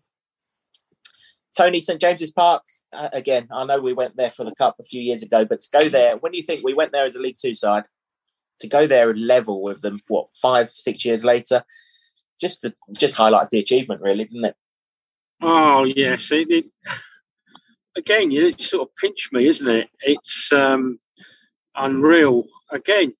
Tony 1.56 1.80
St 1.80 2.00
James's 2.00 2.30
Park 2.30 2.62
uh, 2.92 3.08
again, 3.12 3.48
I 3.52 3.64
know 3.64 3.80
we 3.80 3.92
went 3.92 4.16
there 4.16 4.30
for 4.30 4.44
the 4.44 4.54
cup 4.54 4.76
a 4.80 4.84
few 4.84 5.00
years 5.00 5.22
ago, 5.22 5.44
but 5.44 5.60
to 5.60 5.68
go 5.70 5.88
there, 5.88 6.16
when 6.16 6.32
do 6.32 6.38
you 6.38 6.44
think 6.44 6.64
we 6.64 6.74
went 6.74 6.92
there 6.92 7.06
as 7.06 7.14
a 7.14 7.20
League 7.20 7.36
Two 7.40 7.54
side, 7.54 7.84
to 8.60 8.66
go 8.66 8.86
there 8.86 9.10
and 9.10 9.20
level 9.20 9.62
with 9.62 9.82
them, 9.82 10.00
what 10.08 10.28
five, 10.34 10.68
six 10.68 11.04
years 11.04 11.24
later, 11.24 11.62
just 12.40 12.62
to, 12.62 12.74
just 12.92 13.16
highlights 13.16 13.50
the 13.50 13.58
achievement, 13.58 14.00
really, 14.00 14.24
didn't 14.24 14.46
it? 14.46 14.56
Oh 15.40 15.84
yes, 15.84 16.30
it, 16.32 16.50
it, 16.50 16.64
again, 17.96 18.32
it 18.32 18.60
sort 18.60 18.88
of 18.88 18.96
pinched 18.96 19.32
me, 19.32 19.48
isn't 19.48 19.68
it? 19.68 19.88
It's 20.00 20.52
um, 20.52 20.98
unreal. 21.76 22.44
Again, 22.70 23.14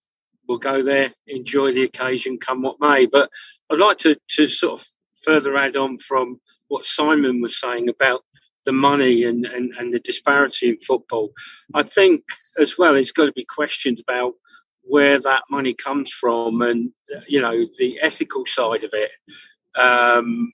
we'll 0.49 0.59
go 0.59 0.83
there, 0.83 1.13
enjoy 1.27 1.73
the 1.73 1.85
occasion, 1.85 2.39
come 2.39 2.63
what 2.63 2.81
may. 2.81 3.07
But 3.07 3.31
I'd 3.71 3.79
like 3.79 3.99
to 3.99 4.17
to 4.37 4.49
sort 4.49 4.81
of 4.81 4.87
further 5.25 5.57
add 5.57 5.77
on 5.77 5.99
from 5.99 6.41
what 6.69 6.87
Simon 6.87 7.41
was 7.41 7.61
saying 7.61 7.89
about 7.89 8.23
the 8.65 8.73
money 8.73 9.25
and, 9.25 9.47
and, 9.47 9.73
and 9.79 9.93
the 9.93 10.01
disparity 10.01 10.71
in 10.71 10.79
football. 10.79 11.31
I 11.75 11.85
think 11.85 12.25
as 12.59 12.77
well, 12.77 12.97
it's 12.97 13.13
got 13.13 13.27
to 13.27 13.33
be 13.33 13.47
questioned 13.47 14.01
about 14.01 14.35
where 14.83 15.21
that 15.21 15.45
money 15.51 15.75
comes 15.75 16.11
from 16.11 16.63
and 16.63 16.91
you 17.27 17.41
know 17.41 17.67
the 17.79 17.99
ethical 18.03 18.45
side 18.47 18.85
of 18.85 18.91
it 18.93 19.11
um, 19.79 20.53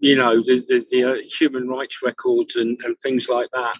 you 0.00 0.16
know 0.16 0.42
the, 0.42 0.64
the, 0.66 0.84
the 0.90 1.04
uh, 1.04 1.16
human 1.38 1.68
rights 1.68 1.98
records 2.02 2.56
and, 2.56 2.80
and, 2.84 2.96
things 3.02 3.28
like 3.28 3.46
that 3.52 3.78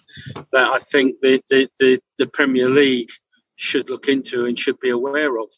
that 0.51 0.67
I 0.67 0.79
think 0.91 1.15
the, 1.21 1.41
the, 1.49 1.67
the, 1.79 1.99
the, 2.17 2.27
Premier 2.27 2.69
League 2.69 3.09
should 3.55 3.89
look 3.89 4.07
into 4.07 4.45
and 4.45 4.57
should 4.57 4.79
be 4.79 4.89
aware 4.89 5.37
of. 5.37 5.49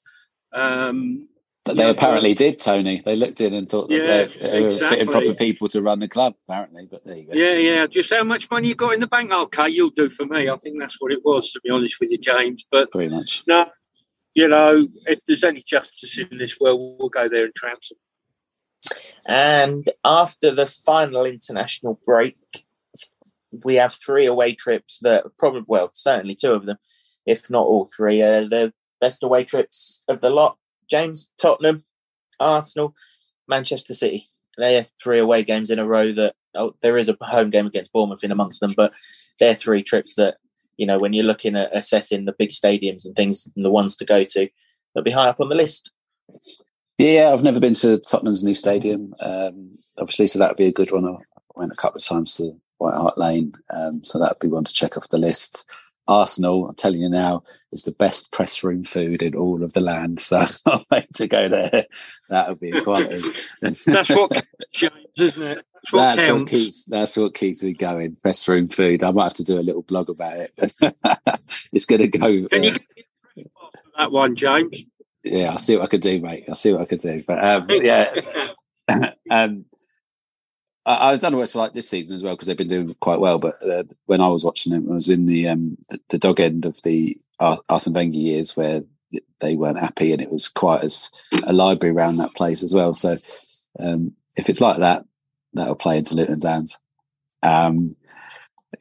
Um, 0.53 1.27
but 1.65 1.77
they 1.77 1.89
apparently 1.89 2.33
did, 2.33 2.59
Tony. 2.59 2.99
They 2.99 3.15
looked 3.15 3.39
in 3.39 3.53
and 3.53 3.69
thought 3.69 3.89
yeah, 3.89 3.99
that 3.99 4.33
they, 4.33 4.65
exactly. 4.65 4.65
were 4.65 4.89
fitting 4.89 5.07
proper 5.07 5.33
people 5.33 5.67
to 5.69 5.81
run 5.81 5.99
the 5.99 6.09
club, 6.09 6.35
apparently. 6.47 6.87
But 6.91 7.05
there 7.05 7.15
you 7.15 7.27
go. 7.27 7.33
Yeah, 7.33 7.53
yeah. 7.53 7.87
Just 7.87 8.13
how 8.13 8.23
much 8.25 8.51
money 8.51 8.67
you 8.67 8.75
got 8.75 8.93
in 8.93 8.99
the 8.99 9.07
bank? 9.07 9.31
Okay, 9.31 9.69
you'll 9.69 9.89
do 9.91 10.09
for 10.09 10.25
me. 10.25 10.49
I 10.49 10.57
think 10.57 10.77
that's 10.77 10.99
what 10.99 11.13
it 11.13 11.19
was, 11.23 11.51
to 11.51 11.61
be 11.63 11.69
honest 11.69 12.01
with 12.01 12.11
you, 12.11 12.17
James. 12.17 12.65
But 12.69 12.91
pretty 12.91 13.15
much. 13.15 13.43
No, 13.47 13.67
you 14.33 14.49
know, 14.49 14.87
if 15.05 15.19
there's 15.25 15.45
any 15.45 15.63
justice 15.65 16.17
in 16.17 16.37
this 16.37 16.59
world, 16.59 16.97
we'll 16.99 17.09
go 17.09 17.29
there 17.29 17.45
and 17.45 17.55
trounce 17.55 17.89
them. 17.89 17.97
And 19.25 19.89
after 20.03 20.51
the 20.51 20.65
final 20.65 21.25
international 21.25 21.99
break, 22.05 22.37
we 23.63 23.75
have 23.75 23.93
three 23.93 24.25
away 24.25 24.53
trips 24.53 24.99
that 25.01 25.25
probably, 25.37 25.63
well, 25.67 25.89
certainly 25.93 26.35
two 26.35 26.51
of 26.51 26.65
them, 26.65 26.77
if 27.25 27.49
not 27.49 27.65
all 27.65 27.85
three, 27.85 28.21
are 28.21 28.47
the 28.47 28.73
best 28.99 29.23
away 29.23 29.43
trips 29.43 30.03
of 30.07 30.21
the 30.21 30.29
lot. 30.29 30.57
James, 30.89 31.31
Tottenham, 31.41 31.83
Arsenal, 32.39 32.93
Manchester 33.47 33.93
City. 33.93 34.27
They 34.57 34.75
have 34.75 34.89
three 35.01 35.19
away 35.19 35.43
games 35.43 35.69
in 35.69 35.79
a 35.79 35.85
row 35.85 36.11
that, 36.11 36.35
oh, 36.55 36.75
there 36.81 36.97
is 36.97 37.09
a 37.09 37.17
home 37.21 37.49
game 37.49 37.65
against 37.65 37.93
Bournemouth 37.93 38.23
in 38.23 38.31
amongst 38.31 38.59
them, 38.59 38.73
but 38.75 38.93
they're 39.39 39.55
three 39.55 39.81
trips 39.81 40.15
that 40.15 40.37
you 40.77 40.85
know, 40.85 40.97
when 40.97 41.13
you're 41.13 41.25
looking 41.25 41.55
at 41.55 41.75
assessing 41.75 42.25
the 42.25 42.35
big 42.37 42.49
stadiums 42.49 43.05
and 43.05 43.15
things 43.15 43.47
and 43.55 43.63
the 43.63 43.71
ones 43.71 43.95
to 43.97 44.05
go 44.05 44.23
to, 44.23 44.49
they'll 44.93 45.03
be 45.03 45.11
high 45.11 45.29
up 45.29 45.39
on 45.39 45.49
the 45.49 45.55
list. 45.55 45.91
Yeah, 46.97 47.31
I've 47.33 47.43
never 47.43 47.59
been 47.59 47.73
to 47.75 47.97
Tottenham's 47.99 48.43
new 48.43 48.55
stadium. 48.55 49.13
Um, 49.19 49.77
obviously, 49.97 50.27
so 50.27 50.39
that 50.39 50.49
would 50.49 50.57
be 50.57 50.67
a 50.67 50.73
good 50.73 50.91
one. 50.91 51.07
I 51.07 51.17
went 51.55 51.71
a 51.71 51.75
couple 51.75 51.97
of 51.97 52.05
times 52.05 52.35
to 52.35 52.55
White 52.77 52.93
Hart 52.93 53.17
Lane, 53.17 53.53
um, 53.75 54.03
so 54.03 54.19
that 54.19 54.29
would 54.31 54.47
be 54.47 54.53
one 54.53 54.63
to 54.63 54.73
check 54.73 54.97
off 54.97 55.09
the 55.09 55.17
list. 55.17 55.69
Arsenal, 56.07 56.67
I'm 56.67 56.75
telling 56.75 57.01
you 57.01 57.09
now, 57.09 57.43
is 57.71 57.83
the 57.83 57.91
best 57.93 58.31
press 58.33 58.63
room 58.63 58.83
food 58.83 59.23
in 59.23 59.35
all 59.35 59.63
of 59.63 59.73
the 59.73 59.79
land. 59.79 60.19
So 60.19 60.43
I 60.65 60.83
wait 60.91 61.13
to 61.15 61.27
go 61.27 61.47
there. 61.47 61.85
That 62.29 62.49
would 62.49 62.59
be 62.59 62.71
a 62.71 62.81
quality. 62.81 63.21
That's 63.61 64.09
what 64.09 64.45
James, 64.73 64.93
isn't 65.17 65.41
it? 65.41 65.65
That's 65.73 65.93
what, 65.93 66.15
that's 66.15 66.31
what 66.31 66.47
keeps. 66.47 66.83
That's 66.85 67.17
what 67.17 67.33
keeps 67.33 67.63
me 67.63 67.73
going. 67.73 68.15
Press 68.21 68.47
room 68.47 68.69
food. 68.69 69.03
I 69.03 69.11
might 69.11 69.23
have 69.23 69.33
to 69.35 69.43
do 69.43 69.59
a 69.59 69.61
little 69.61 69.81
blog 69.81 70.09
about 70.09 70.37
it. 70.37 70.73
it's 71.73 71.85
going 71.85 72.01
to 72.01 72.07
go. 72.07 72.47
Can 72.47 72.61
uh, 72.61 72.63
you 72.63 72.71
get 73.35 73.51
that 73.97 74.11
one, 74.11 74.35
James? 74.35 74.85
Yeah, 75.23 75.51
I'll 75.51 75.57
see 75.57 75.77
what 75.77 75.85
I 75.85 75.87
can 75.87 75.99
do, 75.99 76.19
mate. 76.19 76.43
I'll 76.47 76.55
see 76.55 76.73
what 76.73 76.81
I 76.81 76.85
can 76.85 76.97
do. 76.97 77.21
But 77.25 77.43
um, 77.43 77.67
yeah, 77.69 78.13
um, 79.31 79.65
I, 80.85 81.11
I, 81.11 81.15
don't 81.15 81.31
know 81.31 81.37
what 81.37 81.45
it's 81.45 81.55
like 81.55 81.73
this 81.73 81.89
season 81.89 82.13
as 82.13 82.23
well 82.23 82.33
because 82.33 82.47
they've 82.47 82.57
been 82.57 82.67
doing 82.67 82.93
quite 82.99 83.19
well. 83.19 83.39
But 83.39 83.53
uh, 83.65 83.83
when 84.05 84.21
I 84.21 84.27
was 84.27 84.43
watching 84.43 84.73
it, 84.73 84.83
I 84.89 84.93
was 84.93 85.09
in 85.09 85.25
the 85.25 85.47
um, 85.47 85.77
the, 85.89 85.99
the, 86.09 86.17
dog 86.17 86.39
end 86.39 86.65
of 86.65 86.81
the 86.83 87.15
Arsene 87.39 87.93
Wenger 87.93 88.17
years 88.17 88.57
where 88.57 88.83
they 89.39 89.55
weren't 89.55 89.79
happy, 89.79 90.11
and 90.11 90.21
it 90.21 90.31
was 90.31 90.49
quite 90.49 90.83
as 90.83 91.11
a 91.47 91.53
library 91.53 91.95
around 91.95 92.17
that 92.17 92.35
place 92.35 92.63
as 92.63 92.73
well. 92.73 92.93
So 92.93 93.17
um, 93.79 94.13
if 94.35 94.49
it's 94.49 94.61
like 94.61 94.77
that, 94.77 95.05
that'll 95.53 95.75
play 95.75 95.97
into 95.97 96.15
Luton's 96.15 96.45
hands. 96.45 96.81
Um, 97.41 97.95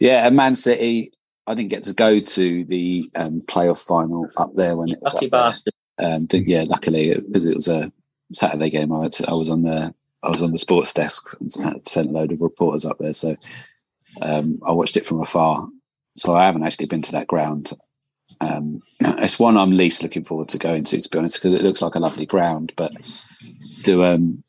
yeah, 0.00 0.26
and 0.26 0.37
Man 0.37 0.55
City. 0.55 1.11
I 1.44 1.55
didn't 1.55 1.70
get 1.70 1.83
to 1.85 1.94
go 1.94 2.20
to 2.20 2.64
the 2.66 3.05
um, 3.16 3.40
playoff 3.40 3.85
final 3.85 4.28
up 4.37 4.52
there 4.55 4.76
when 4.76 4.90
it 4.90 5.00
was 5.02 5.14
lucky 5.14 5.28
bastard. 5.28 5.74
Um, 6.02 6.26
yeah, 6.33 6.64
luckily 6.66 7.11
it, 7.11 7.24
it, 7.35 7.55
was 7.55 7.68
a 7.68 7.92
Saturday 8.33 8.70
game. 8.70 8.92
I, 8.92 9.09
I 9.28 9.35
was 9.35 9.50
on 9.50 9.62
the 9.62 9.94
I 10.24 10.28
was 10.28 10.42
on 10.42 10.52
the 10.52 10.59
sports 10.59 10.94
desk 10.94 11.37
and 11.40 11.52
sent 11.87 12.11
a 12.11 12.12
load 12.12 12.33
of 12.33 12.40
reporters 12.40 12.85
up 12.85 12.98
there, 12.98 13.12
so 13.12 13.35
um, 14.20 14.61
I 14.66 14.72
watched 14.72 14.96
it 14.96 15.07
from 15.07 15.20
afar. 15.20 15.66
So 16.16 16.35
I 16.35 16.44
haven't 16.44 16.62
actually 16.62 16.87
been 16.87 17.02
to 17.02 17.12
that 17.12 17.26
ground. 17.26 17.72
Um, 18.40 18.81
it's 19.00 19.38
one 19.38 19.57
I'm 19.57 19.70
least 19.70 20.02
looking 20.02 20.24
forward 20.24 20.48
to 20.50 20.59
going 20.59 20.85
to, 20.85 21.00
to 21.00 21.09
be 21.11 21.18
honest, 21.18 21.38
because 21.38 21.55
it 21.55 21.62
looks 21.62 21.83
like 21.83 21.94
a 21.94 22.00
lovely 22.00 22.26
ground. 22.26 22.72
But 22.76 22.92
do 23.83 24.05
um 24.05 24.44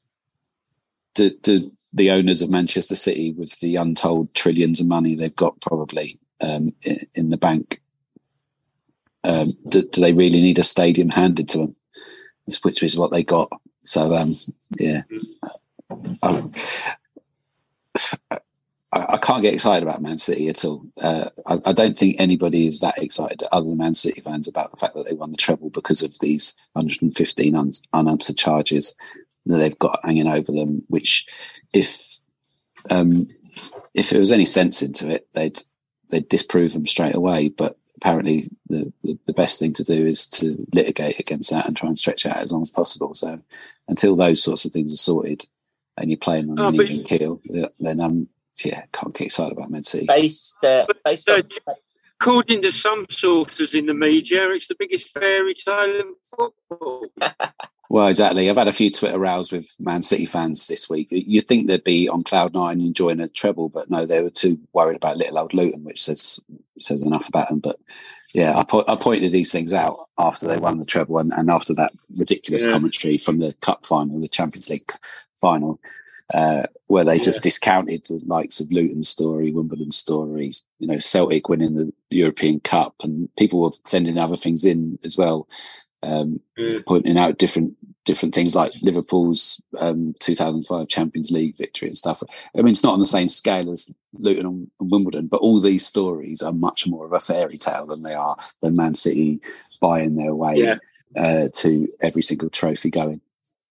do, 1.15 1.31
do 1.41 1.71
the 1.93 2.11
owners 2.11 2.41
of 2.41 2.49
Manchester 2.49 2.95
City 2.95 3.31
with 3.31 3.59
the 3.59 3.75
untold 3.75 4.33
trillions 4.33 4.81
of 4.81 4.87
money 4.87 5.15
they've 5.15 5.35
got 5.35 5.59
probably 5.61 6.19
um, 6.43 6.73
in, 7.13 7.29
the 7.29 7.37
bank. 7.37 7.81
Um, 9.23 9.53
do, 9.67 9.83
do, 9.83 10.01
they 10.01 10.13
really 10.13 10.41
need 10.41 10.59
a 10.59 10.63
stadium 10.63 11.09
handed 11.09 11.47
to 11.49 11.57
them? 11.59 11.75
Which 12.63 12.83
is 12.83 12.97
what 12.97 13.11
they 13.11 13.23
got. 13.23 13.49
So 13.83 14.13
um, 14.15 14.31
yeah, 14.77 15.03
I, 18.93 19.05
I, 19.13 19.17
can't 19.17 19.41
get 19.41 19.53
excited 19.53 19.83
about 19.83 20.01
Man 20.01 20.17
City 20.17 20.47
at 20.49 20.63
all. 20.63 20.85
Uh, 21.01 21.25
I, 21.47 21.59
I, 21.65 21.73
don't 21.73 21.97
think 21.97 22.15
anybody 22.19 22.67
is 22.67 22.79
that 22.79 22.97
excited, 23.01 23.43
other 23.51 23.67
than 23.67 23.77
Man 23.77 23.93
City 23.93 24.21
fans, 24.21 24.47
about 24.47 24.71
the 24.71 24.77
fact 24.77 24.95
that 24.95 25.05
they 25.05 25.13
won 25.13 25.31
the 25.31 25.37
treble 25.37 25.69
because 25.69 26.01
of 26.01 26.17
these 26.19 26.53
115 26.73 27.55
un- 27.55 27.71
unanswered 27.93 28.37
charges 28.37 28.95
that 29.45 29.57
they've 29.57 29.79
got 29.79 29.99
hanging 30.03 30.27
over 30.27 30.51
them. 30.51 30.83
Which, 30.87 31.25
if 31.73 32.19
um, 32.89 33.27
if 33.93 34.09
there 34.09 34.19
was 34.19 34.31
any 34.31 34.45
sense 34.45 34.81
into 34.81 35.07
it, 35.07 35.27
they'd 35.33 35.57
they'd 36.09 36.29
disprove 36.29 36.73
them 36.73 36.87
straight 36.87 37.15
away. 37.15 37.49
But 37.49 37.77
apparently, 37.97 38.43
the, 38.69 38.91
the, 39.03 39.17
the 39.25 39.33
best 39.33 39.59
thing 39.59 39.73
to 39.73 39.83
do 39.83 40.05
is 40.05 40.27
to 40.27 40.65
litigate 40.73 41.19
against 41.19 41.51
that 41.51 41.67
and 41.67 41.75
try 41.75 41.87
and 41.87 41.97
stretch 41.97 42.25
out 42.25 42.37
as 42.37 42.51
long 42.51 42.61
as 42.61 42.69
possible. 42.69 43.13
So 43.13 43.39
until 43.87 44.15
those 44.15 44.41
sorts 44.43 44.65
of 44.65 44.71
things 44.71 44.93
are 44.93 44.97
sorted, 44.97 45.45
and 45.97 46.09
you're 46.09 46.17
playing 46.17 46.49
on 46.49 46.59
oh, 46.59 46.67
an 46.69 46.75
even 46.75 47.03
keel, 47.03 47.39
then 47.79 47.99
um, 47.99 48.27
yeah, 48.63 48.81
can't 48.91 49.13
get 49.13 49.25
excited 49.25 49.51
about 49.51 49.69
Man 49.69 49.83
City. 49.83 50.05
Based, 50.07 50.55
uh, 50.63 50.85
based 51.05 51.29
on, 51.29 51.43
according 52.19 52.61
to 52.63 52.71
some 52.71 53.05
sources 53.09 53.73
in 53.73 53.85
the 53.85 53.93
media, 53.93 54.49
it's 54.49 54.67
the 54.67 54.75
biggest 54.77 55.09
fairy 55.09 55.53
tale 55.53 55.99
in 55.99 56.15
football. 56.29 57.05
Well, 57.93 58.07
exactly. 58.07 58.49
I've 58.49 58.57
had 58.57 58.67
a 58.67 58.73
few 58.73 58.89
Twitter 58.89 59.19
rows 59.19 59.51
with 59.51 59.75
Man 59.79 60.01
City 60.01 60.25
fans 60.25 60.65
this 60.65 60.89
week. 60.89 61.09
You'd 61.11 61.47
think 61.47 61.67
they'd 61.67 61.83
be 61.83 62.09
on 62.09 62.23
cloud 62.23 62.55
nine 62.55 62.81
enjoying 62.81 63.19
a 63.19 63.27
treble, 63.27 63.69
but 63.69 63.91
no, 63.91 64.07
they 64.07 64.23
were 64.23 64.31
too 64.31 64.59
worried 64.73 64.95
about 64.95 65.17
little 65.17 65.37
old 65.37 65.53
Luton, 65.53 65.83
which 65.83 66.01
says 66.01 66.39
says 66.79 67.03
enough 67.03 67.27
about 67.27 67.49
them. 67.49 67.59
But 67.59 67.79
yeah, 68.33 68.57
I, 68.57 68.63
po- 68.63 68.83
I 68.87 68.95
pointed 68.95 69.31
these 69.31 69.51
things 69.51 69.73
out 69.73 70.07
after 70.17 70.47
they 70.47 70.57
won 70.57 70.79
the 70.79 70.85
treble 70.85 71.19
and, 71.19 71.31
and 71.33 71.51
after 71.51 71.75
that 71.75 71.93
ridiculous 72.17 72.65
yeah. 72.65 72.71
commentary 72.71 73.19
from 73.19 73.37
the 73.37 73.53
cup 73.61 73.85
final, 73.85 74.19
the 74.19 74.27
Champions 74.27 74.71
League 74.71 74.91
final, 75.35 75.79
uh, 76.33 76.63
where 76.87 77.03
they 77.03 77.19
just 77.19 77.43
discounted 77.43 78.07
the 78.07 78.19
likes 78.25 78.59
of 78.59 78.71
Luton's 78.71 79.07
story, 79.07 79.51
Wimbledon's 79.51 79.97
story, 79.97 80.51
you 80.79 80.87
know, 80.87 80.97
Celtic 80.97 81.47
winning 81.47 81.75
the 81.75 81.93
European 82.09 82.59
Cup, 82.59 82.95
and 83.03 83.29
people 83.37 83.61
were 83.61 83.77
sending 83.85 84.17
other 84.17 84.35
things 84.35 84.65
in 84.65 84.97
as 85.03 85.15
well 85.15 85.47
um, 86.03 86.39
mm. 86.57 86.83
pointing 86.85 87.17
out 87.17 87.37
different 87.37 87.73
different 88.05 88.35
things 88.35 88.53
like 88.53 88.73
Liverpool's 88.81 89.61
um, 89.79 90.13
2005 90.19 90.87
Champions 90.89 91.31
League 91.31 91.55
victory 91.55 91.87
and 91.87 91.97
stuff. 91.97 92.21
I 92.57 92.61
mean, 92.61 92.73
it's 92.73 92.83
not 92.83 92.93
on 92.93 92.99
the 92.99 93.05
same 93.05 93.29
scale 93.29 93.71
as 93.71 93.93
Luton 94.13 94.45
and, 94.45 94.71
and 94.79 94.91
Wimbledon, 94.91 95.27
but 95.27 95.39
all 95.39 95.59
these 95.59 95.85
stories 95.85 96.41
are 96.41 96.51
much 96.51 96.85
more 96.85 97.05
of 97.05 97.13
a 97.13 97.19
fairy 97.19 97.57
tale 97.57 97.87
than 97.87 98.03
they 98.03 98.13
are 98.13 98.35
than 98.61 98.75
Man 98.75 98.93
City 98.93 99.39
buying 99.79 100.15
their 100.15 100.35
way 100.35 100.55
yeah. 100.55 100.77
uh, 101.17 101.47
to 101.55 101.87
every 102.01 102.21
single 102.21 102.49
trophy 102.49 102.89
going. 102.89 103.21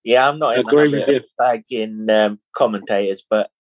Yeah, 0.05 0.29
I'm 0.29 0.39
not 0.39 0.59
in 0.59 0.65
the 0.65 1.25
bagging 1.39 2.11
um, 2.11 2.41
commentators, 2.57 3.25
but 3.29 3.51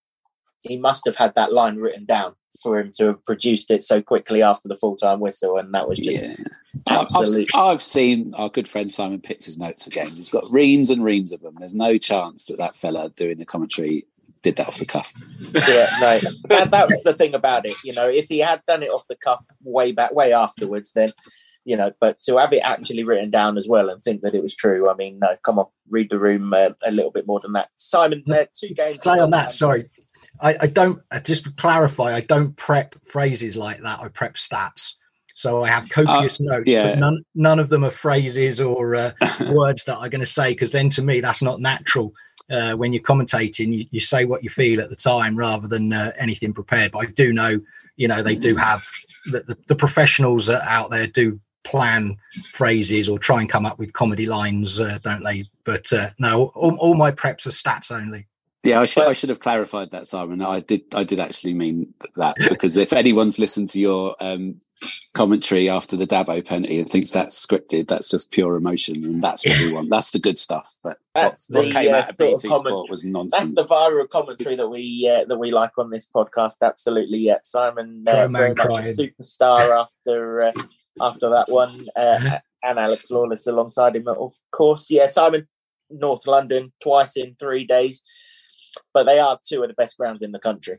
he 0.62 0.76
must 0.76 1.04
have 1.06 1.16
had 1.16 1.34
that 1.34 1.52
line 1.52 1.76
written 1.76 2.04
down 2.04 2.34
for 2.62 2.78
him 2.78 2.90
to 2.96 3.06
have 3.06 3.24
produced 3.24 3.70
it 3.70 3.82
so 3.82 4.02
quickly 4.02 4.42
after 4.42 4.68
the 4.68 4.76
full 4.76 4.96
time 4.96 5.20
whistle, 5.20 5.56
and 5.56 5.72
that 5.74 5.88
was 5.88 5.98
just 5.98 6.38
yeah. 6.38 6.44
Absolutely. 6.88 7.48
I've, 7.54 7.60
I've, 7.60 7.82
seen 7.82 8.32
our 8.36 8.48
good 8.48 8.68
friend 8.68 8.90
Simon 8.90 9.20
Pitts' 9.20 9.58
notes 9.58 9.84
for 9.84 9.90
games. 9.90 10.16
He's 10.16 10.28
got 10.28 10.44
reams 10.50 10.90
and 10.90 11.04
reams 11.04 11.32
of 11.32 11.40
them. 11.40 11.54
There's 11.58 11.74
no 11.74 11.98
chance 11.98 12.46
that 12.46 12.58
that 12.58 12.76
fella 12.76 13.10
doing 13.10 13.38
the 13.38 13.44
commentary 13.44 14.06
did 14.42 14.56
that 14.56 14.68
off 14.68 14.78
the 14.78 14.84
cuff. 14.84 15.12
yeah, 15.52 15.88
no, 16.00 16.18
that, 16.48 16.70
that 16.70 16.88
was 16.88 17.02
the 17.04 17.14
thing 17.14 17.34
about 17.34 17.64
it. 17.66 17.76
You 17.84 17.92
know, 17.92 18.08
if 18.08 18.26
he 18.28 18.40
had 18.40 18.62
done 18.66 18.82
it 18.82 18.90
off 18.90 19.06
the 19.08 19.16
cuff 19.16 19.44
way 19.62 19.92
back, 19.92 20.12
way 20.12 20.32
afterwards, 20.32 20.92
then 20.92 21.12
you 21.64 21.76
know, 21.76 21.92
but 22.00 22.20
to 22.22 22.38
have 22.38 22.52
it 22.52 22.62
actually 22.64 23.04
written 23.04 23.30
down 23.30 23.56
as 23.56 23.68
well 23.68 23.88
and 23.88 24.02
think 24.02 24.22
that 24.22 24.34
it 24.34 24.42
was 24.42 24.54
true, 24.54 24.90
I 24.90 24.94
mean, 24.94 25.18
no, 25.20 25.36
come 25.44 25.58
on, 25.58 25.66
read 25.88 26.10
the 26.10 26.18
room 26.18 26.52
uh, 26.52 26.70
a 26.84 26.90
little 26.90 27.10
bit 27.12 27.26
more 27.26 27.40
than 27.40 27.52
that. 27.52 27.68
Simon, 27.76 28.24
uh, 28.28 28.44
two 28.54 28.74
games. 28.74 29.00
Say 29.00 29.20
on 29.20 29.30
that, 29.30 29.52
sorry. 29.52 29.88
I, 30.40 30.56
I 30.62 30.66
don't, 30.66 31.00
uh, 31.10 31.20
just 31.20 31.56
clarify, 31.56 32.14
I 32.14 32.20
don't 32.20 32.56
prep 32.56 32.96
phrases 33.04 33.56
like 33.56 33.78
that. 33.78 34.00
I 34.00 34.08
prep 34.08 34.34
stats. 34.34 34.94
So 35.42 35.64
I 35.64 35.68
have 35.68 35.88
copious 35.88 36.40
uh, 36.40 36.44
notes, 36.44 36.68
yeah. 36.68 36.90
but 36.90 37.00
none, 37.00 37.24
none 37.34 37.58
of 37.58 37.68
them 37.68 37.84
are 37.84 37.90
phrases 37.90 38.60
or 38.60 38.94
uh, 38.94 39.10
words 39.50 39.84
that 39.86 39.98
I'm 39.98 40.08
going 40.08 40.20
to 40.20 40.26
say, 40.26 40.52
because 40.52 40.70
then 40.70 40.88
to 40.90 41.02
me, 41.02 41.20
that's 41.20 41.42
not 41.42 41.60
natural. 41.60 42.14
Uh, 42.48 42.74
when 42.74 42.92
you're 42.92 43.02
commentating, 43.02 43.76
you, 43.76 43.86
you, 43.90 43.98
say 43.98 44.24
what 44.24 44.44
you 44.44 44.48
feel 44.48 44.80
at 44.80 44.88
the 44.88 44.96
time 44.96 45.34
rather 45.34 45.66
than 45.66 45.92
uh, 45.92 46.12
anything 46.16 46.52
prepared. 46.52 46.92
But 46.92 46.98
I 47.00 47.06
do 47.06 47.32
know, 47.32 47.60
you 47.96 48.06
know, 48.06 48.22
they 48.22 48.36
do 48.36 48.54
have 48.54 48.86
the, 49.26 49.40
the, 49.40 49.58
the 49.66 49.74
professionals 49.74 50.48
out 50.48 50.90
there 50.90 51.08
do 51.08 51.40
plan 51.64 52.16
phrases 52.52 53.08
or 53.08 53.18
try 53.18 53.40
and 53.40 53.50
come 53.50 53.66
up 53.66 53.80
with 53.80 53.92
comedy 53.94 54.26
lines, 54.26 54.80
uh, 54.80 54.98
don't 55.02 55.24
they? 55.24 55.44
But 55.64 55.92
uh, 55.92 56.10
no, 56.20 56.52
all, 56.54 56.76
all, 56.76 56.94
my 56.94 57.10
preps 57.10 57.46
are 57.46 57.50
stats 57.50 57.90
only. 57.90 58.28
Yeah, 58.64 58.80
I 58.80 58.84
should 58.84 59.08
I 59.08 59.12
should 59.12 59.30
have 59.30 59.40
clarified 59.40 59.90
that, 59.90 60.06
Simon. 60.06 60.40
I 60.40 60.60
did 60.60 60.82
I 60.94 61.02
did 61.02 61.18
actually 61.18 61.54
mean 61.54 61.94
that 62.14 62.36
because 62.48 62.76
if 62.76 62.92
anyone's 62.92 63.40
listened 63.40 63.70
to 63.70 63.80
your 63.80 64.14
um, 64.20 64.60
commentary 65.14 65.68
after 65.68 65.96
the 65.96 66.06
Dabo 66.06 66.46
penalty 66.46 66.78
and 66.80 66.88
thinks 66.88 67.10
that's 67.10 67.44
scripted, 67.44 67.88
that's 67.88 68.08
just 68.08 68.30
pure 68.30 68.56
emotion, 68.56 69.04
and 69.04 69.22
that's 69.22 69.46
what 69.46 69.58
we 69.58 69.72
want. 69.72 69.90
That's 69.90 70.10
the 70.10 70.18
good 70.18 70.38
stuff. 70.38 70.76
But 70.82 70.98
that's 71.14 71.48
what, 71.48 71.62
the, 71.62 71.66
what 71.66 71.74
came 71.74 71.94
uh, 71.94 71.98
out 71.98 72.10
of 72.10 72.18
BT 72.18 72.48
comment- 72.48 72.66
Sport 72.66 72.90
was 72.90 73.04
nonsense. 73.04 73.52
That's 73.54 73.68
the 73.68 73.74
viral 73.74 74.08
commentary 74.08 74.56
that 74.56 74.68
we 74.68 75.08
uh, 75.08 75.24
that 75.26 75.38
we 75.38 75.50
like 75.50 75.72
on 75.78 75.90
this 75.90 76.06
podcast. 76.06 76.56
Absolutely, 76.62 77.18
yeah. 77.18 77.38
Simon, 77.42 78.04
uh, 78.06 78.28
very 78.28 78.54
much 78.54 78.58
a 78.58 78.92
superstar 78.92 79.70
after 79.82 80.42
uh, 80.42 80.52
after 81.00 81.28
that 81.30 81.48
one, 81.48 81.88
uh, 81.96 82.38
and 82.62 82.78
Alex 82.78 83.10
Lawless 83.10 83.46
alongside 83.46 83.96
him, 83.96 84.08
of 84.08 84.32
course. 84.50 84.90
Yeah, 84.90 85.06
Simon, 85.06 85.48
North 85.90 86.26
London, 86.26 86.72
twice 86.82 87.16
in 87.16 87.34
three 87.38 87.64
days, 87.64 88.02
but 88.92 89.04
they 89.04 89.18
are 89.18 89.38
two 89.44 89.62
of 89.62 89.68
the 89.68 89.74
best 89.74 89.96
grounds 89.96 90.22
in 90.22 90.32
the 90.32 90.38
country. 90.38 90.78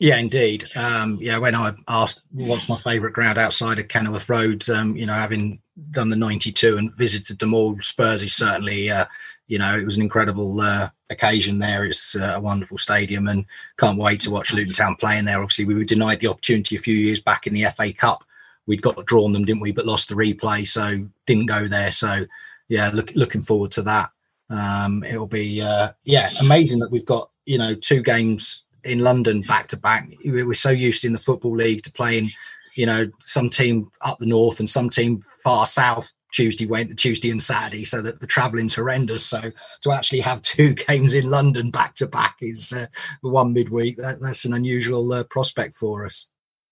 Yeah, 0.00 0.16
indeed. 0.16 0.64
Um, 0.74 1.18
yeah, 1.20 1.38
when 1.38 1.54
I 1.54 1.74
asked 1.86 2.22
what's 2.32 2.68
my 2.68 2.76
favourite 2.78 3.14
ground 3.14 3.38
outside 3.38 3.78
of 3.78 3.88
Kenilworth 3.88 4.28
Road, 4.28 4.68
um, 4.68 4.96
you 4.96 5.06
know, 5.06 5.12
having 5.12 5.60
done 5.90 6.08
the 6.08 6.16
92 6.16 6.78
and 6.78 6.94
visited 6.94 7.38
them 7.38 7.54
all, 7.54 7.78
Spurs 7.80 8.22
is 8.22 8.34
certainly, 8.34 8.90
uh, 8.90 9.04
you 9.46 9.58
know, 9.58 9.78
it 9.78 9.84
was 9.84 9.96
an 9.96 10.02
incredible 10.02 10.60
uh, 10.60 10.88
occasion 11.10 11.58
there. 11.58 11.84
It's 11.84 12.16
uh, 12.16 12.32
a 12.36 12.40
wonderful 12.40 12.78
stadium 12.78 13.28
and 13.28 13.44
can't 13.78 13.98
wait 13.98 14.20
to 14.20 14.30
watch 14.30 14.54
Luton 14.54 14.72
Town 14.72 14.96
playing 14.96 15.26
there. 15.26 15.38
Obviously, 15.38 15.66
we 15.66 15.74
were 15.74 15.84
denied 15.84 16.20
the 16.20 16.28
opportunity 16.28 16.76
a 16.76 16.80
few 16.80 16.96
years 16.96 17.20
back 17.20 17.46
in 17.46 17.52
the 17.52 17.66
FA 17.66 17.92
Cup 17.92 18.24
we'd 18.70 18.82
got 18.82 19.04
drawn 19.04 19.32
them, 19.32 19.44
didn't 19.44 19.60
we? 19.60 19.72
But 19.72 19.84
lost 19.84 20.08
the 20.08 20.14
replay, 20.14 20.66
so 20.66 21.04
didn't 21.26 21.46
go 21.46 21.66
there. 21.66 21.90
So 21.90 22.24
yeah, 22.68 22.88
look, 22.94 23.10
looking 23.16 23.42
forward 23.42 23.72
to 23.72 23.82
that. 23.82 24.10
Um, 24.48 25.02
it'll 25.02 25.26
be 25.26 25.60
uh, 25.60 25.90
yeah, 26.04 26.30
amazing 26.40 26.78
that 26.78 26.90
we've 26.90 27.04
got 27.04 27.30
you 27.46 27.58
know 27.58 27.74
two 27.74 28.00
games 28.02 28.64
in 28.84 29.00
London 29.00 29.42
back 29.42 29.68
to 29.68 29.76
back. 29.76 30.08
We're 30.24 30.54
so 30.54 30.70
used 30.70 31.04
in 31.04 31.12
the 31.12 31.18
football 31.18 31.54
league 31.54 31.82
to 31.82 31.92
playing, 31.92 32.30
you 32.74 32.86
know, 32.86 33.10
some 33.20 33.50
team 33.50 33.90
up 34.00 34.18
the 34.18 34.26
north 34.26 34.60
and 34.60 34.68
some 34.68 34.90
team 34.90 35.22
far 35.42 35.66
south. 35.66 36.12
Tuesday 36.32 36.64
went 36.64 36.96
Tuesday 36.96 37.30
and 37.32 37.42
Saturday, 37.42 37.84
so 37.84 38.00
that 38.02 38.20
the 38.20 38.26
travelling's 38.26 38.76
horrendous. 38.76 39.26
So 39.26 39.50
to 39.80 39.92
actually 39.92 40.20
have 40.20 40.42
two 40.42 40.74
games 40.88 41.12
in 41.12 41.28
London 41.28 41.72
back 41.72 41.96
to 41.96 42.06
back 42.06 42.36
is 42.40 42.72
uh, 42.72 42.86
one 43.22 43.52
midweek. 43.52 43.96
That, 43.96 44.20
that's 44.20 44.44
an 44.44 44.54
unusual 44.54 45.12
uh, 45.12 45.24
prospect 45.24 45.76
for 45.76 46.06
us 46.06 46.30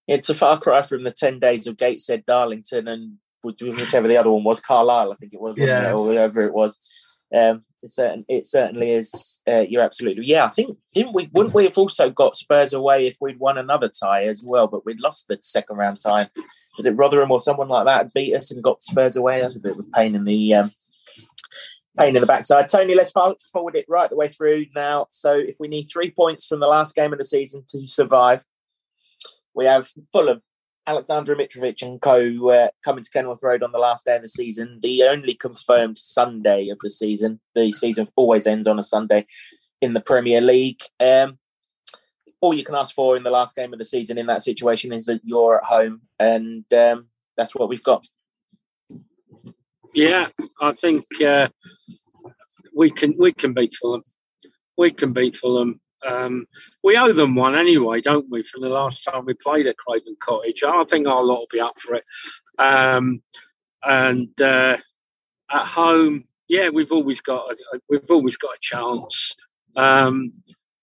it's 0.09 0.31
a 0.31 0.35
far 0.35 0.59
cry 0.59 0.83
from 0.83 1.05
the 1.05 1.11
10 1.11 1.39
days 1.39 1.67
of 1.67 1.77
Gateshead, 1.77 2.25
Darlington, 2.27 2.89
and 2.89 3.19
whichever 3.45 4.09
the 4.09 4.17
other 4.17 4.31
one 4.31 4.43
was, 4.43 4.59
Carlisle, 4.59 5.13
I 5.13 5.17
think 5.17 5.35
it 5.35 5.41
was, 5.41 5.57
yeah. 5.59 5.91
It, 5.91 5.93
or 5.93 6.07
whatever 6.07 6.43
it 6.43 6.53
was. 6.53 6.79
Um, 7.35 7.65
it, 7.83 7.91
certain, 7.91 8.25
it 8.29 8.47
certainly 8.47 8.91
is. 8.93 9.41
Uh, 9.47 9.61
you're 9.61 9.83
absolutely, 9.83 10.27
yeah. 10.27 10.47
I 10.47 10.49
think 10.49 10.77
didn't 10.95 11.15
we? 11.15 11.29
Wouldn't 11.33 11.55
we 11.55 11.65
have 11.65 11.79
also 11.79 12.11
got 12.11 12.37
Spurs 12.37 12.73
away 12.73 13.07
if 13.07 13.19
we'd 13.21 13.39
won 13.39 13.59
another 13.59 13.89
tie 13.89 14.25
as 14.25 14.43
well? 14.43 14.67
But 14.67 14.87
we'd 14.87 15.01
lost 15.01 15.29
the 15.29 15.39
second 15.43 15.77
round 15.77 16.01
tie. 16.01 16.31
Was 16.77 16.87
it 16.87 16.97
Rotherham 16.97 17.31
or 17.31 17.41
someone 17.41 17.69
like 17.69 17.87
that 17.87 18.15
beat 18.15 18.35
us 18.35 18.51
and 18.51 18.63
got 18.63 18.83
Spurs 18.83 19.17
away? 19.17 19.41
That's 19.41 19.57
a 19.57 19.61
bit 19.61 19.73
of 19.73 19.81
a 19.81 19.97
pain 19.97 20.15
in 20.15 20.25
the 20.25 20.55
um, 20.55 20.73
pain 21.99 22.17
in 22.17 22.21
the 22.21 22.27
backside. 22.27 22.69
Tony, 22.69 22.95
let's 22.95 23.13
fast 23.13 23.53
forward 23.53 23.77
it 23.77 23.85
right 23.89 24.09
the 24.09 24.17
way 24.17 24.29
through 24.29 24.67
now. 24.75 25.07
So 25.11 25.35
if 25.35 25.57
we 25.61 25.69
need 25.69 25.85
three 25.85 26.11
points 26.11 26.47
from 26.47 26.61
the 26.61 26.67
last 26.67 26.95
game 26.95 27.13
of 27.13 27.19
the 27.19 27.25
season 27.25 27.65
to 27.69 27.87
survive, 27.87 28.45
we 29.55 29.67
have 29.67 29.89
Fulham, 30.13 30.41
Alexander 30.89 31.37
Mitrovic 31.37 31.83
and 31.83 32.01
co 32.01 32.49
uh, 32.49 32.69
coming 32.83 33.05
to 33.05 33.11
Kenilworth 33.11 33.43
Road 33.43 33.63
on 33.63 33.73
the 33.73 33.79
last 33.79 34.07
day 34.07 34.17
of 34.17 34.23
the 34.23 34.29
season, 34.29 34.79
the 34.81 35.03
only 35.03 35.35
confirmed 35.35 35.99
Sunday 35.99 36.71
of 36.71 36.79
the 36.81 36.89
season. 36.89 37.41
The 37.55 37.71
season 37.73 38.07
always 38.17 38.47
ends 38.47 38.67
on 38.67 38.79
a 38.79 38.83
Sunday 38.83 39.27
in 39.83 39.93
the 39.93 40.01
Premier 40.01 40.41
League. 40.41 40.81
Um, 40.99 41.39
all 42.41 42.55
you 42.55 42.65
can 42.65 42.75
ask 42.75 42.95
for 42.95 43.19
in 43.19 43.23
the 43.23 43.31
last 43.31 43.55
game 43.55 43.75
of 43.75 43.79
the 43.79 43.85
season 43.85 44.17
in 44.17 44.27
that 44.27 44.43
situation 44.43 44.91
is 44.91 45.05
that 45.05 45.21
you're 45.25 45.59
at 45.59 45.65
home, 45.65 46.01
and 46.19 46.65
um, 46.73 47.09
that's 47.37 47.55
what 47.55 47.69
we've 47.69 47.83
got. 47.83 48.07
Yeah, 49.93 50.29
I 50.59 50.73
think 50.73 51.05
uh, 51.21 51.49
we 52.75 52.91
can 52.91 53.15
we 53.19 53.35
can 53.35 53.53
beat 53.53 53.75
Fulham. 53.75 54.03
We 54.79 54.91
can 54.91 55.13
beat 55.13 55.37
Fulham. 55.37 55.81
Um, 56.07 56.47
we 56.83 56.97
owe 56.97 57.13
them 57.13 57.35
one 57.35 57.57
anyway, 57.57 58.01
don't 58.01 58.29
we, 58.31 58.43
from 58.43 58.63
the 58.63 58.69
last 58.69 59.05
time 59.05 59.25
we 59.25 59.35
played 59.35 59.67
at 59.67 59.77
Craven 59.77 60.17
Cottage? 60.21 60.63
I 60.63 60.85
think 60.85 61.07
our 61.07 61.25
lot 61.25 61.41
will 61.41 61.47
be 61.51 61.61
up 61.61 61.79
for 61.79 61.95
it. 61.95 62.05
Um, 62.59 63.23
and 63.83 64.41
uh, 64.41 64.77
at 65.51 65.67
home, 65.67 66.25
yeah, 66.49 66.69
we've 66.69 66.93
always 66.93 67.21
got 67.21 67.51
a, 67.51 67.81
we've 67.89 68.11
always 68.11 68.37
got 68.37 68.55
a 68.55 68.61
chance. 68.61 69.35
Um, 69.77 70.33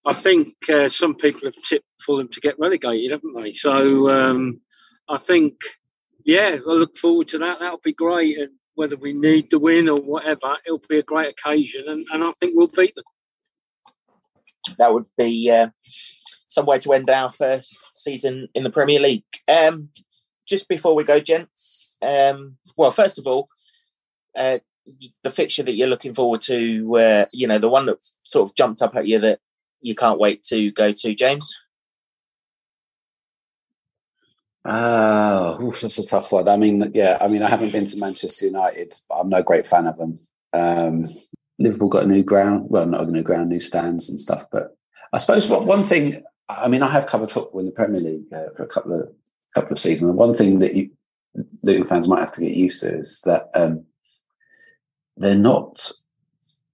I 0.05 0.13
think 0.13 0.53
uh, 0.70 0.89
some 0.89 1.16
people 1.16 1.41
have 1.45 1.55
tipped 1.68 1.86
them 2.07 2.28
to 2.28 2.39
get 2.39 2.59
relegated, 2.59 3.11
haven't 3.11 3.41
they? 3.41 3.53
So 3.53 4.09
um, 4.11 4.61
I 5.09 5.18
think, 5.18 5.55
yeah, 6.24 6.57
I 6.68 6.72
look 6.72 6.95
forward 6.97 7.28
to 7.30 7.39
that. 7.39 7.57
That'll 7.59 7.80
be 7.84 7.93
great. 7.93 8.38
And 8.38 8.51
whether 8.76 8.95
we 8.95 9.13
need 9.13 9.49
the 9.49 9.57
win 9.57 9.89
or 9.89 9.97
whatever, 9.97 10.55
it'll 10.66 10.82
be 10.88 10.99
a 10.99 11.03
great 11.03 11.34
occasion, 11.34 11.86
and, 11.88 12.05
and 12.11 12.24
I 12.24 12.32
think 12.39 12.53
we'll 12.55 12.68
beat 12.68 12.93
them 12.95 13.05
that 14.78 14.93
would 14.93 15.05
be 15.18 15.51
uh, 15.51 15.68
some 16.47 16.66
way 16.66 16.80
to 16.80 16.93
end 16.93 17.09
our 17.09 17.30
first 17.30 17.78
season 17.93 18.47
in 18.53 18.63
the 18.63 18.70
Premier 18.70 18.99
League. 18.99 19.24
Um, 19.47 19.89
just 20.47 20.68
before 20.68 20.95
we 20.95 21.03
go, 21.03 21.20
gents, 21.20 21.95
um, 22.01 22.57
well, 22.78 22.91
first 22.91 23.18
of 23.18 23.28
all, 23.28 23.49
uh, 24.38 24.59
the 25.24 25.32
fixture 25.32 25.63
that 25.63 25.74
you're 25.74 25.88
looking 25.88 26.13
forward 26.13 26.41
to, 26.41 26.97
uh, 26.97 27.26
you 27.32 27.47
know, 27.47 27.57
the 27.57 27.70
one 27.70 27.88
that 27.88 27.97
sort 28.24 28.49
of 28.49 28.55
jumped 28.55 28.82
up 28.82 28.95
at 28.95 29.07
you 29.07 29.20
that 29.20 29.39
you 29.82 29.95
can't 29.95 30.20
wait 30.20 30.43
to 30.43 30.72
go 30.72 30.91
to, 30.91 31.16
James? 31.16 31.53
Oh, 34.63 35.72
that's 35.80 35.99
a 35.99 36.07
tough 36.07 36.32
one. 36.32 36.47
I 36.47 36.57
mean, 36.57 36.91
yeah, 36.95 37.20
I 37.22 37.28
mean, 37.28 37.43
I 37.43 37.49
haven't 37.49 37.72
been 37.72 37.86
to 37.86 37.97
Manchester 37.97 38.47
United. 38.47 38.93
I'm 39.16 39.30
no 39.30 39.43
great 39.43 39.68
fan 39.68 39.86
of 39.86 39.97
them. 39.97 40.20
Um, 40.53 41.05
Liverpool 41.60 41.89
got 41.89 42.03
a 42.03 42.08
new 42.08 42.24
ground, 42.24 42.68
well, 42.70 42.86
not 42.86 43.01
a 43.01 43.12
new 43.12 43.24
ground, 43.24 43.49
new 43.49 43.60
stands 43.60 44.10
and 44.10 44.20
stuff. 44.20 44.45
But 44.51 44.76
I 45.14 45.18
suppose 45.18 45.47
what 45.47 45.66
one 45.66 45.84
thing, 45.84 46.22
I 46.49 46.68
mean, 46.68 46.84
I 46.84 46.89
have 46.89 47.08
covered 47.08 47.32
football 47.32 47.60
in 47.60 47.66
the 47.66 47.72
Premier 47.72 48.01
League 48.01 48.34
uh, 48.34 48.49
for 48.56 48.64
a 48.64 48.68
couple 48.68 48.93
of 48.93 49.10
couple 49.53 49.72
of 49.72 49.80
seasons. 49.80 50.10
And 50.10 50.18
one 50.18 50.34
thing 50.34 50.60
that 50.60 50.76
you, 50.76 50.91
Luton 51.64 51.88
fans 51.88 52.08
might 52.08 52.20
have 52.20 52.32
to 52.34 52.41
get 52.41 52.56
used 52.56 52.82
to 52.82 52.97
is 52.97 53.22
that 53.22 53.49
um, 53.56 53.86
they're 55.18 55.36
not 55.36 55.91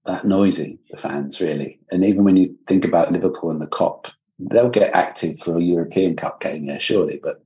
that 0.04 0.24
noisy, 0.24 0.80
the 0.90 0.96
fans 0.96 1.40
really. 1.40 1.78
And 1.90 2.04
even 2.04 2.24
when 2.24 2.36
you 2.36 2.56
think 2.66 2.84
about 2.84 3.12
Liverpool 3.12 3.50
and 3.50 3.60
the 3.60 3.66
Kop, 3.66 4.10
they'll 4.38 4.70
get 4.70 4.94
active 4.94 5.38
for 5.38 5.56
a 5.56 5.62
European 5.62 6.16
Cup 6.16 6.40
game, 6.40 6.64
yeah, 6.64 6.78
surely. 6.78 7.20
But 7.22 7.42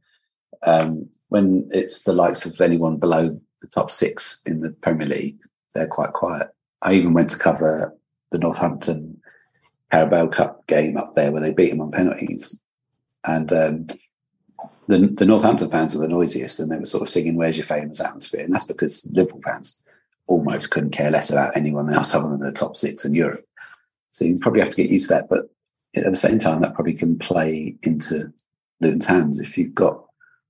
um, 0.63 1.09
when 1.29 1.69
it's 1.71 2.05
the 2.05 2.15
likes 2.15 2.47
of 2.47 2.59
anyone 2.65 2.97
below 2.97 3.39
the 3.61 3.69
top 3.69 3.91
six 3.91 4.43
in 4.47 4.61
the 4.61 4.71
Premier 4.71 5.07
League, 5.07 5.39
they're 5.75 5.87
quite 5.87 6.15
quiet. 6.15 6.49
I 6.83 6.95
even 6.95 7.15
went 7.15 7.31
to 7.31 7.39
cover 7.39 7.97
the 8.31 8.39
Northampton 8.39 9.21
Carabao 9.91 10.29
Cup 10.29 10.67
game 10.67 10.97
up 10.97 11.15
there 11.15 11.33
where 11.33 11.43
they 11.43 11.53
beat 11.53 11.71
them 11.71 11.81
on 11.81 11.91
penalties. 11.91 12.63
And 13.27 13.51
um, 13.53 13.87
the, 14.89 14.99
the 14.99 15.27
Northampton 15.27 15.71
fans 15.71 15.95
were 15.95 16.03
the 16.03 16.09
noisiest 16.09 16.61
and 16.61 16.71
they 16.71 16.79
were 16.79 16.87
sort 16.87 17.03
of 17.03 17.09
singing, 17.09 17.37
Where's 17.37 17.57
your 17.57 17.65
famous 17.65 18.01
atmosphere? 18.01 18.45
And 18.45 18.53
that's 18.53 18.65
because 18.65 19.11
Liverpool 19.13 19.41
fans 19.43 19.83
almost 20.29 20.71
couldn't 20.71 20.91
care 20.91 21.11
less 21.11 21.31
about 21.31 21.57
anyone 21.57 21.93
else 21.93 22.15
other 22.15 22.29
than 22.29 22.41
the 22.41 22.53
top 22.53 22.77
six 22.77 23.05
in 23.05 23.15
Europe. 23.15 23.45
So 24.11 24.25
you 24.25 24.39
probably 24.39 24.61
have 24.61 24.71
to 24.71 24.77
get 24.77 24.91
used 24.91 25.09
to 25.09 25.15
that. 25.15 25.29
But 25.29 25.51
at 25.97 26.05
the 26.05 26.15
same 26.15 26.39
time, 26.39 26.61
that 26.61 26.75
probably 26.75 26.95
can 26.95 27.19
play 27.19 27.77
into 27.83 28.33
Luton's 28.81 29.07
hands. 29.07 29.41
If 29.41 29.57
you've 29.57 29.75
got 29.75 30.03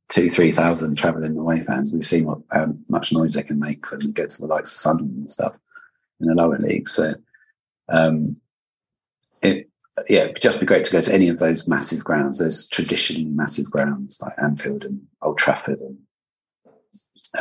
two, 0.09 0.29
3,000 0.29 0.97
travelling 0.97 1.37
away 1.37 1.61
fans, 1.61 1.93
we've 1.93 2.05
seen 2.05 2.27
what 2.27 2.39
how 2.53 2.74
much 2.89 3.12
noise 3.12 3.35
they 3.35 3.43
can 3.43 3.59
make 3.59 3.91
when 3.91 4.01
they 4.01 4.12
get 4.12 4.31
to 4.31 4.43
the 4.43 4.49
likes 4.49 4.74
of 4.74 4.81
Sunderland 4.81 5.16
and 5.16 5.31
stuff 5.31 5.59
in 6.20 6.28
the 6.28 6.34
lower 6.34 6.58
league. 6.58 6.88
So 6.88 7.12
um, 7.88 8.36
it, 9.42 9.68
yeah, 10.08 10.24
it'd 10.24 10.40
just 10.40 10.60
be 10.60 10.66
great 10.66 10.84
to 10.84 10.92
go 10.92 11.00
to 11.00 11.14
any 11.14 11.28
of 11.28 11.38
those 11.38 11.68
massive 11.68 12.04
grounds, 12.04 12.38
those 12.38 12.68
traditionally 12.68 13.30
massive 13.30 13.70
grounds 13.70 14.20
like 14.22 14.34
Anfield 14.38 14.84
and 14.84 15.00
Old 15.22 15.38
Trafford, 15.38 15.80
and 15.80 15.98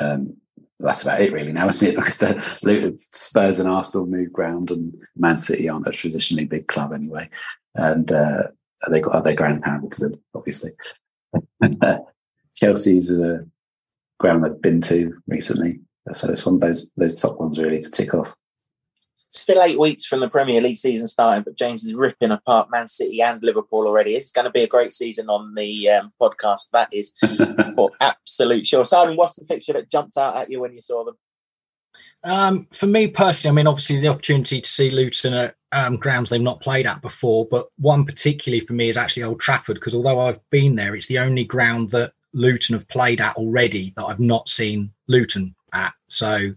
um, 0.01 0.38
that's 0.80 1.03
about 1.03 1.21
it 1.21 1.34
really 1.34 1.51
now, 1.51 1.67
isn't 1.69 1.89
it? 1.89 1.95
Because 1.95 2.19
the 2.19 2.95
Spurs 2.97 3.59
and 3.59 3.69
Arsenal 3.69 4.07
moved 4.07 4.34
ground, 4.34 4.71
and 4.71 4.93
Man 5.15 5.38
City 5.38 5.67
aren't 5.67 5.88
a 5.88 5.91
traditionally 5.91 6.45
big 6.45 6.67
club 6.67 6.93
anyway, 6.93 7.30
and 7.76 8.09
uh, 8.11 8.43
they 8.89 9.01
got 9.01 9.23
their 9.23 9.36
ground 9.36 9.63
handed 9.65 10.19
obviously. 10.34 10.71
Chelsea's 12.55 13.19
a 13.19 13.45
ground 14.17 14.45
I've 14.45 14.61
been 14.61 14.80
to 14.82 15.13
recently, 15.28 15.82
so 16.13 16.30
it's 16.30 16.45
one 16.45 16.55
of 16.55 16.61
those 16.61 16.89
those 16.95 17.19
top 17.19 17.38
ones 17.38 17.59
really 17.59 17.82
to 17.82 17.91
tick 17.91 18.13
off 18.13 18.34
still 19.30 19.61
eight 19.61 19.80
weeks 19.80 20.05
from 20.05 20.19
the 20.19 20.30
Premier 20.30 20.61
League 20.61 20.78
season 20.78 21.07
starting, 21.07 21.43
but 21.43 21.57
James 21.57 21.84
is 21.84 21.93
ripping 21.93 22.32
apart 22.32 22.71
Man 22.71 22.88
City 22.88 23.21
and 23.21 23.41
Liverpool 23.43 23.86
already. 23.88 24.13
It's 24.13 24.32
going 24.32 24.45
to 24.45 24.51
be 24.51 24.63
a 24.63 24.67
great 24.67 24.93
season 24.93 25.30
on 25.30 25.53
the 25.55 25.89
um, 25.89 26.13
podcast. 26.21 26.69
That 26.71 26.93
is 26.93 27.11
for 27.76 27.89
absolute 28.01 28.65
sure. 28.65 28.86
Simon, 28.86 29.15
what's 29.15 29.36
the 29.36 29.45
fixture 29.45 29.73
that 29.73 29.91
jumped 29.91 30.17
out 30.17 30.38
at 30.38 30.51
you 30.51 30.61
when 30.61 30.73
you 30.73 30.82
saw 30.82 31.03
them? 31.03 31.15
Um, 32.23 32.67
for 32.73 32.88
me 32.88 33.07
personally, 33.07 33.53
I 33.53 33.55
mean, 33.55 33.67
obviously 33.67 33.99
the 33.99 34.07
opportunity 34.07 34.59
to 34.59 34.69
see 34.69 34.89
Luton 34.89 35.34
at 35.34 35.55
um, 35.71 35.97
grounds 35.97 36.30
they've 36.30 36.41
not 36.41 36.61
played 36.61 36.88
at 36.88 37.01
before, 37.01 37.45
but 37.45 37.67
one 37.78 38.03
particularly 38.03 38.65
for 38.65 38.73
me 38.73 38.89
is 38.89 38.97
actually 38.97 39.23
Old 39.23 39.39
Trafford 39.39 39.76
because 39.76 39.93
although 39.93 40.19
I've 40.19 40.39
been 40.49 40.76
there, 40.76 40.95
it's 40.95 41.07
the 41.07 41.19
only 41.19 41.43
ground 41.43 41.91
that 41.91 42.13
Luton 42.34 42.73
have 42.73 42.88
played 42.89 43.21
at 43.21 43.36
already 43.36 43.93
that 43.95 44.05
I've 44.05 44.19
not 44.19 44.49
seen 44.49 44.91
Luton 45.07 45.55
at. 45.71 45.93
So 46.07 46.53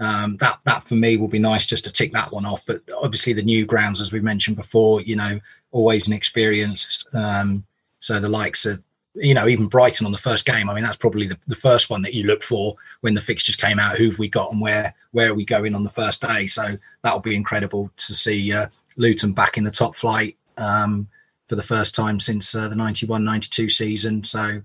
um, 0.00 0.36
that 0.38 0.58
that 0.64 0.84
for 0.84 0.94
me 0.94 1.16
will 1.16 1.28
be 1.28 1.38
nice 1.38 1.66
just 1.66 1.84
to 1.84 1.92
tick 1.92 2.12
that 2.12 2.32
one 2.32 2.46
off. 2.46 2.64
But 2.64 2.80
obviously 3.02 3.32
the 3.32 3.42
new 3.42 3.66
grounds, 3.66 4.00
as 4.00 4.12
we 4.12 4.20
mentioned 4.20 4.56
before, 4.56 5.02
you 5.02 5.16
know, 5.16 5.40
always 5.70 6.06
an 6.06 6.14
experience. 6.14 7.04
Um, 7.14 7.64
so 8.00 8.18
the 8.18 8.28
likes 8.28 8.66
of 8.66 8.84
you 9.14 9.34
know 9.34 9.46
even 9.46 9.66
Brighton 9.66 10.06
on 10.06 10.12
the 10.12 10.18
first 10.18 10.46
game. 10.46 10.70
I 10.70 10.74
mean 10.74 10.84
that's 10.84 10.96
probably 10.96 11.26
the, 11.26 11.38
the 11.46 11.54
first 11.54 11.90
one 11.90 12.02
that 12.02 12.14
you 12.14 12.24
look 12.24 12.42
for 12.42 12.74
when 13.02 13.14
the 13.14 13.20
fixtures 13.20 13.56
came 13.56 13.78
out. 13.78 13.96
Who've 13.96 14.18
we 14.18 14.28
got 14.28 14.52
and 14.52 14.60
where 14.60 14.94
where 15.10 15.30
are 15.30 15.34
we 15.34 15.44
going 15.44 15.74
on 15.74 15.84
the 15.84 15.90
first 15.90 16.22
day? 16.22 16.46
So 16.46 16.76
that'll 17.02 17.20
be 17.20 17.36
incredible 17.36 17.90
to 17.96 18.14
see 18.14 18.52
uh, 18.52 18.68
Luton 18.96 19.32
back 19.32 19.58
in 19.58 19.64
the 19.64 19.70
top 19.70 19.94
flight 19.94 20.36
um, 20.56 21.08
for 21.48 21.56
the 21.56 21.62
first 21.62 21.94
time 21.94 22.18
since 22.18 22.54
uh, 22.54 22.68
the 22.68 22.76
91-92 22.76 23.70
season. 23.70 24.24
So 24.24 24.62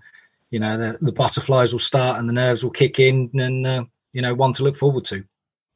you 0.52 0.60
know 0.62 0.78
the, 0.78 0.98
the 1.02 1.12
butterflies 1.12 1.74
will 1.74 1.80
start 1.80 2.18
and 2.18 2.30
the 2.30 2.34
nerves 2.34 2.64
will 2.64 2.72
kick 2.72 3.00
in 3.00 3.30
and 3.34 3.68
uh, 3.68 3.84
you 4.18 4.24
know 4.24 4.34
one 4.34 4.52
to 4.52 4.64
look 4.64 4.76
forward 4.76 5.06
to. 5.06 5.24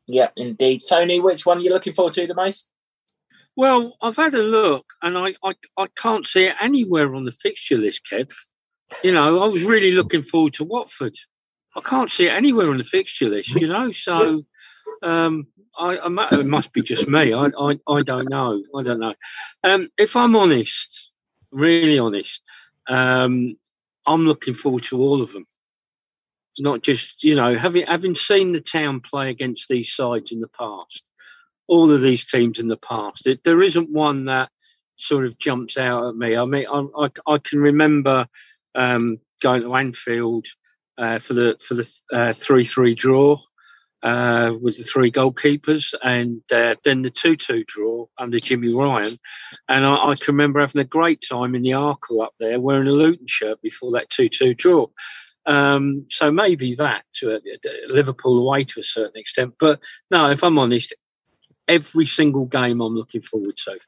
Yeah, 0.07 0.29
indeed. 0.35 0.81
Tony, 0.89 1.19
which 1.19 1.45
one 1.45 1.59
are 1.59 1.61
you 1.61 1.69
looking 1.69 1.93
forward 1.93 2.13
to 2.13 2.25
the 2.25 2.33
most? 2.33 2.69
Well, 3.55 3.95
I've 4.01 4.15
had 4.15 4.33
a 4.33 4.41
look 4.41 4.83
and 5.03 5.15
I, 5.15 5.35
I, 5.43 5.53
I 5.77 5.85
can't 5.95 6.25
see 6.25 6.45
it 6.45 6.55
anywhere 6.59 7.13
on 7.13 7.23
the 7.23 7.33
fixture 7.33 7.77
list, 7.77 8.01
Kev. 8.11 8.33
You 9.03 9.11
know, 9.11 9.43
I 9.43 9.45
was 9.45 9.61
really 9.61 9.91
looking 9.91 10.23
forward 10.23 10.53
to 10.55 10.63
Watford. 10.63 11.15
I 11.75 11.81
can't 11.81 12.09
see 12.09 12.25
it 12.25 12.33
anywhere 12.33 12.71
on 12.71 12.79
the 12.79 12.83
fixture 12.83 13.29
list, 13.29 13.49
you 13.49 13.67
know, 13.67 13.91
so 13.91 14.43
um, 15.03 15.45
I, 15.77 15.97
I, 15.97 16.27
it 16.31 16.47
must 16.47 16.73
be 16.73 16.81
just 16.81 17.07
me. 17.07 17.33
I, 17.33 17.45
I, 17.45 17.77
I 17.87 18.01
don't 18.01 18.27
know. 18.27 18.63
I 18.75 18.81
don't 18.81 18.99
know. 18.99 19.13
Um, 19.63 19.89
if 19.99 20.15
I'm 20.15 20.35
honest, 20.35 21.11
really 21.51 21.99
honest, 21.99 22.41
um, 22.89 23.55
I'm 24.07 24.25
looking 24.25 24.55
forward 24.55 24.83
to 24.85 24.99
all 24.99 25.21
of 25.21 25.31
them 25.31 25.45
not 26.59 26.81
just 26.81 27.23
you 27.23 27.35
know 27.35 27.57
having 27.57 27.85
having 27.85 28.15
seen 28.15 28.53
the 28.53 28.61
town 28.61 28.99
play 29.01 29.29
against 29.29 29.67
these 29.69 29.93
sides 29.93 30.31
in 30.31 30.39
the 30.39 30.49
past, 30.49 31.03
all 31.67 31.91
of 31.91 32.01
these 32.01 32.25
teams 32.25 32.59
in 32.59 32.67
the 32.67 32.77
past. 32.77 33.27
It, 33.27 33.43
there 33.43 33.61
isn't 33.61 33.89
one 33.89 34.25
that 34.25 34.49
sort 34.97 35.25
of 35.25 35.37
jumps 35.39 35.77
out 35.77 36.07
at 36.07 36.15
me. 36.15 36.35
I 36.35 36.45
mean, 36.45 36.65
I 36.71 36.85
I, 36.97 37.33
I 37.33 37.37
can 37.37 37.59
remember 37.59 38.27
um, 38.75 39.19
going 39.41 39.61
to 39.61 39.75
Anfield 39.75 40.45
uh, 40.97 41.19
for 41.19 41.33
the 41.33 41.57
for 41.67 41.75
the 41.75 41.87
uh, 42.11 42.33
three 42.33 42.65
three 42.65 42.95
draw. 42.95 43.37
Uh, 44.03 44.53
with 44.59 44.79
the 44.79 44.83
three 44.83 45.11
goalkeepers, 45.11 45.93
and 46.01 46.41
uh, 46.51 46.73
then 46.83 47.03
the 47.03 47.11
two-two 47.11 47.63
draw 47.67 48.03
under 48.17 48.39
Jimmy 48.39 48.73
Ryan, 48.73 49.15
and 49.69 49.85
I, 49.85 49.93
I, 49.93 50.15
can 50.15 50.33
remember 50.33 50.59
having 50.59 50.81
a 50.81 50.85
great 50.85 51.21
time 51.21 51.53
in 51.53 51.61
the 51.61 51.73
Arkle 51.73 52.23
up 52.23 52.33
there, 52.39 52.59
wearing 52.59 52.87
a 52.87 52.91
Luton 52.91 53.27
shirt 53.27 53.61
before 53.61 53.91
that 53.91 54.09
two-two 54.09 54.55
draw. 54.55 54.87
Um, 55.45 56.05
so 56.09 56.31
maybe 56.31 56.75
that 56.75 57.03
to 57.15 57.31
a, 57.31 57.35
a 57.37 57.93
Liverpool 57.93 58.39
away 58.39 58.63
to 58.65 58.79
a 58.79 58.83
certain 58.83 59.19
extent. 59.19 59.55
But 59.59 59.79
no, 60.09 60.29
if 60.29 60.43
I'm 60.43 60.59
honest, 60.59 60.93
every 61.67 62.05
single 62.05 62.45
game 62.45 62.81
I'm 62.81 62.95
looking 62.95 63.21
forward 63.21 63.57
to 63.57 63.79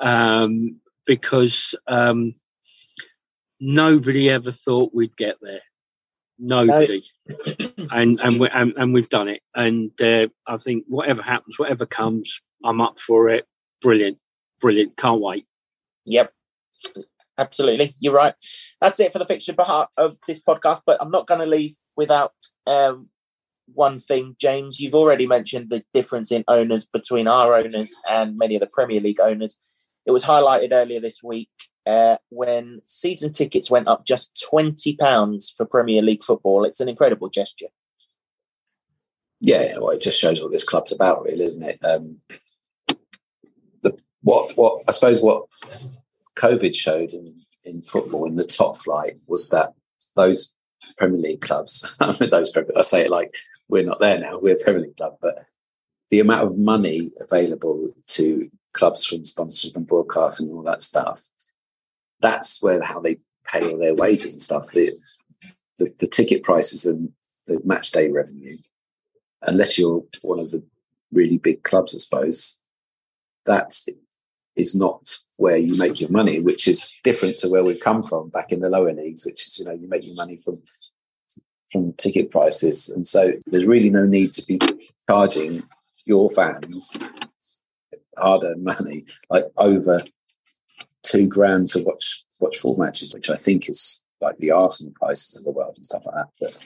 um, 0.00 0.80
because 1.06 1.74
um, 1.86 2.34
nobody 3.60 4.30
ever 4.30 4.50
thought 4.50 4.94
we'd 4.94 5.16
get 5.16 5.36
there. 5.40 5.60
Nobody, 6.42 7.04
and 7.90 8.18
and 8.18 8.40
we 8.40 8.48
and, 8.48 8.72
and 8.78 8.94
we've 8.94 9.10
done 9.10 9.28
it. 9.28 9.42
And 9.54 9.90
uh, 10.00 10.28
I 10.46 10.56
think 10.56 10.84
whatever 10.88 11.20
happens, 11.20 11.58
whatever 11.58 11.84
comes, 11.84 12.40
I'm 12.64 12.80
up 12.80 12.98
for 12.98 13.28
it. 13.28 13.46
Brilliant, 13.82 14.16
brilliant. 14.58 14.96
Can't 14.96 15.20
wait. 15.20 15.44
Yep, 16.06 16.32
absolutely. 17.40 17.96
You're 17.98 18.14
right. 18.14 18.34
That's 18.80 19.00
it 19.00 19.12
for 19.12 19.18
the 19.18 19.26
fixture 19.26 19.54
part 19.54 19.88
of 19.96 20.16
this 20.28 20.40
podcast. 20.40 20.82
But 20.86 20.98
I'm 21.00 21.10
not 21.10 21.26
going 21.26 21.40
to 21.40 21.46
leave 21.46 21.74
without 21.96 22.34
um, 22.66 23.08
one 23.74 23.98
thing, 23.98 24.36
James. 24.40 24.78
You've 24.78 24.94
already 24.94 25.26
mentioned 25.26 25.70
the 25.70 25.82
difference 25.92 26.30
in 26.30 26.44
owners 26.46 26.86
between 26.86 27.26
our 27.26 27.54
owners 27.54 27.94
and 28.08 28.38
many 28.38 28.54
of 28.54 28.60
the 28.60 28.70
Premier 28.72 29.00
League 29.00 29.20
owners. 29.20 29.58
It 30.06 30.12
was 30.12 30.24
highlighted 30.24 30.70
earlier 30.72 31.00
this 31.00 31.22
week 31.22 31.50
uh, 31.86 32.16
when 32.28 32.80
season 32.84 33.32
tickets 33.32 33.70
went 33.70 33.88
up 33.88 34.06
just 34.06 34.40
twenty 34.48 34.96
pounds 34.96 35.52
for 35.56 35.66
Premier 35.66 36.02
League 36.02 36.24
football. 36.24 36.64
It's 36.64 36.80
an 36.80 36.88
incredible 36.88 37.28
gesture. 37.28 37.68
Yeah, 39.40 39.78
well, 39.78 39.90
it 39.90 40.02
just 40.02 40.20
shows 40.20 40.42
what 40.42 40.52
this 40.52 40.64
club's 40.64 40.92
about, 40.92 41.24
really, 41.24 41.44
isn't 41.44 41.62
it? 41.62 41.78
Um, 41.84 42.18
the 43.82 43.96
what 44.22 44.56
what 44.56 44.84
I 44.88 44.92
suppose 44.92 45.20
what 45.20 45.46
COVID 46.36 46.74
showed 46.74 47.10
in, 47.10 47.40
in 47.64 47.82
football 47.82 48.26
in 48.26 48.36
the 48.36 48.44
top 48.44 48.76
flight 48.76 49.14
was 49.26 49.48
that 49.50 49.74
those 50.16 50.54
Premier 50.96 51.20
League 51.20 51.40
clubs, 51.40 51.96
those 52.30 52.56
I 52.76 52.82
say 52.82 53.04
it 53.04 53.10
like 53.10 53.30
we're 53.68 53.84
not 53.84 54.00
there 54.00 54.18
now, 54.18 54.38
we're 54.40 54.56
a 54.56 54.58
Premier 54.62 54.82
League 54.82 54.96
club, 54.96 55.16
but 55.20 55.46
the 56.10 56.20
amount 56.20 56.44
of 56.44 56.58
money 56.58 57.10
available 57.20 57.88
to 58.08 58.50
clubs 58.72 59.06
from 59.06 59.24
sponsorship 59.24 59.76
and 59.76 59.86
broadcasting 59.86 60.48
and 60.48 60.56
all 60.56 60.62
that 60.64 60.82
stuff, 60.82 61.28
that's 62.20 62.62
where 62.62 62.82
how 62.82 63.00
they 63.00 63.16
pay 63.44 63.70
all 63.70 63.78
their 63.78 63.94
wages 63.94 64.32
and 64.32 64.42
stuff. 64.42 64.70
The, 64.72 64.90
the, 65.78 65.94
the 65.98 66.06
ticket 66.06 66.42
prices 66.42 66.84
and 66.84 67.12
the 67.46 67.60
match 67.64 67.90
day 67.90 68.08
revenue, 68.10 68.56
unless 69.42 69.78
you're 69.78 70.04
one 70.22 70.38
of 70.38 70.50
the 70.50 70.64
really 71.12 71.38
big 71.38 71.62
clubs, 71.62 71.94
I 71.94 71.98
suppose, 71.98 72.60
that 73.46 73.72
is 74.56 74.74
not 74.74 75.16
where 75.40 75.56
you 75.56 75.78
make 75.78 76.02
your 76.02 76.10
money, 76.10 76.38
which 76.38 76.68
is 76.68 77.00
different 77.02 77.34
to 77.38 77.48
where 77.48 77.64
we've 77.64 77.80
come 77.80 78.02
from 78.02 78.28
back 78.28 78.52
in 78.52 78.60
the 78.60 78.68
lower 78.68 78.92
leagues, 78.92 79.24
which 79.24 79.46
is, 79.46 79.58
you 79.58 79.64
know, 79.64 79.72
you 79.72 79.88
make 79.88 80.06
your 80.06 80.14
money 80.14 80.36
from 80.36 80.60
from 81.72 81.94
ticket 81.94 82.30
prices. 82.30 82.90
And 82.90 83.06
so 83.06 83.32
there's 83.46 83.66
really 83.66 83.88
no 83.88 84.04
need 84.04 84.34
to 84.34 84.44
be 84.44 84.58
charging 85.08 85.62
your 86.04 86.28
fans 86.28 86.98
hard 88.18 88.44
earned 88.44 88.64
money, 88.64 89.06
like 89.30 89.44
over 89.56 90.02
two 91.02 91.26
grand 91.26 91.68
to 91.68 91.82
watch 91.84 92.22
watch 92.38 92.58
full 92.58 92.76
matches, 92.76 93.14
which 93.14 93.30
I 93.30 93.34
think 93.34 93.66
is 93.66 94.04
like 94.20 94.36
the 94.36 94.50
Arsenal 94.50 94.92
prices 95.00 95.38
of 95.38 95.44
the 95.44 95.52
world 95.52 95.72
and 95.76 95.86
stuff 95.86 96.04
like 96.04 96.16
that. 96.16 96.28
But, 96.38 96.58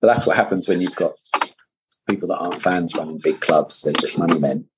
but 0.00 0.06
that's 0.06 0.28
what 0.28 0.36
happens 0.36 0.68
when 0.68 0.80
you've 0.80 0.94
got 0.94 1.14
people 2.08 2.28
that 2.28 2.38
aren't 2.38 2.58
fans 2.60 2.94
running 2.94 3.18
big 3.20 3.40
clubs, 3.40 3.82
they're 3.82 3.94
just 3.94 4.16
money 4.16 4.38
men. 4.38 4.68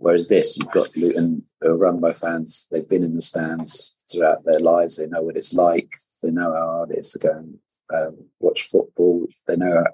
Whereas 0.00 0.28
this, 0.28 0.58
you've 0.58 0.70
got 0.70 0.96
Luton 0.96 1.44
who 1.60 1.72
are 1.72 1.76
run 1.76 2.00
by 2.00 2.12
fans. 2.12 2.66
They've 2.72 2.88
been 2.88 3.04
in 3.04 3.14
the 3.14 3.20
stands 3.20 3.98
throughout 4.10 4.44
their 4.44 4.58
lives. 4.58 4.96
They 4.96 5.06
know 5.06 5.20
what 5.20 5.36
it's 5.36 5.52
like. 5.52 5.94
They 6.22 6.30
know 6.30 6.54
how 6.54 6.72
hard 6.72 6.90
it 6.92 7.00
is 7.00 7.10
to 7.10 7.18
go 7.18 7.36
and 7.36 7.58
um, 7.92 8.16
watch 8.38 8.62
football. 8.62 9.26
They 9.46 9.56
know 9.56 9.84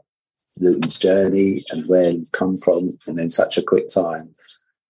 Luton's 0.61 0.97
journey 0.97 1.65
and 1.71 1.89
where 1.89 2.13
we've 2.13 2.31
come 2.31 2.55
from, 2.55 2.97
and 3.09 3.19
in 3.19 3.31
such 3.31 3.59
a 3.59 3.65
quick 3.65 3.89
time. 3.89 4.33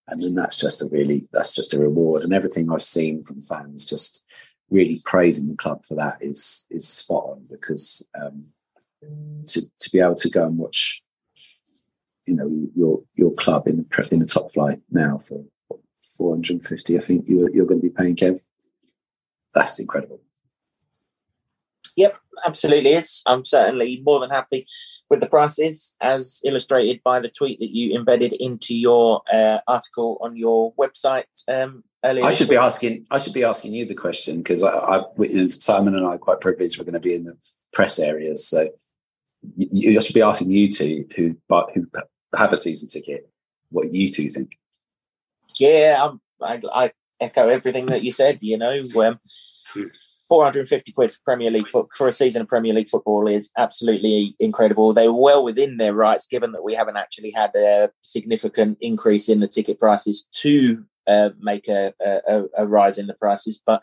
And 0.08 0.22
then 0.22 0.34
that's 0.34 0.58
just 0.58 0.82
a 0.82 0.88
really 0.92 1.26
that's 1.32 1.54
just 1.54 1.72
a 1.72 1.80
reward. 1.80 2.22
And 2.22 2.34
everything 2.34 2.70
I've 2.70 2.82
seen 2.82 3.22
from 3.22 3.40
fans 3.40 3.88
just 3.88 4.54
really 4.68 4.98
praising 5.06 5.48
the 5.48 5.56
club 5.56 5.82
for 5.86 5.94
that 5.94 6.18
is 6.20 6.66
is 6.70 6.86
spot 6.86 7.24
on 7.24 7.46
because 7.50 8.06
um, 8.20 8.44
to 9.46 9.62
to 9.80 9.90
be 9.90 9.98
able 9.98 10.14
to 10.16 10.28
go 10.28 10.44
and 10.44 10.58
watch 10.58 11.02
you 12.26 12.34
know 12.34 12.50
your 12.74 13.02
your 13.14 13.32
club 13.34 13.66
in 13.66 13.76
the 13.76 14.08
in 14.10 14.20
the 14.20 14.26
top 14.26 14.50
flight 14.50 14.80
now 14.90 15.18
for 15.18 15.44
450 16.16 16.96
i 16.96 17.00
think 17.00 17.24
you're, 17.28 17.50
you're 17.50 17.66
going 17.66 17.80
to 17.80 17.88
be 17.88 17.94
paying 17.94 18.16
kev 18.16 18.44
that's 19.54 19.78
incredible 19.80 20.20
yep 21.96 22.18
absolutely 22.44 22.90
is 22.90 23.22
i'm 23.26 23.44
certainly 23.44 24.02
more 24.04 24.20
than 24.20 24.30
happy 24.30 24.66
with 25.10 25.20
the 25.20 25.28
prices, 25.28 25.94
as 26.00 26.40
illustrated 26.44 27.00
by 27.04 27.20
the 27.20 27.28
tweet 27.28 27.60
that 27.60 27.70
you 27.70 27.94
embedded 27.94 28.32
into 28.34 28.74
your 28.74 29.22
uh, 29.32 29.58
article 29.66 30.18
on 30.20 30.36
your 30.36 30.74
website 30.74 31.24
um, 31.48 31.84
earlier. 32.04 32.24
I 32.24 32.32
should 32.32 32.48
be 32.48 32.56
asking. 32.56 33.06
I 33.10 33.18
should 33.18 33.34
be 33.34 33.44
asking 33.44 33.72
you 33.72 33.84
the 33.84 33.94
question 33.94 34.38
because 34.38 34.62
I, 34.62 34.68
I, 34.68 35.48
Simon 35.48 35.94
and 35.94 36.06
I 36.06 36.10
are 36.10 36.18
quite 36.18 36.40
privileged. 36.40 36.78
We're 36.78 36.84
going 36.84 36.94
to 36.94 37.00
be 37.00 37.14
in 37.14 37.24
the 37.24 37.36
press 37.72 37.98
areas, 37.98 38.46
so 38.46 38.68
you, 39.56 39.96
I 39.96 40.02
should 40.02 40.14
be 40.14 40.22
asking 40.22 40.50
you 40.50 40.68
two 40.68 41.06
who 41.16 41.36
who 41.74 41.86
have 42.36 42.52
a 42.52 42.56
season 42.56 42.88
ticket 42.88 43.28
what 43.70 43.92
you 43.92 44.08
two 44.08 44.28
think. 44.28 44.58
Yeah, 45.58 46.12
I, 46.42 46.60
I 46.72 46.92
echo 47.20 47.48
everything 47.48 47.86
that 47.86 48.02
you 48.02 48.12
said. 48.12 48.38
You 48.40 48.58
know, 48.58 48.80
um, 49.00 49.18
450 50.28 50.92
quid 50.92 51.12
for 51.12 51.18
Premier 51.24 51.50
League 51.50 51.68
for 51.68 52.08
a 52.08 52.12
season 52.12 52.42
of 52.42 52.48
Premier 52.48 52.74
League 52.74 52.88
football 52.88 53.28
is 53.28 53.50
absolutely 53.56 54.34
incredible. 54.38 54.92
They 54.92 55.08
were 55.08 55.20
well 55.20 55.44
within 55.44 55.76
their 55.76 55.94
rights, 55.94 56.26
given 56.26 56.52
that 56.52 56.64
we 56.64 56.74
haven't 56.74 56.96
actually 56.96 57.30
had 57.30 57.54
a 57.54 57.90
significant 58.02 58.78
increase 58.80 59.28
in 59.28 59.40
the 59.40 59.48
ticket 59.48 59.78
prices 59.78 60.26
to 60.32 60.84
uh, 61.06 61.30
make 61.38 61.68
a, 61.68 61.92
a, 62.04 62.42
a, 62.58 62.66
rise 62.66 62.98
in 62.98 63.06
the 63.06 63.14
prices. 63.14 63.62
But 63.64 63.80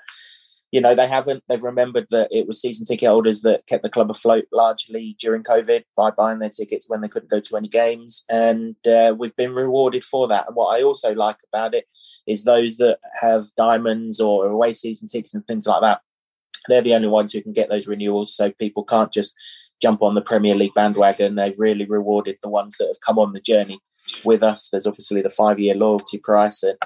you 0.74 0.82
know 0.82 0.96
they 0.96 1.08
haven't. 1.08 1.44
They've 1.48 1.64
remembered 1.64 2.08
that 2.10 2.30
it 2.32 2.48
was 2.48 2.60
season 2.60 2.86
ticket 2.86 3.08
holders 3.08 3.42
that 3.44 3.66
kept 3.68 3.84
the 3.84 3.90
club 3.90 4.10
afloat 4.10 4.46
largely 4.52 5.16
during 5.20 5.44
COVID 5.44 5.84
by 5.96 6.12
buying 6.12 6.40
their 6.40 6.50
tickets 6.50 6.90
when 6.90 7.02
they 7.02 7.08
couldn't 7.08 7.32
go 7.32 7.40
to 7.40 7.58
any 7.58 7.68
games, 7.68 8.26
and 8.30 8.76
uh, 8.88 9.16
we've 9.18 9.36
been 9.36 9.54
rewarded 9.54 10.04
for 10.04 10.28
that. 10.28 10.48
And 10.48 10.56
what 10.56 10.78
I 10.78 10.84
also 10.84 11.14
like 11.14 11.38
about 11.54 11.74
it 11.74 11.86
is 12.28 12.44
those 12.44 12.78
that 12.78 12.98
have 13.22 13.46
diamonds 13.56 14.20
or 14.20 14.48
away 14.48 14.74
season 14.74 15.08
tickets 15.08 15.34
and 15.34 15.46
things 15.46 15.68
like 15.68 15.82
that 15.82 16.02
they're 16.68 16.82
the 16.82 16.96
only 16.96 17.08
ones 17.08 17.34
who 17.34 17.42
can 17.42 17.54
get 17.54 17.70
those 17.70 17.88
renewals. 17.88 18.36
So 18.36 18.52
people 18.52 18.84
can't 18.84 19.12
just 19.12 19.34
jump 19.82 20.02
on 20.02 20.16
the 20.16 20.22
Premier 20.22 20.56
League 20.56 20.74
bandwagon. 20.74 21.36
They've 21.36 21.60
really 21.60 21.86
rewarded 21.86 22.38
the 22.42 22.50
ones 22.50 22.78
that 22.78 22.88
have 22.88 23.02
come 23.06 23.20
on 23.20 23.34
the 23.34 23.42
journey 23.42 23.80
with 24.24 24.44
us. 24.44 24.70
There's 24.70 24.88
obviously 24.88 25.22
the 25.22 25.30
five 25.30 25.60
year 25.60 25.76
loyalty 25.76 26.18
price 26.18 26.64
and, 26.64 26.78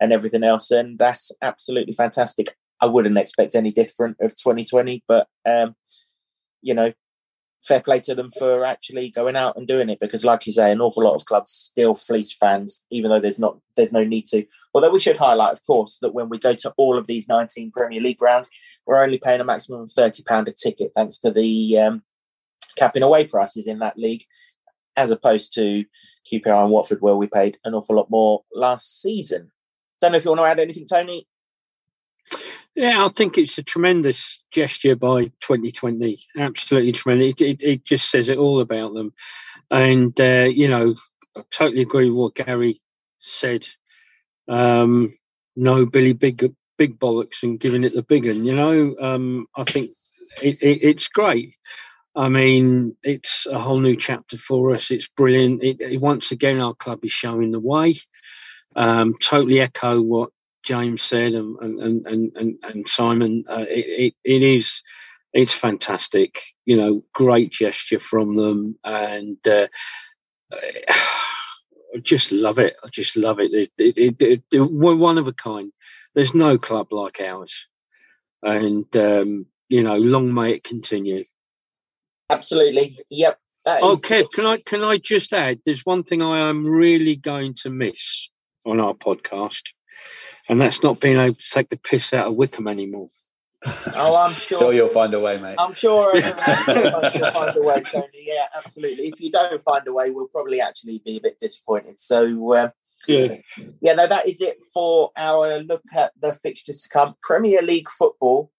and 0.00 0.12
everything 0.12 0.44
else. 0.44 0.70
And 0.70 0.98
that's 0.98 1.32
absolutely 1.42 1.92
fantastic. 1.92 2.54
I 2.80 2.86
wouldn't 2.86 3.18
expect 3.18 3.54
any 3.54 3.72
different 3.72 4.16
of 4.20 4.36
2020, 4.36 5.02
but, 5.08 5.28
um, 5.48 5.74
you 6.62 6.74
know, 6.74 6.92
fair 7.66 7.80
play 7.80 8.00
to 8.00 8.14
them 8.14 8.30
for 8.30 8.64
actually 8.64 9.10
going 9.10 9.34
out 9.34 9.56
and 9.56 9.66
doing 9.66 9.88
it 9.88 9.98
because 9.98 10.24
like 10.24 10.46
you 10.46 10.52
say 10.52 10.70
an 10.70 10.80
awful 10.80 11.02
lot 11.02 11.14
of 11.14 11.24
clubs 11.24 11.50
still 11.50 11.94
fleece 11.94 12.32
fans 12.32 12.84
even 12.90 13.10
though 13.10 13.18
there's 13.18 13.38
not 13.38 13.58
there's 13.76 13.92
no 13.92 14.04
need 14.04 14.26
to. 14.26 14.44
Although 14.72 14.90
we 14.90 15.00
should 15.00 15.16
highlight 15.16 15.52
of 15.52 15.64
course 15.66 15.98
that 16.00 16.14
when 16.14 16.28
we 16.28 16.38
go 16.38 16.54
to 16.54 16.72
all 16.76 16.96
of 16.96 17.06
these 17.06 17.28
19 17.28 17.72
premier 17.72 18.00
league 18.00 18.18
grounds 18.18 18.50
we're 18.86 19.02
only 19.02 19.18
paying 19.18 19.40
a 19.40 19.44
maximum 19.44 19.80
of 19.80 19.90
30 19.90 20.22
pound 20.22 20.48
a 20.48 20.52
ticket 20.52 20.92
thanks 20.94 21.18
to 21.18 21.30
the 21.32 21.78
um, 21.78 22.02
capping 22.76 23.02
away 23.02 23.24
prices 23.24 23.66
in 23.66 23.80
that 23.80 23.98
league 23.98 24.24
as 24.96 25.10
opposed 25.10 25.52
to 25.54 25.84
QPR 26.32 26.62
and 26.62 26.70
Watford 26.70 27.02
where 27.02 27.16
we 27.16 27.26
paid 27.26 27.58
an 27.64 27.74
awful 27.74 27.96
lot 27.96 28.10
more 28.10 28.44
last 28.54 29.02
season. 29.02 29.50
Don't 30.00 30.12
know 30.12 30.18
if 30.18 30.24
you 30.24 30.30
want 30.30 30.40
to 30.40 30.46
add 30.46 30.60
anything 30.60 30.86
Tony 30.86 31.26
yeah, 32.76 33.04
I 33.04 33.08
think 33.08 33.38
it's 33.38 33.56
a 33.56 33.62
tremendous 33.62 34.42
gesture 34.50 34.96
by 34.96 35.24
2020. 35.40 36.20
Absolutely 36.36 36.92
tremendous. 36.92 37.40
It, 37.40 37.40
it, 37.40 37.62
it 37.62 37.84
just 37.84 38.10
says 38.10 38.28
it 38.28 38.36
all 38.36 38.60
about 38.60 38.92
them. 38.92 39.14
And, 39.70 40.18
uh, 40.20 40.48
you 40.52 40.68
know, 40.68 40.94
I 41.34 41.42
totally 41.50 41.80
agree 41.80 42.10
with 42.10 42.18
what 42.18 42.34
Gary 42.34 42.82
said. 43.18 43.66
Um, 44.46 45.16
no 45.56 45.86
Billy 45.86 46.12
Big 46.12 46.54
Big 46.76 46.98
Bollocks 46.98 47.42
and 47.42 47.58
giving 47.58 47.82
it 47.82 47.94
the 47.94 48.02
big 48.02 48.26
one, 48.26 48.44
you 48.44 48.54
know. 48.54 48.94
Um, 49.00 49.46
I 49.56 49.64
think 49.64 49.92
it, 50.42 50.58
it's 50.60 51.08
great. 51.08 51.54
I 52.14 52.28
mean, 52.28 52.96
it's 53.02 53.46
a 53.50 53.58
whole 53.58 53.80
new 53.80 53.96
chapter 53.96 54.36
for 54.36 54.72
us. 54.72 54.90
It's 54.90 55.08
brilliant. 55.08 55.62
once 56.00 56.30
again, 56.30 56.60
our 56.60 56.74
club 56.74 57.04
is 57.04 57.12
showing 57.12 57.50
the 57.50 57.60
way. 57.60 57.96
Um, 58.74 59.14
totally 59.14 59.60
echo 59.60 60.00
what 60.02 60.30
James 60.66 61.00
said 61.00 61.32
and 61.32 61.56
and 61.60 62.06
and 62.06 62.36
and, 62.36 62.58
and 62.62 62.88
Simon, 62.88 63.44
uh, 63.48 63.64
it, 63.68 63.86
it, 63.86 64.14
it 64.24 64.42
is 64.42 64.82
it's 65.32 65.52
fantastic. 65.52 66.42
You 66.64 66.76
know, 66.76 67.04
great 67.14 67.52
gesture 67.52 68.00
from 68.00 68.36
them, 68.36 68.76
and 68.84 69.38
uh, 69.46 69.68
I 70.52 71.98
just 72.02 72.32
love 72.32 72.58
it. 72.58 72.74
I 72.84 72.88
just 72.88 73.16
love 73.16 73.38
it. 73.38 73.52
It, 73.52 73.70
it, 73.78 74.16
it, 74.20 74.42
it. 74.50 74.60
We're 74.60 74.96
one 74.96 75.18
of 75.18 75.28
a 75.28 75.32
kind. 75.32 75.72
There's 76.14 76.34
no 76.34 76.58
club 76.58 76.92
like 76.92 77.20
ours, 77.20 77.68
and 78.42 78.84
um, 78.96 79.46
you 79.68 79.82
know, 79.82 79.96
long 79.96 80.34
may 80.34 80.54
it 80.54 80.64
continue. 80.64 81.24
Absolutely. 82.28 82.90
Yep. 83.10 83.38
okay. 83.68 84.26
Can 84.34 84.46
I 84.46 84.56
can 84.58 84.82
I 84.82 84.96
just 84.96 85.32
add? 85.32 85.60
There's 85.64 85.86
one 85.86 86.02
thing 86.02 86.22
I 86.22 86.48
am 86.48 86.66
really 86.66 87.14
going 87.14 87.54
to 87.62 87.70
miss 87.70 88.30
on 88.64 88.80
our 88.80 88.94
podcast 88.94 89.62
and 90.48 90.60
that's 90.60 90.82
not 90.82 91.00
being 91.00 91.18
able 91.18 91.34
to 91.34 91.50
take 91.50 91.68
the 91.68 91.76
piss 91.76 92.12
out 92.12 92.28
of 92.28 92.34
Wickham 92.34 92.68
anymore. 92.68 93.08
Oh, 93.96 94.24
I'm 94.24 94.34
sure. 94.34 94.60
sure 94.60 94.72
you'll 94.72 94.88
find 94.88 95.12
a 95.14 95.18
way, 95.18 95.38
mate. 95.38 95.56
I'm 95.58 95.74
sure 95.74 96.14
you'll 96.14 96.32
find 96.32 97.56
a 97.56 97.60
way, 97.60 97.80
Tony. 97.80 98.06
Yeah, 98.14 98.46
absolutely. 98.54 99.08
If 99.08 99.20
you 99.20 99.30
don't 99.30 99.60
find 99.62 99.86
a 99.88 99.92
way, 99.92 100.10
we'll 100.10 100.28
probably 100.28 100.60
actually 100.60 101.00
be 101.04 101.16
a 101.16 101.20
bit 101.20 101.40
disappointed. 101.40 101.98
So, 101.98 102.52
uh, 102.52 102.70
yeah, 103.08 103.38
yeah. 103.80 103.94
No, 103.94 104.06
that 104.06 104.26
is 104.26 104.40
it 104.40 104.62
for 104.72 105.10
our 105.16 105.58
look 105.60 105.82
at 105.96 106.12
the 106.20 106.32
fixtures 106.32 106.82
to 106.82 106.88
come. 106.88 107.14
Premier 107.22 107.62
League 107.62 107.88
football 107.88 108.52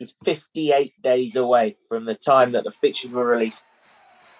is 0.00 0.14
58 0.24 0.92
days 1.00 1.36
away 1.36 1.76
from 1.88 2.04
the 2.04 2.14
time 2.14 2.52
that 2.52 2.64
the 2.64 2.72
fixtures 2.72 3.12
were 3.12 3.26
released 3.26 3.64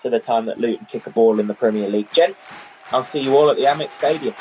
to 0.00 0.10
the 0.10 0.20
time 0.20 0.46
that 0.46 0.58
Luton 0.58 0.86
kick 0.86 1.06
a 1.06 1.10
ball 1.10 1.38
in 1.38 1.46
the 1.46 1.54
Premier 1.54 1.88
League. 1.88 2.12
Gents, 2.12 2.68
I'll 2.90 3.04
see 3.04 3.20
you 3.20 3.36
all 3.36 3.50
at 3.50 3.56
the 3.56 3.64
Amex 3.64 3.92
Stadium. 3.92 4.34